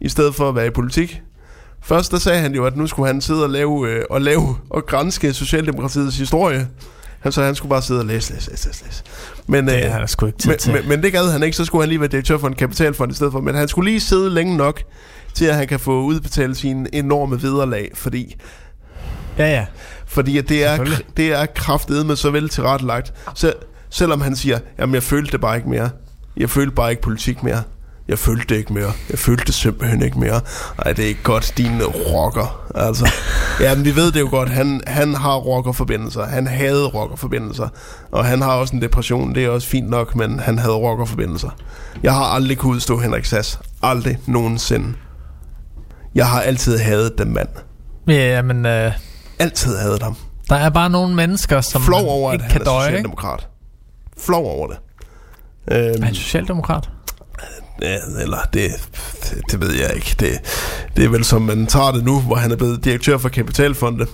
[0.00, 1.22] i stedet for at være i politik.
[1.82, 4.56] Først der sagde han jo, at nu skulle han sidde og lave, øh, og lave
[4.70, 6.68] og grænske Socialdemokratiets historie.
[7.20, 9.02] Han så han skulle bare sidde og læse, læse, læse, læse.
[9.46, 10.72] Men, det øh, han sgu ikke tid men, til.
[10.72, 13.12] men, men det gad han ikke, så skulle han lige være direktør for en kapitalfond
[13.12, 13.40] i stedet for.
[13.40, 14.82] Men han skulle lige sidde længe nok,
[15.34, 18.36] til at han kan få udbetalt sine enorme vederlag, fordi,
[19.38, 19.66] Ja, ja.
[20.10, 20.84] Fordi det, er,
[21.16, 23.14] det er kraftedet med så vel tilrettelagt.
[23.34, 23.52] Så,
[23.90, 25.90] selvom han siger, jamen jeg følte det bare ikke mere.
[26.36, 27.62] Jeg følte bare ikke politik mere.
[28.08, 28.92] Jeg følte det ikke mere.
[29.10, 30.40] Jeg følte det simpelthen ikke mere.
[30.84, 32.70] Nej, det er ikke godt, din rocker.
[32.74, 33.12] Altså,
[33.60, 34.48] ja, men vi ved det jo godt.
[34.48, 36.26] Han, han har rockerforbindelser.
[36.26, 37.68] Han havde rockerforbindelser.
[38.12, 39.34] Og han har også en depression.
[39.34, 41.50] Det er også fint nok, men han havde rockerforbindelser.
[42.02, 43.60] Jeg har aldrig kunne udstå Henrik Sass.
[43.82, 44.94] Aldrig nogensinde.
[46.14, 47.48] Jeg har altid hadet den mand.
[48.08, 48.92] Ja, men øh,
[49.40, 50.16] Altid hadet ham.
[50.48, 52.78] der er bare nogle mennesker, som Flov over, at ikke han kan er døje.
[52.86, 52.90] ikke?
[52.90, 53.48] socialdemokrat.
[54.18, 54.76] Flov over det.
[55.72, 56.90] Øhm, Er han socialdemokrat?
[57.82, 58.70] Ja, eller det,
[59.22, 60.16] det, det ved jeg ikke.
[60.20, 60.30] Det,
[60.96, 64.06] det er vel som man tager det nu, hvor han er blevet direktør for Kapitalfonde.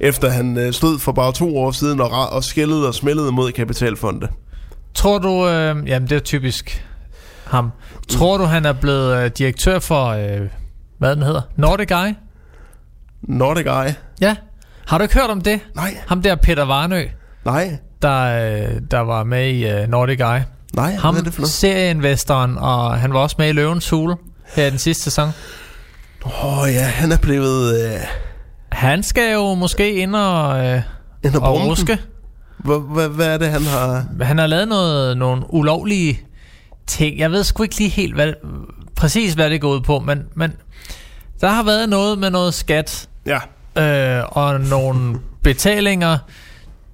[0.00, 3.52] Efter han øh, stod for bare to år siden og, og skældede og smældede mod
[3.52, 4.28] Kapitalfonde.
[4.94, 6.86] Tror du, øh, jamen det er typisk
[7.46, 7.70] ham.
[8.08, 10.48] Tror du, han er blevet øh, direktør for, øh,
[10.98, 11.40] hvad den hedder?
[11.56, 12.14] Nordic Eye?
[13.22, 13.94] Nordic Eye?
[14.20, 14.36] Ja.
[14.88, 15.60] Har du ikke hørt om det?
[15.74, 15.96] Nej.
[16.06, 17.04] Ham der Peter Varnø,
[17.44, 17.76] Nej.
[18.02, 20.44] der, øh, der var med i øh, Nordic Eye.
[20.76, 21.50] Nej, Ham, hvad er det for noget?
[21.50, 24.16] serieinvestoren, og han var også med i Løvens Hule
[24.54, 25.28] her i den sidste sæson.
[26.24, 27.84] Åh oh, ja, han er blevet...
[27.94, 28.00] Øh,
[28.72, 30.82] Han skal jo måske ind og, øh,
[31.24, 31.98] ind og og ruske.
[32.58, 34.06] Hvad, hvad, hvad er det, han har...
[34.22, 36.20] Han har lavet noget, nogle ulovlige
[36.86, 37.18] ting.
[37.18, 38.32] Jeg ved sgu ikke lige helt, hvad,
[38.96, 40.52] præcis hvad det går ud på, men, men
[41.40, 43.08] der har været noget med noget skat.
[43.26, 43.38] Ja.
[43.76, 46.18] Øh, og nogle betalinger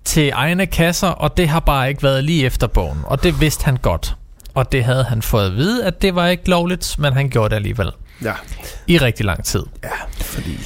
[0.05, 2.99] til egne kasser, og det har bare ikke været lige efter bogen.
[3.05, 4.17] Og det vidste han godt.
[4.55, 7.51] Og det havde han fået at vide, at det var ikke lovligt, men han gjorde
[7.51, 7.91] det alligevel.
[8.23, 8.33] Ja.
[8.87, 9.63] I rigtig lang tid.
[9.85, 9.89] Ja,
[10.21, 10.59] fordi...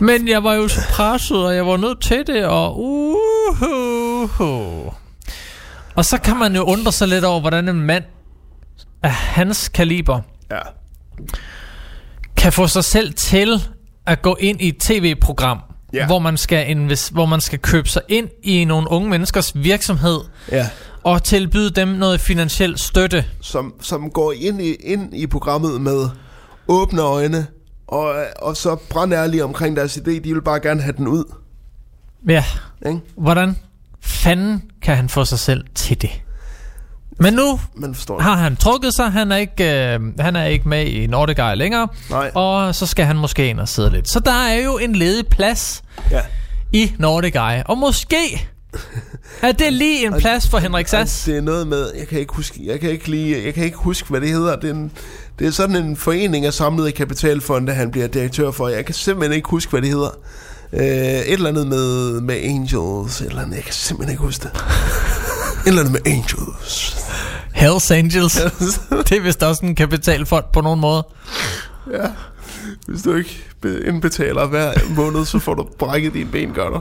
[0.00, 4.92] Men jeg var jo så presset, og jeg var nødt til det, og uhuhu.
[5.94, 8.04] Og så kan man jo undre sig lidt over, hvordan en mand
[9.02, 10.20] af hans kaliber
[10.50, 10.58] Ja.
[12.36, 13.62] kan få sig selv til
[14.10, 15.58] at gå ind i et tv-program,
[15.94, 16.06] Ja.
[16.06, 20.18] hvor, man skal invest- hvor man skal købe sig ind i nogle unge menneskers virksomhed,
[20.52, 20.68] Ja.
[21.02, 23.24] og tilbyde dem noget finansiel støtte.
[23.40, 26.08] Som, som går ind i, ind i programmet med
[26.68, 27.46] åbne øjne,
[27.86, 30.10] og, og så brandærlige omkring deres idé.
[30.10, 31.24] De vil bare gerne have den ud.
[32.28, 32.44] Ja,
[32.86, 33.00] Ikke?
[33.16, 33.56] hvordan
[34.00, 36.10] fanden kan han få sig selv til det?
[37.20, 39.10] Men nu Man forstår har han trukket sig.
[39.12, 41.88] Han er ikke, øh, han er ikke med i Nordic længere.
[42.10, 42.30] Nej.
[42.34, 44.10] Og så skal han måske ind og sidde lidt.
[44.10, 46.20] Så der er jo en ledig plads Ja.
[46.72, 47.62] i Nordic Eye.
[47.66, 48.48] Og måske
[49.42, 51.24] er det lige en plads for Henrik Sass.
[51.24, 53.76] Det er noget med, jeg kan ikke huske, jeg kan ikke lige, jeg kan ikke
[53.76, 54.56] huske, hvad det hedder.
[54.56, 54.90] Det er, en,
[55.38, 58.68] det er sådan en forening af samlede kapitalfonde, han bliver direktør for.
[58.68, 60.10] Jeg kan simpelthen ikke huske, hvad det hedder.
[60.72, 64.42] Øh, et eller andet med, med Angels, et eller andet, jeg kan simpelthen ikke huske
[64.42, 64.50] det.
[65.64, 66.96] Et eller andet med Angels.
[67.60, 68.34] Hells Angels.
[68.90, 71.06] det er vist også en kapitalfond på nogen måde.
[71.92, 72.06] Ja,
[72.88, 76.80] hvis du ikke be- indbetaler hver måned, så får du brækket dine ben, gør du.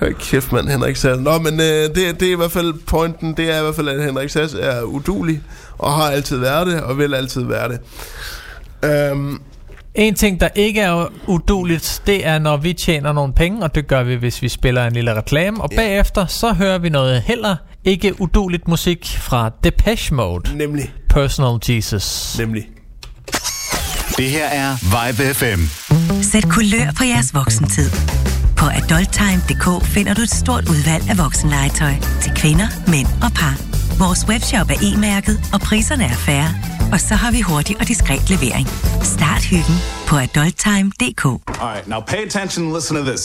[0.00, 1.20] Hør kæft, mand, Henrik Sass.
[1.20, 3.34] Nå, men øh, det, det er i hvert fald pointen.
[3.36, 5.42] Det er i hvert fald, at Henrik Sass er udulig,
[5.78, 7.80] og har altid været det, og vil altid være det.
[8.84, 9.40] Øhm,
[9.94, 13.86] En ting, der ikke er uduligt, det er, når vi tjener nogle penge, og det
[13.86, 15.62] gør vi, hvis vi spiller en lille reklame.
[15.62, 17.56] Og bagefter, så hører vi noget heller
[17.88, 20.56] ikke uduligt musik fra Depeche Mode.
[20.56, 20.92] Nemlig.
[21.08, 22.38] Personal Jesus.
[22.38, 22.68] Nemlig.
[24.16, 25.60] Det her er Vibe FM.
[26.22, 27.90] Sæt kulør på jeres voksentid.
[28.56, 33.56] På adulttime.dk finder du et stort udvalg af voksenlegetøj til kvinder, mænd og par.
[33.98, 36.50] Vores webshop er e-mærket, og priserne er færre.
[36.92, 38.66] Og så har vi hurtig og diskret levering.
[39.02, 39.76] Start hyggen
[40.08, 41.24] på adulttime.dk.
[41.24, 43.24] All right, now pay attention and listen to this.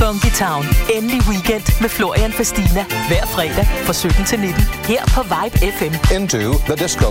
[0.00, 0.64] Funky Town.
[0.94, 2.84] Endelig weekend med Florian Fastina.
[3.08, 4.62] Hver fredag fra 17 til 19.
[4.84, 5.94] Her på Vibe FM.
[6.16, 7.08] Into the disco.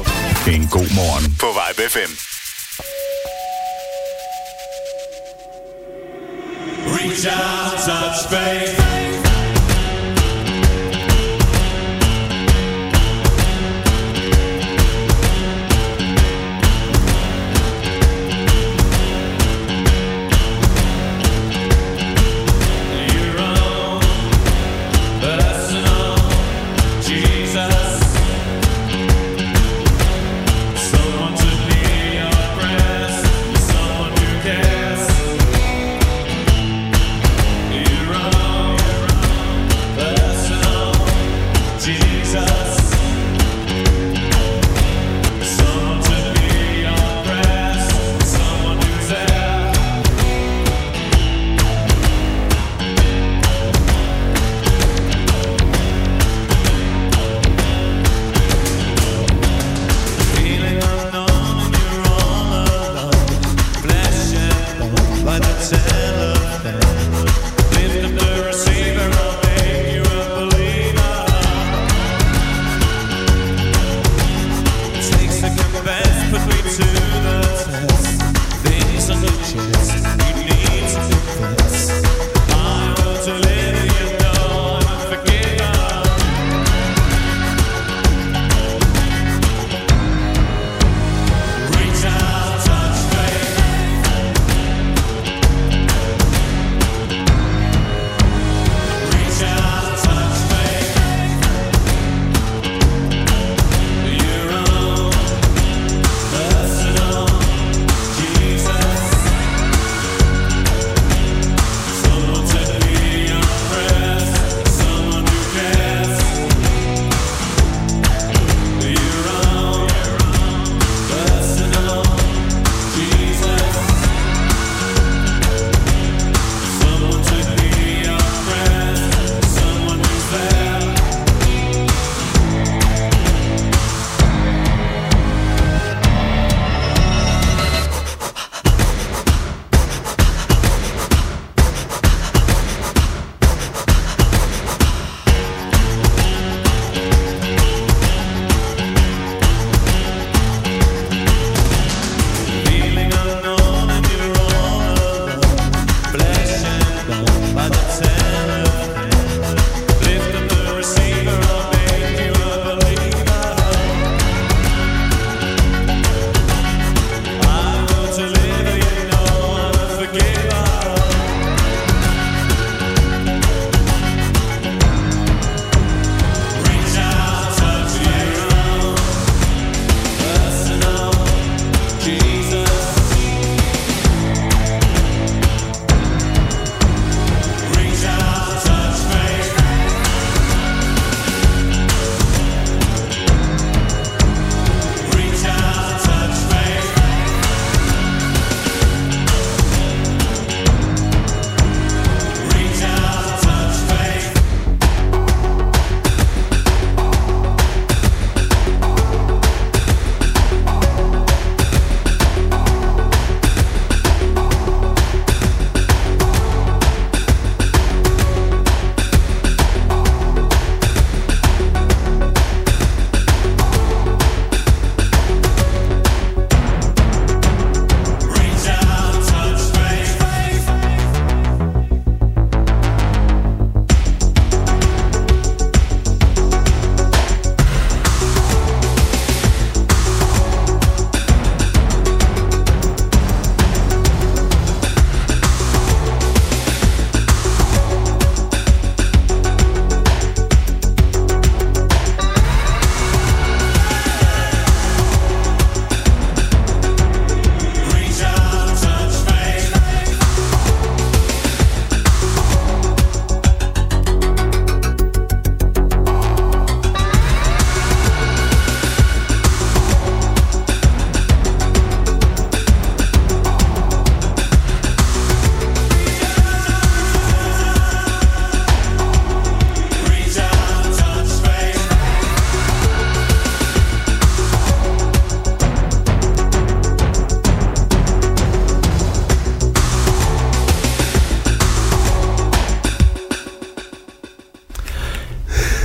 [0.53, 2.11] En god morgen på Vibe FM.
[6.97, 9.06] Reach out, touch faith.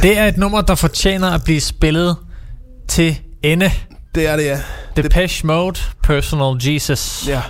[0.03, 2.17] Det er et nummer, der fortjener at blive spillet
[2.89, 3.71] til ende.
[4.15, 4.61] Det er det, ja.
[4.97, 7.29] Depeche Mode, Personal Jesus.
[7.29, 7.43] Ja.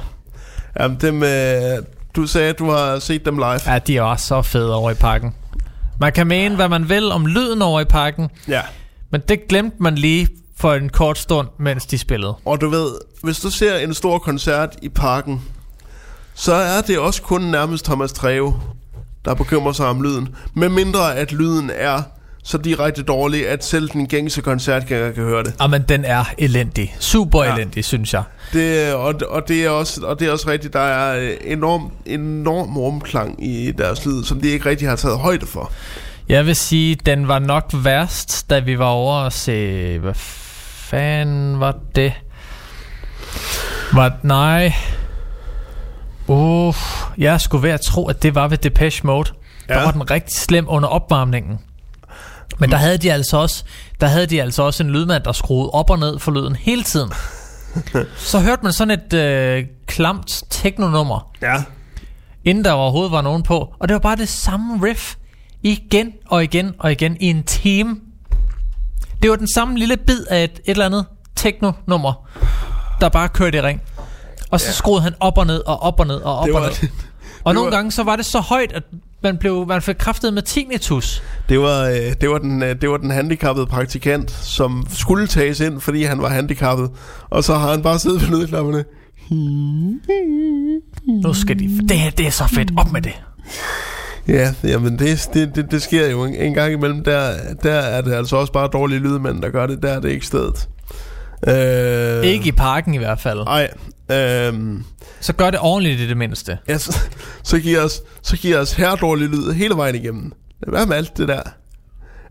[0.81, 1.79] Jamen, dem, øh,
[2.16, 3.61] du sagde, at du har set dem live.
[3.73, 5.35] Ja, de er også så fede over i parken.
[6.01, 8.31] Man kan mene, hvad man vil om lyden over i parken.
[8.49, 8.61] Ja.
[9.11, 12.35] Men det glemte man lige for en kort stund, mens de spillede.
[12.45, 12.91] Og du ved,
[13.23, 15.43] hvis du ser en stor koncert i parken,
[16.35, 18.61] så er det også kun nærmest Thomas Treve,
[19.24, 20.29] der bekymrer sig om lyden.
[20.55, 22.03] Med mindre at lyden er
[22.43, 25.55] så direkte dårlig, at selv den gængse koncertgænger kan høre det.
[25.59, 26.97] Og men den er elendig.
[26.98, 27.55] Super ja.
[27.55, 28.23] elendig, synes jeg.
[28.52, 32.77] det og, og, det er også, og det er også rigtigt, der er enorm, enorm
[32.77, 35.73] rumklang i deres lyd, som de ikke rigtig har taget højde for.
[36.28, 39.98] Jeg vil sige, den var nok værst, da vi var over at se...
[39.98, 42.12] Hvad fanden var det?
[43.93, 44.73] Var, nej.
[46.27, 46.74] Uh,
[47.19, 49.31] jeg skulle ved at tro, at det var ved Depeche Mode.
[49.69, 49.74] Ja.
[49.74, 51.59] Der var den rigtig slem under opvarmningen.
[52.59, 53.65] Men der havde de altså også,
[54.01, 56.83] der havde de altså også en lydmand, der skruede op og ned for lyden hele
[56.83, 57.12] tiden.
[58.16, 61.62] Så hørte man sådan et øh, klamt techno-nummer, Ja.
[62.45, 63.74] inden der overhovedet var nogen på.
[63.79, 65.15] Og det var bare det samme riff
[65.62, 67.97] igen og igen og igen i en time.
[69.23, 71.07] Det var den samme lille bid af et, et eller andet
[71.37, 72.29] techno-nummer,
[73.01, 73.81] der bare kørte i ring.
[74.51, 74.73] Og så ja.
[74.73, 76.89] skruede han op og ned og op og ned og op Det og ned.
[77.45, 78.83] Og nogle gange så var det så højt, at
[79.23, 81.23] man, blev, man fik kraftet med tinnitus.
[81.49, 85.61] Det var, øh, det, var den, øh, det var den handicappede praktikant, som skulle tages
[85.61, 86.90] ind, fordi han var handicappet.
[87.31, 88.85] Og så har han bare siddet ved lydknapperne.
[91.24, 91.81] Nu skal de...
[91.89, 92.70] Det her, det er så fedt.
[92.77, 93.12] Op med det.
[94.28, 97.05] Ja, jamen det, det, det, det sker jo en, en gang imellem.
[97.05, 97.32] Der,
[97.62, 99.82] der er det altså også bare dårlige lydmænd, der gør det.
[99.82, 100.69] Der er det ikke stedet.
[101.49, 103.44] Øh, Ikke i parken i hvert fald.
[103.44, 103.69] Nej.
[104.12, 104.85] Øhm,
[105.20, 106.59] Så gør det ordentligt i det mindste.
[106.69, 106.99] ja, så,
[107.43, 110.33] så, giver os, så giver os her dårlig lyd hele vejen igennem.
[110.69, 111.43] Hvad med alt det der?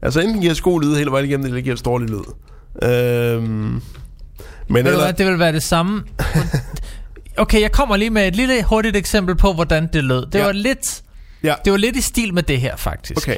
[0.02, 2.24] Altså enten giver os god lyd hele vejen igennem, eller giver os dårlig lyd.
[2.84, 3.82] Øhm,
[4.70, 6.04] men eller, hvad, det vil være det samme.
[7.38, 10.26] Okay, jeg kommer lige med et lille hurtigt eksempel på, hvordan det lød.
[10.26, 10.46] Det Ja.
[10.46, 11.02] var lidt...
[11.44, 11.54] Ja.
[11.66, 13.18] Det var lidt i stil med det her, faktisk.
[13.18, 13.38] Okay.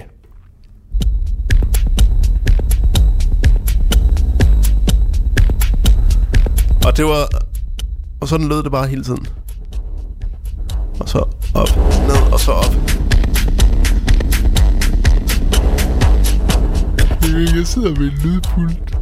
[6.86, 7.28] Og det var...
[8.24, 9.28] Og sådan lød det bare hele tiden.
[11.00, 11.18] Og så
[11.56, 11.70] op,
[12.08, 12.74] ned, og så op.
[17.56, 18.96] Jeg sidder med en lydpult.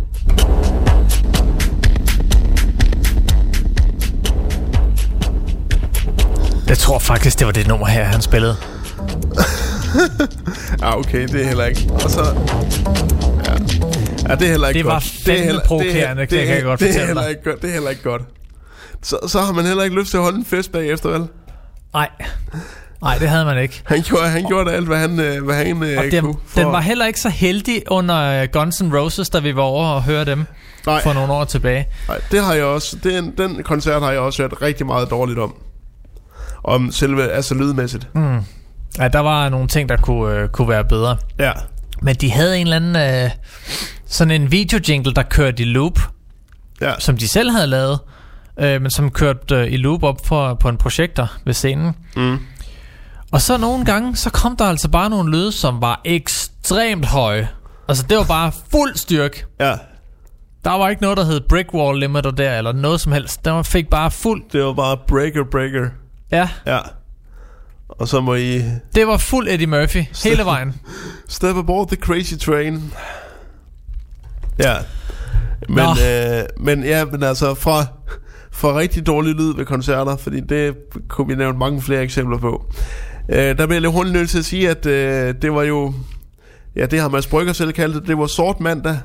[6.67, 8.55] Jeg tror faktisk, det var det nummer her, han spillede.
[10.81, 11.89] Ja, okay, det er heller ikke.
[12.03, 12.21] Og så...
[13.45, 13.53] Ja,
[14.29, 15.03] ja det er heller ikke Det var godt.
[15.25, 17.29] fandme heller- provokerende, det, er- kan jeg godt det er fortælle heller dig.
[17.29, 17.61] ikke godt.
[17.61, 18.21] Det er heller ikke godt.
[19.03, 21.27] Så, så har man heller ikke lyst til at holde en fest bagefter, vel?
[21.93, 22.09] Nej.
[23.01, 23.81] Nej, det havde man ikke.
[23.85, 26.35] Han gjorde, han gjorde alt, hvad han, øh, hvad han øh, Og den, kunne.
[26.55, 29.87] den var heller ikke så heldig under øh, Guns N' Roses, da vi var over
[29.87, 30.45] og høre dem
[30.85, 31.01] Nej.
[31.03, 31.87] for nogle år tilbage.
[32.07, 32.97] Nej, det har jeg også.
[33.03, 35.55] Den, den koncert har jeg også hørt rigtig meget dårligt om.
[36.63, 38.07] Om selve, altså lydmæssigt.
[38.15, 38.37] Mm.
[38.99, 41.17] Ja, der var nogle ting, der kunne, øh, kunne være bedre.
[41.39, 41.51] Ja.
[42.01, 43.23] Men de havde en eller anden...
[43.25, 43.29] Øh,
[44.05, 45.99] sådan en videojingle, der kørte i loop.
[46.81, 46.93] Ja.
[46.99, 47.99] Som de selv havde lavet.
[48.59, 51.95] Øh, men som kørte øh, i loop op for, på en projektor ved scenen.
[52.15, 52.39] Mm.
[53.31, 57.49] Og så nogle gange, så kom der altså bare nogle lyde, som var ekstremt høje.
[57.87, 59.45] Altså, det var bare fuld styrke.
[59.59, 59.75] Ja.
[60.63, 63.45] Der var ikke noget, der hed brick wall limiter der, eller noget som helst.
[63.45, 64.43] Der fik bare fuld...
[64.51, 65.89] Det var bare breaker, breaker.
[66.31, 66.79] Ja, Ja.
[67.89, 68.61] Og så må I
[68.95, 70.75] det var fuld Eddie Murphy hele vejen.
[71.27, 72.93] step aboard the crazy train.
[74.59, 74.75] Ja.
[75.69, 75.91] Men, Nå.
[75.91, 77.85] øh, men ja, men altså fra,
[78.51, 80.75] fra rigtig dårlig lyd ved koncerter, fordi det
[81.07, 82.65] kunne vi nævne mange flere eksempler på.
[83.29, 85.93] Øh, der bliver jeg lidt hurtigt nødt til at sige, at øh, det var jo,
[86.75, 88.99] ja det har Mads Brygger selv kaldt det, det var sort mandag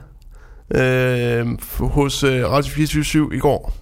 [0.74, 1.46] øh,
[1.80, 3.76] hos øh, Radio 24 i går.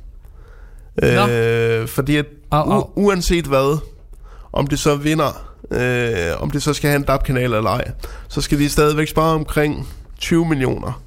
[1.02, 3.78] Øh, fordi at Au, uanset hvad,
[4.52, 7.90] om det så vinder, øh, om det så skal have en DAB-kanal eller ej,
[8.28, 9.88] så skal de stadigvæk spare omkring
[10.18, 11.02] 20 millioner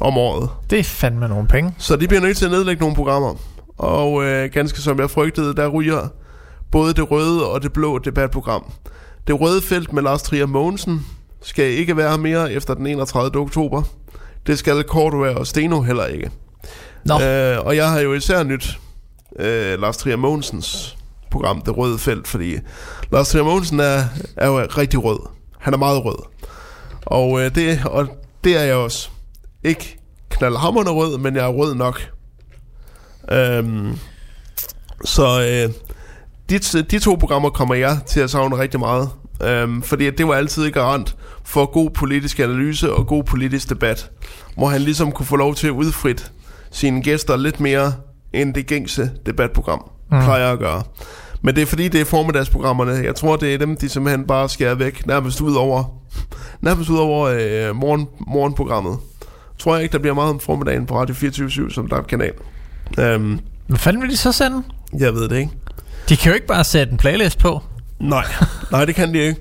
[0.00, 0.50] om året.
[0.70, 1.74] Det er fandme nogle penge.
[1.78, 3.34] Så de bliver nødt til at nedlægge nogle programmer.
[3.78, 6.08] Og øh, ganske som jeg frygtede, der ryger
[6.70, 8.72] både det røde og det blå debatprogram.
[9.26, 11.06] Det røde felt med Lars Trier Mogensen
[11.42, 13.36] skal ikke være mere efter den 31.
[13.36, 13.82] oktober.
[14.46, 16.30] Det skal Cordua og Steno heller ikke.
[17.04, 17.20] Nå.
[17.20, 18.78] Øh, og jeg har jo især nyt
[19.38, 20.96] øh, Lars Trier Mogensens
[21.30, 22.56] program, Det Røde Felt, fordi
[23.12, 24.04] Lars Trier Mogensen er,
[24.36, 25.18] er jo rigtig rød.
[25.58, 26.18] Han er meget rød.
[27.06, 28.08] Og, øh, det, og
[28.44, 29.08] det er jeg også.
[29.64, 29.98] Ikke
[30.30, 32.00] knaldhammerende rød, men jeg er rød nok.
[33.32, 33.98] Øhm,
[35.04, 35.72] så øh,
[36.50, 39.08] de, de to programmer kommer jeg til at savne rigtig meget.
[39.44, 44.10] Øhm, fordi det var altid garant for god politisk analyse og god politisk debat.
[44.56, 46.32] Hvor han ligesom kunne få lov til at udfrit
[46.70, 47.92] sine gæster lidt mere
[48.32, 50.16] end det gængse debatprogram Mm.
[50.16, 50.22] mm.
[50.24, 50.82] plejer at gøre.
[51.42, 52.92] Men det er fordi, det er formiddagsprogrammerne.
[52.92, 55.84] Jeg tror, det er dem, de simpelthen bare skærer væk, nærmest ud over,
[56.60, 58.98] nærmest ud over øh, morgen, morgenprogrammet.
[59.58, 62.32] Tror jeg ikke, der bliver meget om formiddagen på Radio 24 som der er kanal.
[62.98, 64.62] Øhm, Hvad fanden vil de så sende?
[64.98, 65.50] jeg ved det ikke.
[66.08, 67.62] De kan jo ikke bare sætte en playlist på.
[68.00, 68.24] Nej,
[68.70, 69.40] nej, det kan de ikke.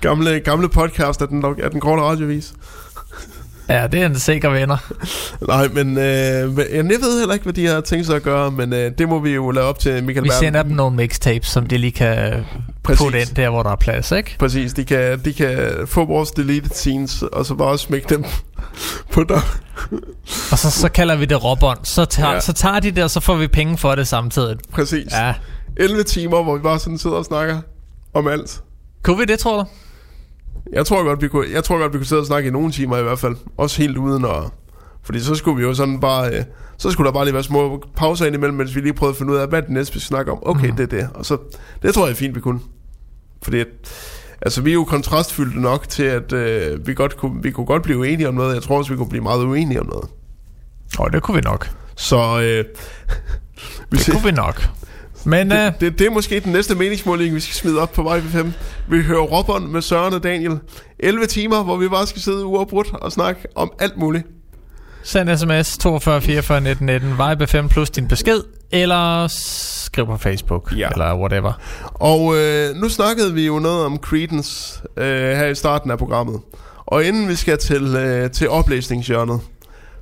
[0.00, 2.52] Gamle, gamle podcast af den, af den korte radiovis.
[3.68, 4.76] Ja, det er en sikker venner.
[5.48, 6.04] Nej, men øh,
[6.74, 9.18] jeg ved heller ikke, hvad de har tænkt sig at gøre, men øh, det må
[9.18, 12.44] vi jo lade op til Michael Vi sender dem nogle mixtapes, som de lige kan
[12.82, 13.04] Præcis.
[13.04, 14.36] putte ind der, hvor der er plads, ikke?
[14.38, 18.24] Præcis, de kan, de kan få vores deleted scenes, og så bare smække dem
[19.12, 19.40] på der.
[20.52, 21.78] Og så, så kalder vi det råbånd.
[21.82, 22.40] Så tager, ja.
[22.40, 24.56] så tager de det, og så får vi penge for det samtidig.
[24.72, 25.12] Præcis.
[25.12, 25.34] Ja.
[25.76, 27.60] 11 timer, hvor vi bare sådan sidder og snakker
[28.14, 28.60] om alt.
[29.02, 29.64] Kunne vi det, tror du?
[30.72, 32.72] Jeg tror godt, vi kunne, jeg tror godt, vi kunne sidde og snakke i nogle
[32.72, 33.36] timer i hvert fald.
[33.56, 34.42] Også helt uden at...
[35.02, 36.34] Fordi så skulle vi jo sådan bare...
[36.34, 36.44] Øh,
[36.76, 39.32] så skulle der bare lige være små pauser indimellem, mens vi lige prøvede at finde
[39.32, 40.38] ud af, hvad det næste, vi skal snakke om.
[40.42, 40.76] Okay, mm.
[40.76, 41.08] det er det.
[41.14, 41.36] Og så...
[41.82, 42.60] Det tror jeg er fint, vi kunne.
[43.42, 43.64] Fordi...
[44.42, 47.82] Altså, vi er jo kontrastfyldte nok til, at øh, vi, godt kunne, vi kunne godt
[47.82, 48.54] blive enige om noget.
[48.54, 50.08] Jeg tror også, vi kunne blive meget uenige om noget.
[51.00, 51.70] Åh, det kunne vi nok.
[51.96, 52.40] Så...
[52.40, 52.64] Øh,
[53.90, 54.68] Det kunne vi nok.
[55.24, 58.20] Men det, det, det er måske den næste meningsmåling, vi skal smide op på vej
[58.20, 58.52] 5.
[58.88, 60.58] Vi hører Robert med Søren og Daniel.
[60.98, 64.26] 11 timer, hvor vi bare skal sidde uafbrudt og snakke om alt muligt.
[65.02, 68.40] send sms 42 44 19 19, Vibe 5 plus din besked,
[68.72, 70.88] eller skriv på Facebook, ja.
[70.88, 71.52] eller whatever.
[71.94, 76.40] Og øh, nu snakkede vi jo noget om Credence øh, her i starten af programmet.
[76.86, 79.40] Og inden vi skal til, øh, til oplæsningshjørnet,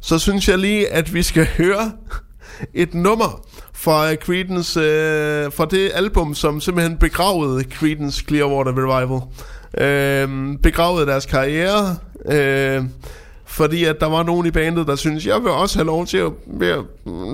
[0.00, 1.92] så synes jeg lige, at vi skal høre
[2.74, 9.20] et nummer fra Creedence, øh, fra det album, som simpelthen begravede Creedence Clearwater Revival.
[9.78, 11.96] Øh, begravede deres karriere,
[12.28, 12.84] øh,
[13.44, 16.16] fordi at der var nogen i bandet, der synes jeg vil også have lov til
[16.16, 16.84] at, at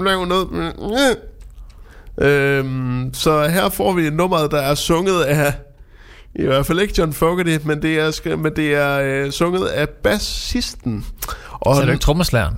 [0.04, 0.48] lave noget.
[2.18, 2.64] Øh.
[3.12, 5.54] Så her får vi nummeret, der er sunget af
[6.34, 9.88] i hvert fald ikke John Fogerty, men det er, men det er øh, sunget af
[9.88, 11.06] bassisten.
[11.50, 12.54] Og Så er det ikke trommeslageren?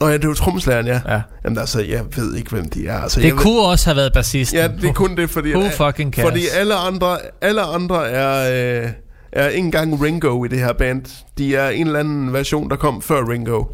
[0.00, 1.00] Nå ja, det er jo trommeslageren, ja.
[1.08, 1.20] ja.
[1.44, 2.98] Jamen altså, jeg ved ikke, hvem de er.
[2.98, 4.58] Altså, Det jeg kunne ved, også have været bassisten.
[4.58, 5.54] Ja, det kunne det, fordi...
[5.54, 6.26] Who fucking cares?
[6.28, 8.90] Fordi alle andre, alle andre er, øh,
[9.32, 11.24] er ikke engang Ringo i det her band.
[11.38, 13.64] De er en eller anden version, der kom før Ringo.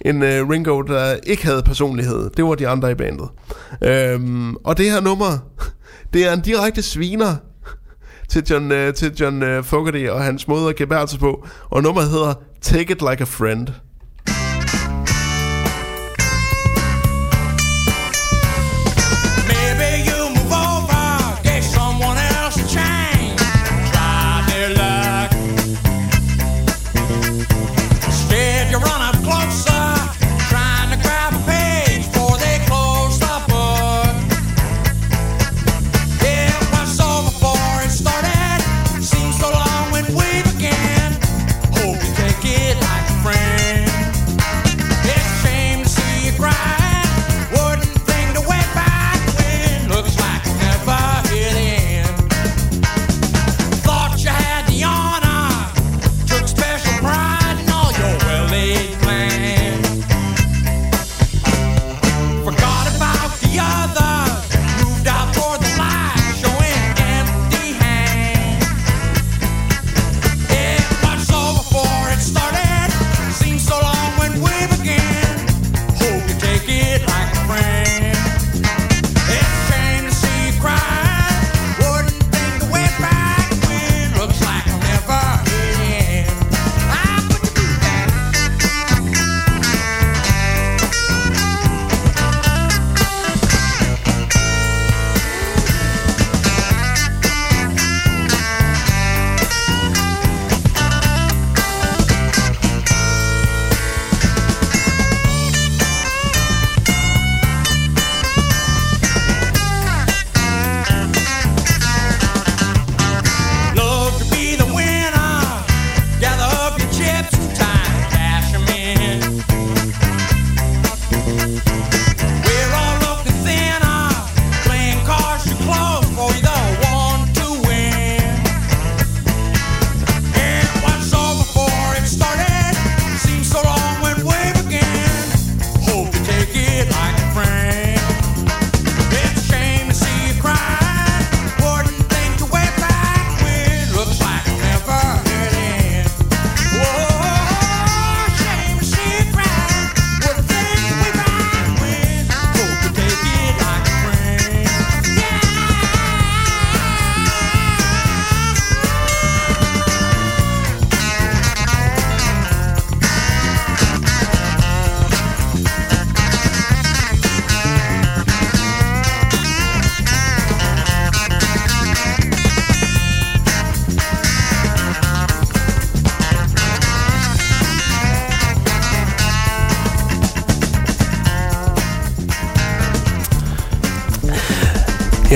[0.00, 2.30] En øh, Ringo, der ikke havde personlighed.
[2.36, 3.28] Det var de andre i bandet.
[3.84, 5.38] Øhm, og det her nummer,
[6.12, 7.36] det er en direkte sviner
[8.28, 11.46] til John, øh, til John øh, Fogerty og hans måde at gebære sig på.
[11.70, 13.68] Og nummeret hedder Take It Like a Friend.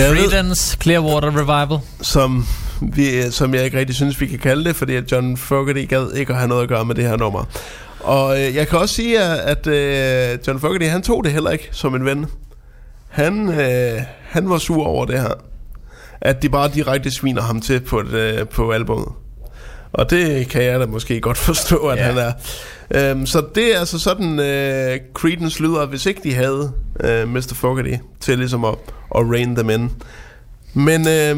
[0.08, 1.78] Creedence Clearwater Revival.
[2.00, 2.46] som,
[2.80, 6.32] vi, som jeg ikke rigtig synes, vi kan kalde det, fordi John Fogerty gad ikke
[6.32, 7.44] at have noget at gøre med det her nummer.
[8.00, 11.68] Og øh, jeg kan også sige, at øh, John Fogerty, han tog det heller ikke
[11.72, 12.26] som en ven.
[13.08, 15.32] Han, øh, han var sur over det her.
[16.20, 19.08] At de bare direkte sviner ham til på, et, øh, på albumet.
[19.92, 22.04] Og det kan jeg da måske godt forstå, at ja.
[22.04, 22.32] han er.
[22.94, 27.52] Øhm, så det er altså sådan, øh, Creedence lyder, hvis ikke de havde øh, Mr.
[27.54, 28.74] Fogerty til ligesom at,
[29.14, 29.90] at rein dem in.
[30.74, 31.36] Men øh,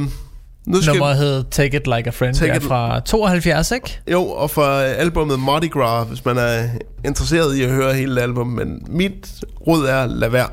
[0.67, 2.35] nu skal Nummeret hed Take It Like a Friend.
[2.35, 4.01] Take It- fra 72, ikke?
[4.13, 6.69] Jo, og fra albumet Mardi Gras, hvis man er
[7.05, 8.67] interesseret i at høre hele albumet.
[8.67, 10.49] Men mit råd er, lad være.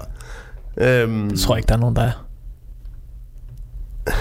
[0.78, 2.26] Øhm, Jeg tror ikke, der er nogen, der er.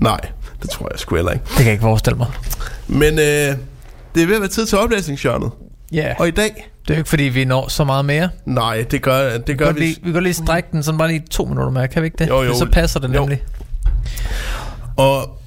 [0.00, 0.20] nej,
[0.62, 1.44] det tror jeg sgu heller ikke.
[1.44, 2.26] Det kan jeg ikke forestille mig.
[2.88, 3.56] Men øh,
[4.14, 5.50] det er ved at være tid til oplæsningshjørnet.
[5.92, 6.14] Ja.
[6.18, 6.70] Og i dag...
[6.82, 8.28] Det er jo ikke, fordi vi når så meget mere.
[8.46, 9.80] Nej, det gør, det Vi gør kan, vi...
[9.80, 12.16] lige, vi kan lige strække den sådan bare lige to minutter mere, kan vi ikke
[12.18, 12.28] det?
[12.28, 12.54] Jo, jo.
[12.54, 13.20] Så passer det Jo.
[13.20, 13.42] nemlig.
[14.96, 15.38] Og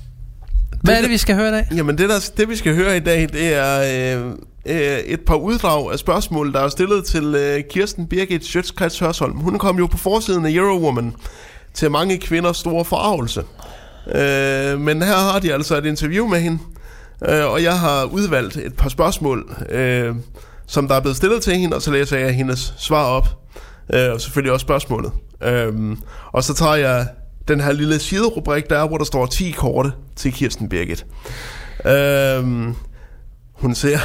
[0.82, 1.68] Hvad er det, vi skal høre i dag?
[1.76, 4.28] Jamen det, der, det vi skal høre i dag, det er øh,
[4.65, 9.38] øh, et par uddrag af spørgsmål, der er stillet til øh, Kirsten Birgit Sjøtskrets Hørsholm.
[9.38, 11.14] Hun kom jo på forsiden af Eurowoman
[11.74, 13.44] til mange kvinders store forarvelse.
[14.07, 16.60] Øh, men her har de altså et interview med hende,
[17.30, 20.16] øh, og jeg har udvalgt et par spørgsmål, øh,
[20.68, 23.28] som der er blevet stillet til hende, og så læser jeg hendes svar op,
[23.94, 25.12] øh, og selvfølgelig også spørgsmålet.
[25.44, 25.98] Øh,
[26.32, 27.08] og så tager jeg
[27.48, 31.06] den her lille siderubrik, der er, hvor der står 10 korte til Kirsten Birgit.
[31.86, 32.74] Øh,
[33.54, 34.00] hun ser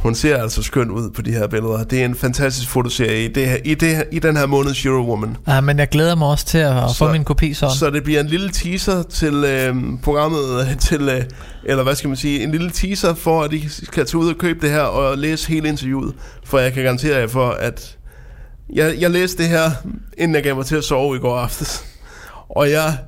[0.00, 1.84] hun ser altså skøn ud på de her billeder.
[1.84, 4.86] Det er en fantastisk fotoserie i, det her, i, det her, i den her måneds
[4.86, 5.36] Eurowoman.
[5.48, 7.74] Ja, men jeg glæder mig også til at så, få min kopi sådan.
[7.74, 10.40] Så det bliver en lille teaser til øh, programmet,
[10.88, 11.22] til, øh,
[11.64, 14.38] eller hvad skal man sige, en lille teaser for, at I skal tage ud og
[14.38, 16.14] købe det her og læse hele interviewet.
[16.44, 17.96] For jeg kan garantere jer for, at
[18.72, 19.70] jeg, jeg læste det her,
[20.18, 21.84] inden jeg gav mig til at sove i går aftes.
[22.48, 22.98] Og jeg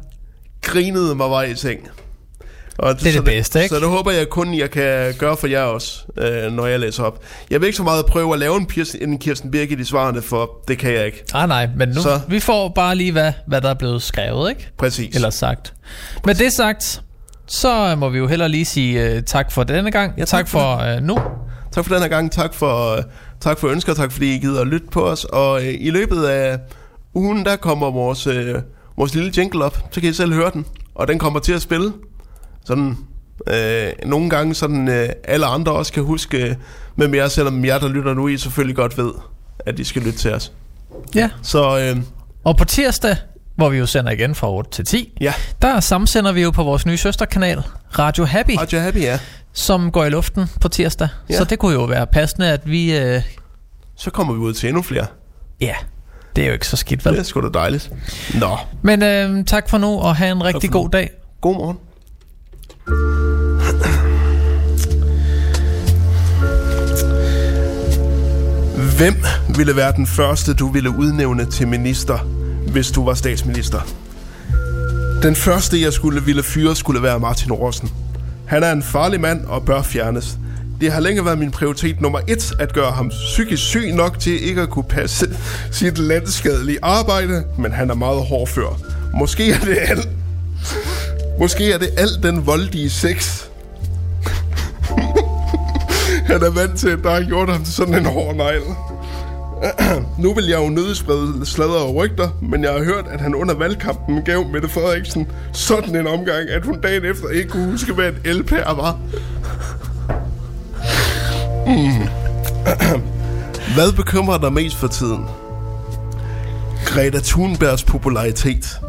[0.62, 1.80] grinede mig vej i seng.
[2.82, 3.74] Og Det er så det bedste, ikke?
[3.74, 7.02] Så det håber jeg kun, jeg kan gøre for jer også, øh, når jeg læser
[7.02, 7.22] op.
[7.50, 10.22] Jeg vil ikke så meget prøve at lave en, Kirsten, en Kirsten Birgit i svarene,
[10.22, 11.24] for det kan jeg ikke.
[11.34, 14.50] Ah, nej, men nu, Så- vi får bare lige, hvad, hvad der er blevet skrevet,
[14.50, 14.68] ikke?
[14.78, 15.14] Præcis.
[15.14, 15.74] Eller sagt.
[16.26, 17.02] Med det sagt,
[17.46, 20.12] så må vi jo heller lige sige uh, tak for denne gang.
[20.18, 21.18] Ja, tak, tak for uh, nu.
[21.72, 22.32] Tak for den her gang.
[22.32, 23.02] Tak for, øh,
[23.40, 23.94] tak for ønsker.
[23.94, 25.24] Tak fordi I gider at lytte på os.
[25.24, 26.58] Og øh, i løbet af
[27.14, 28.54] ugen, der kommer vores, øh,
[28.96, 29.78] vores lille jingle op.
[29.90, 30.66] Så kan I selv høre den.
[30.94, 31.92] Og den kommer til at spille.
[32.64, 32.96] Sådan
[33.46, 36.54] øh, nogle gange, sådan øh, alle andre også kan huske, øh,
[36.94, 39.12] hvem jeg selvom jer, der lytter nu, I selvfølgelig godt ved,
[39.66, 40.52] at de skal lytte til os.
[41.14, 41.30] Ja.
[41.42, 42.02] Så øh,
[42.44, 43.16] Og på tirsdag,
[43.56, 46.62] hvor vi jo sender igen fra 8 til 10, ja, der samsender vi jo på
[46.64, 47.62] vores nye søsterkanal,
[47.98, 49.18] Radio Happy, Radio Happy, ja.
[49.52, 51.08] som går i luften på tirsdag.
[51.30, 51.36] Ja.
[51.38, 52.98] Så det kunne jo være passende, at vi...
[52.98, 53.22] Øh,
[53.96, 55.06] så kommer vi ud til endnu flere.
[55.60, 55.74] ja,
[56.36, 57.12] det er jo ikke så skidt, vel?
[57.14, 57.92] Det er sgu da dejligt.
[58.34, 61.10] Nå, Men øh, tak for nu, og have en rigtig god dag.
[61.40, 61.78] god morgen.
[68.96, 69.14] Hvem
[69.56, 72.18] ville være den første, du ville udnævne til minister,
[72.72, 73.80] hvis du var statsminister?
[75.22, 77.90] Den første, jeg skulle ville fyre, skulle være Martin Rossen.
[78.46, 80.38] Han er en farlig mand og bør fjernes.
[80.80, 84.48] Det har længe været min prioritet nummer et, at gøre ham psykisk syg nok til
[84.48, 85.26] ikke at kunne passe
[85.70, 88.78] sit landskadelige arbejde, men han er meget hårdfør.
[89.14, 90.08] Måske er det alt,
[91.42, 93.44] Måske er det alt den voldige sex.
[96.30, 98.62] Han er vant til, der har gjort ham til sådan en hård negl.
[100.24, 103.34] nu vil jeg jo nødig sprede sladder og rygter, men jeg har hørt, at han
[103.34, 107.92] under valgkampen gav Mette Frederiksen sådan en omgang, at hun dagen efter ikke kunne huske,
[107.92, 108.98] hvad en LPR var.
[111.66, 112.08] Mm.
[113.74, 115.24] Hvad bekymrer dig mest for tiden?
[116.84, 118.80] Greta Thunbergs popularitet.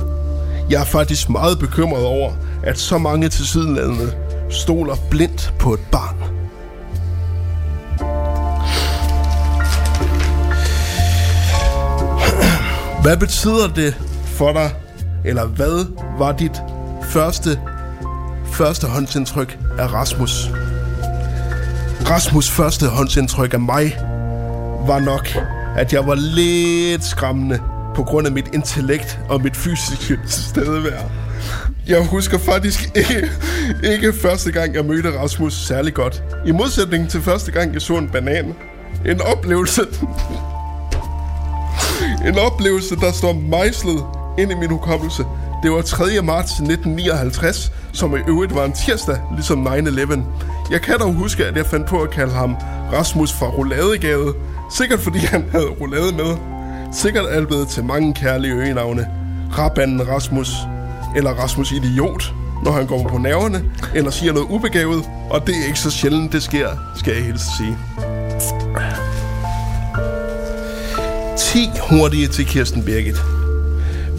[0.69, 2.31] Jeg er faktisk meget bekymret over,
[2.64, 4.14] at så mange til sydenlandene
[4.49, 6.15] stoler blindt på et barn.
[13.02, 13.94] Hvad betyder det
[14.26, 14.72] for dig,
[15.26, 15.85] eller hvad
[16.18, 16.61] var dit
[17.03, 17.60] første,
[18.45, 20.49] førstehåndsindtryk af Rasmus?
[22.03, 23.98] Rasmus' første håndsindtryk af mig
[24.88, 25.27] var nok,
[25.77, 27.60] at jeg var lidt skræmmende
[27.95, 30.99] på grund af mit intellekt og mit fysiske stedvær.
[31.87, 33.29] Jeg husker faktisk ikke,
[33.83, 36.23] ikke første gang, jeg mødte Rasmus særlig godt.
[36.45, 38.53] I modsætning til første gang, jeg så en banan.
[39.05, 39.81] En oplevelse...
[42.27, 44.03] en oplevelse, der står mejslet
[44.39, 45.23] ind i min hukommelse.
[45.63, 46.05] Det var 3.
[46.23, 50.19] marts 1959, som i øvrigt var en tirsdag, ligesom 9-11.
[50.71, 52.55] Jeg kan dog huske, at jeg fandt på at kalde ham
[52.93, 54.33] Rasmus fra Rouladegade.
[54.77, 56.35] Sikkert fordi han havde roulade med.
[56.93, 59.07] Sikkert er blevet til mange kærlige øgenavne.
[59.57, 60.49] Rabanden Rasmus,
[61.15, 62.33] eller Rasmus Idiot,
[62.63, 63.63] når han går på nerverne,
[63.95, 66.67] eller siger noget ubegavet, og det er ikke så sjældent, det sker,
[66.97, 67.77] skal jeg helst sige.
[71.37, 73.17] 10 hurtige til Kirsten Birgit.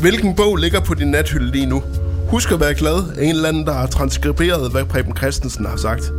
[0.00, 1.82] Hvilken bog ligger på din nathylde lige nu?
[2.28, 5.76] Husk at være glad af en eller anden, der har transkriberet, hvad Preben Christensen har
[5.76, 6.12] sagt.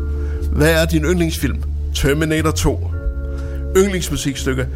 [0.51, 1.63] Hvad er din yndlingsfilm?
[1.95, 2.91] Terminator 2.
[3.77, 4.67] Yndlingsmusikstykke?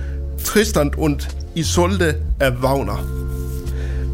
[0.49, 1.19] Tristan und
[1.55, 2.97] Isolde af Wagner.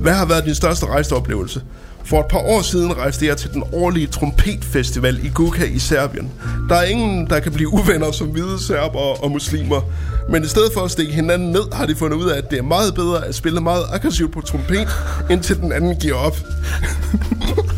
[0.02, 1.62] Hvad har været din største rejseoplevelse?
[2.04, 6.32] For et par år siden rejste jeg til den årlige trompetfestival i Guka i Serbien.
[6.70, 9.82] Der er ingen, der kan blive uvenner som hvide serber og muslimer.
[10.30, 12.60] Men i stedet for at stikke hinanden ned, har de fundet ud af, at det
[12.60, 14.88] er meget bedre at spille meget aggressivt på trompet,
[15.30, 16.38] indtil den anden giver op.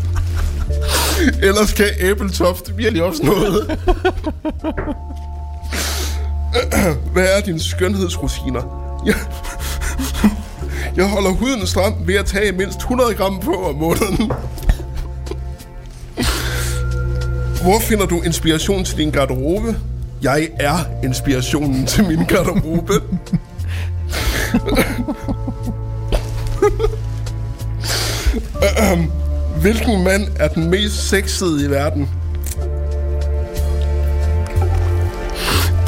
[1.48, 3.78] Ellers kan Æbletoft virkelig også noget.
[7.12, 8.62] Hvad er dine skønhedsrutiner?
[9.06, 9.14] Jeg,
[10.96, 14.32] jeg holder huden stram ved at tage mindst 100 gram på om måneden.
[17.62, 19.76] Hvor finder du inspiration til din garderobe?
[20.22, 22.92] Jeg er inspirationen til min garderobe.
[29.60, 32.08] Hvilken mand er den mest sexede i verden?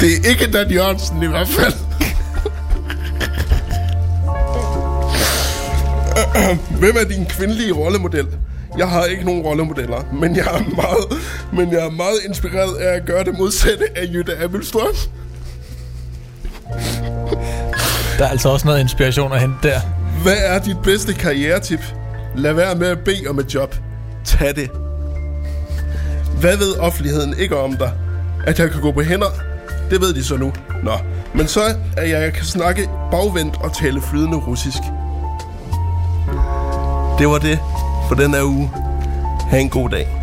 [0.01, 1.73] Det er ikke Dan Jørgensen i hvert fald.
[6.79, 8.27] Hvem er din kvindelige rollemodel?
[8.77, 11.21] Jeg har ikke nogen rollemodeller, men jeg er meget,
[11.53, 14.95] men jeg er meget inspireret af at gøre det modsatte af Jytte Abelstrøm.
[18.17, 19.79] Der er altså også noget inspiration at hente der.
[20.23, 21.81] Hvad er dit bedste karrieretip?
[22.35, 23.75] Lad være med at bede om et job.
[24.25, 24.69] Tag det.
[26.39, 27.91] Hvad ved offentligheden ikke om dig?
[28.47, 29.50] At jeg kan gå på hænder?
[29.91, 30.53] Det ved de så nu.
[30.83, 30.91] Nå,
[31.33, 31.61] men så
[31.97, 34.81] at jeg kan snakke bagvendt og tale flydende russisk.
[37.19, 37.59] Det var det
[38.07, 38.71] for den her uge.
[39.49, 40.20] Ha' en god dag.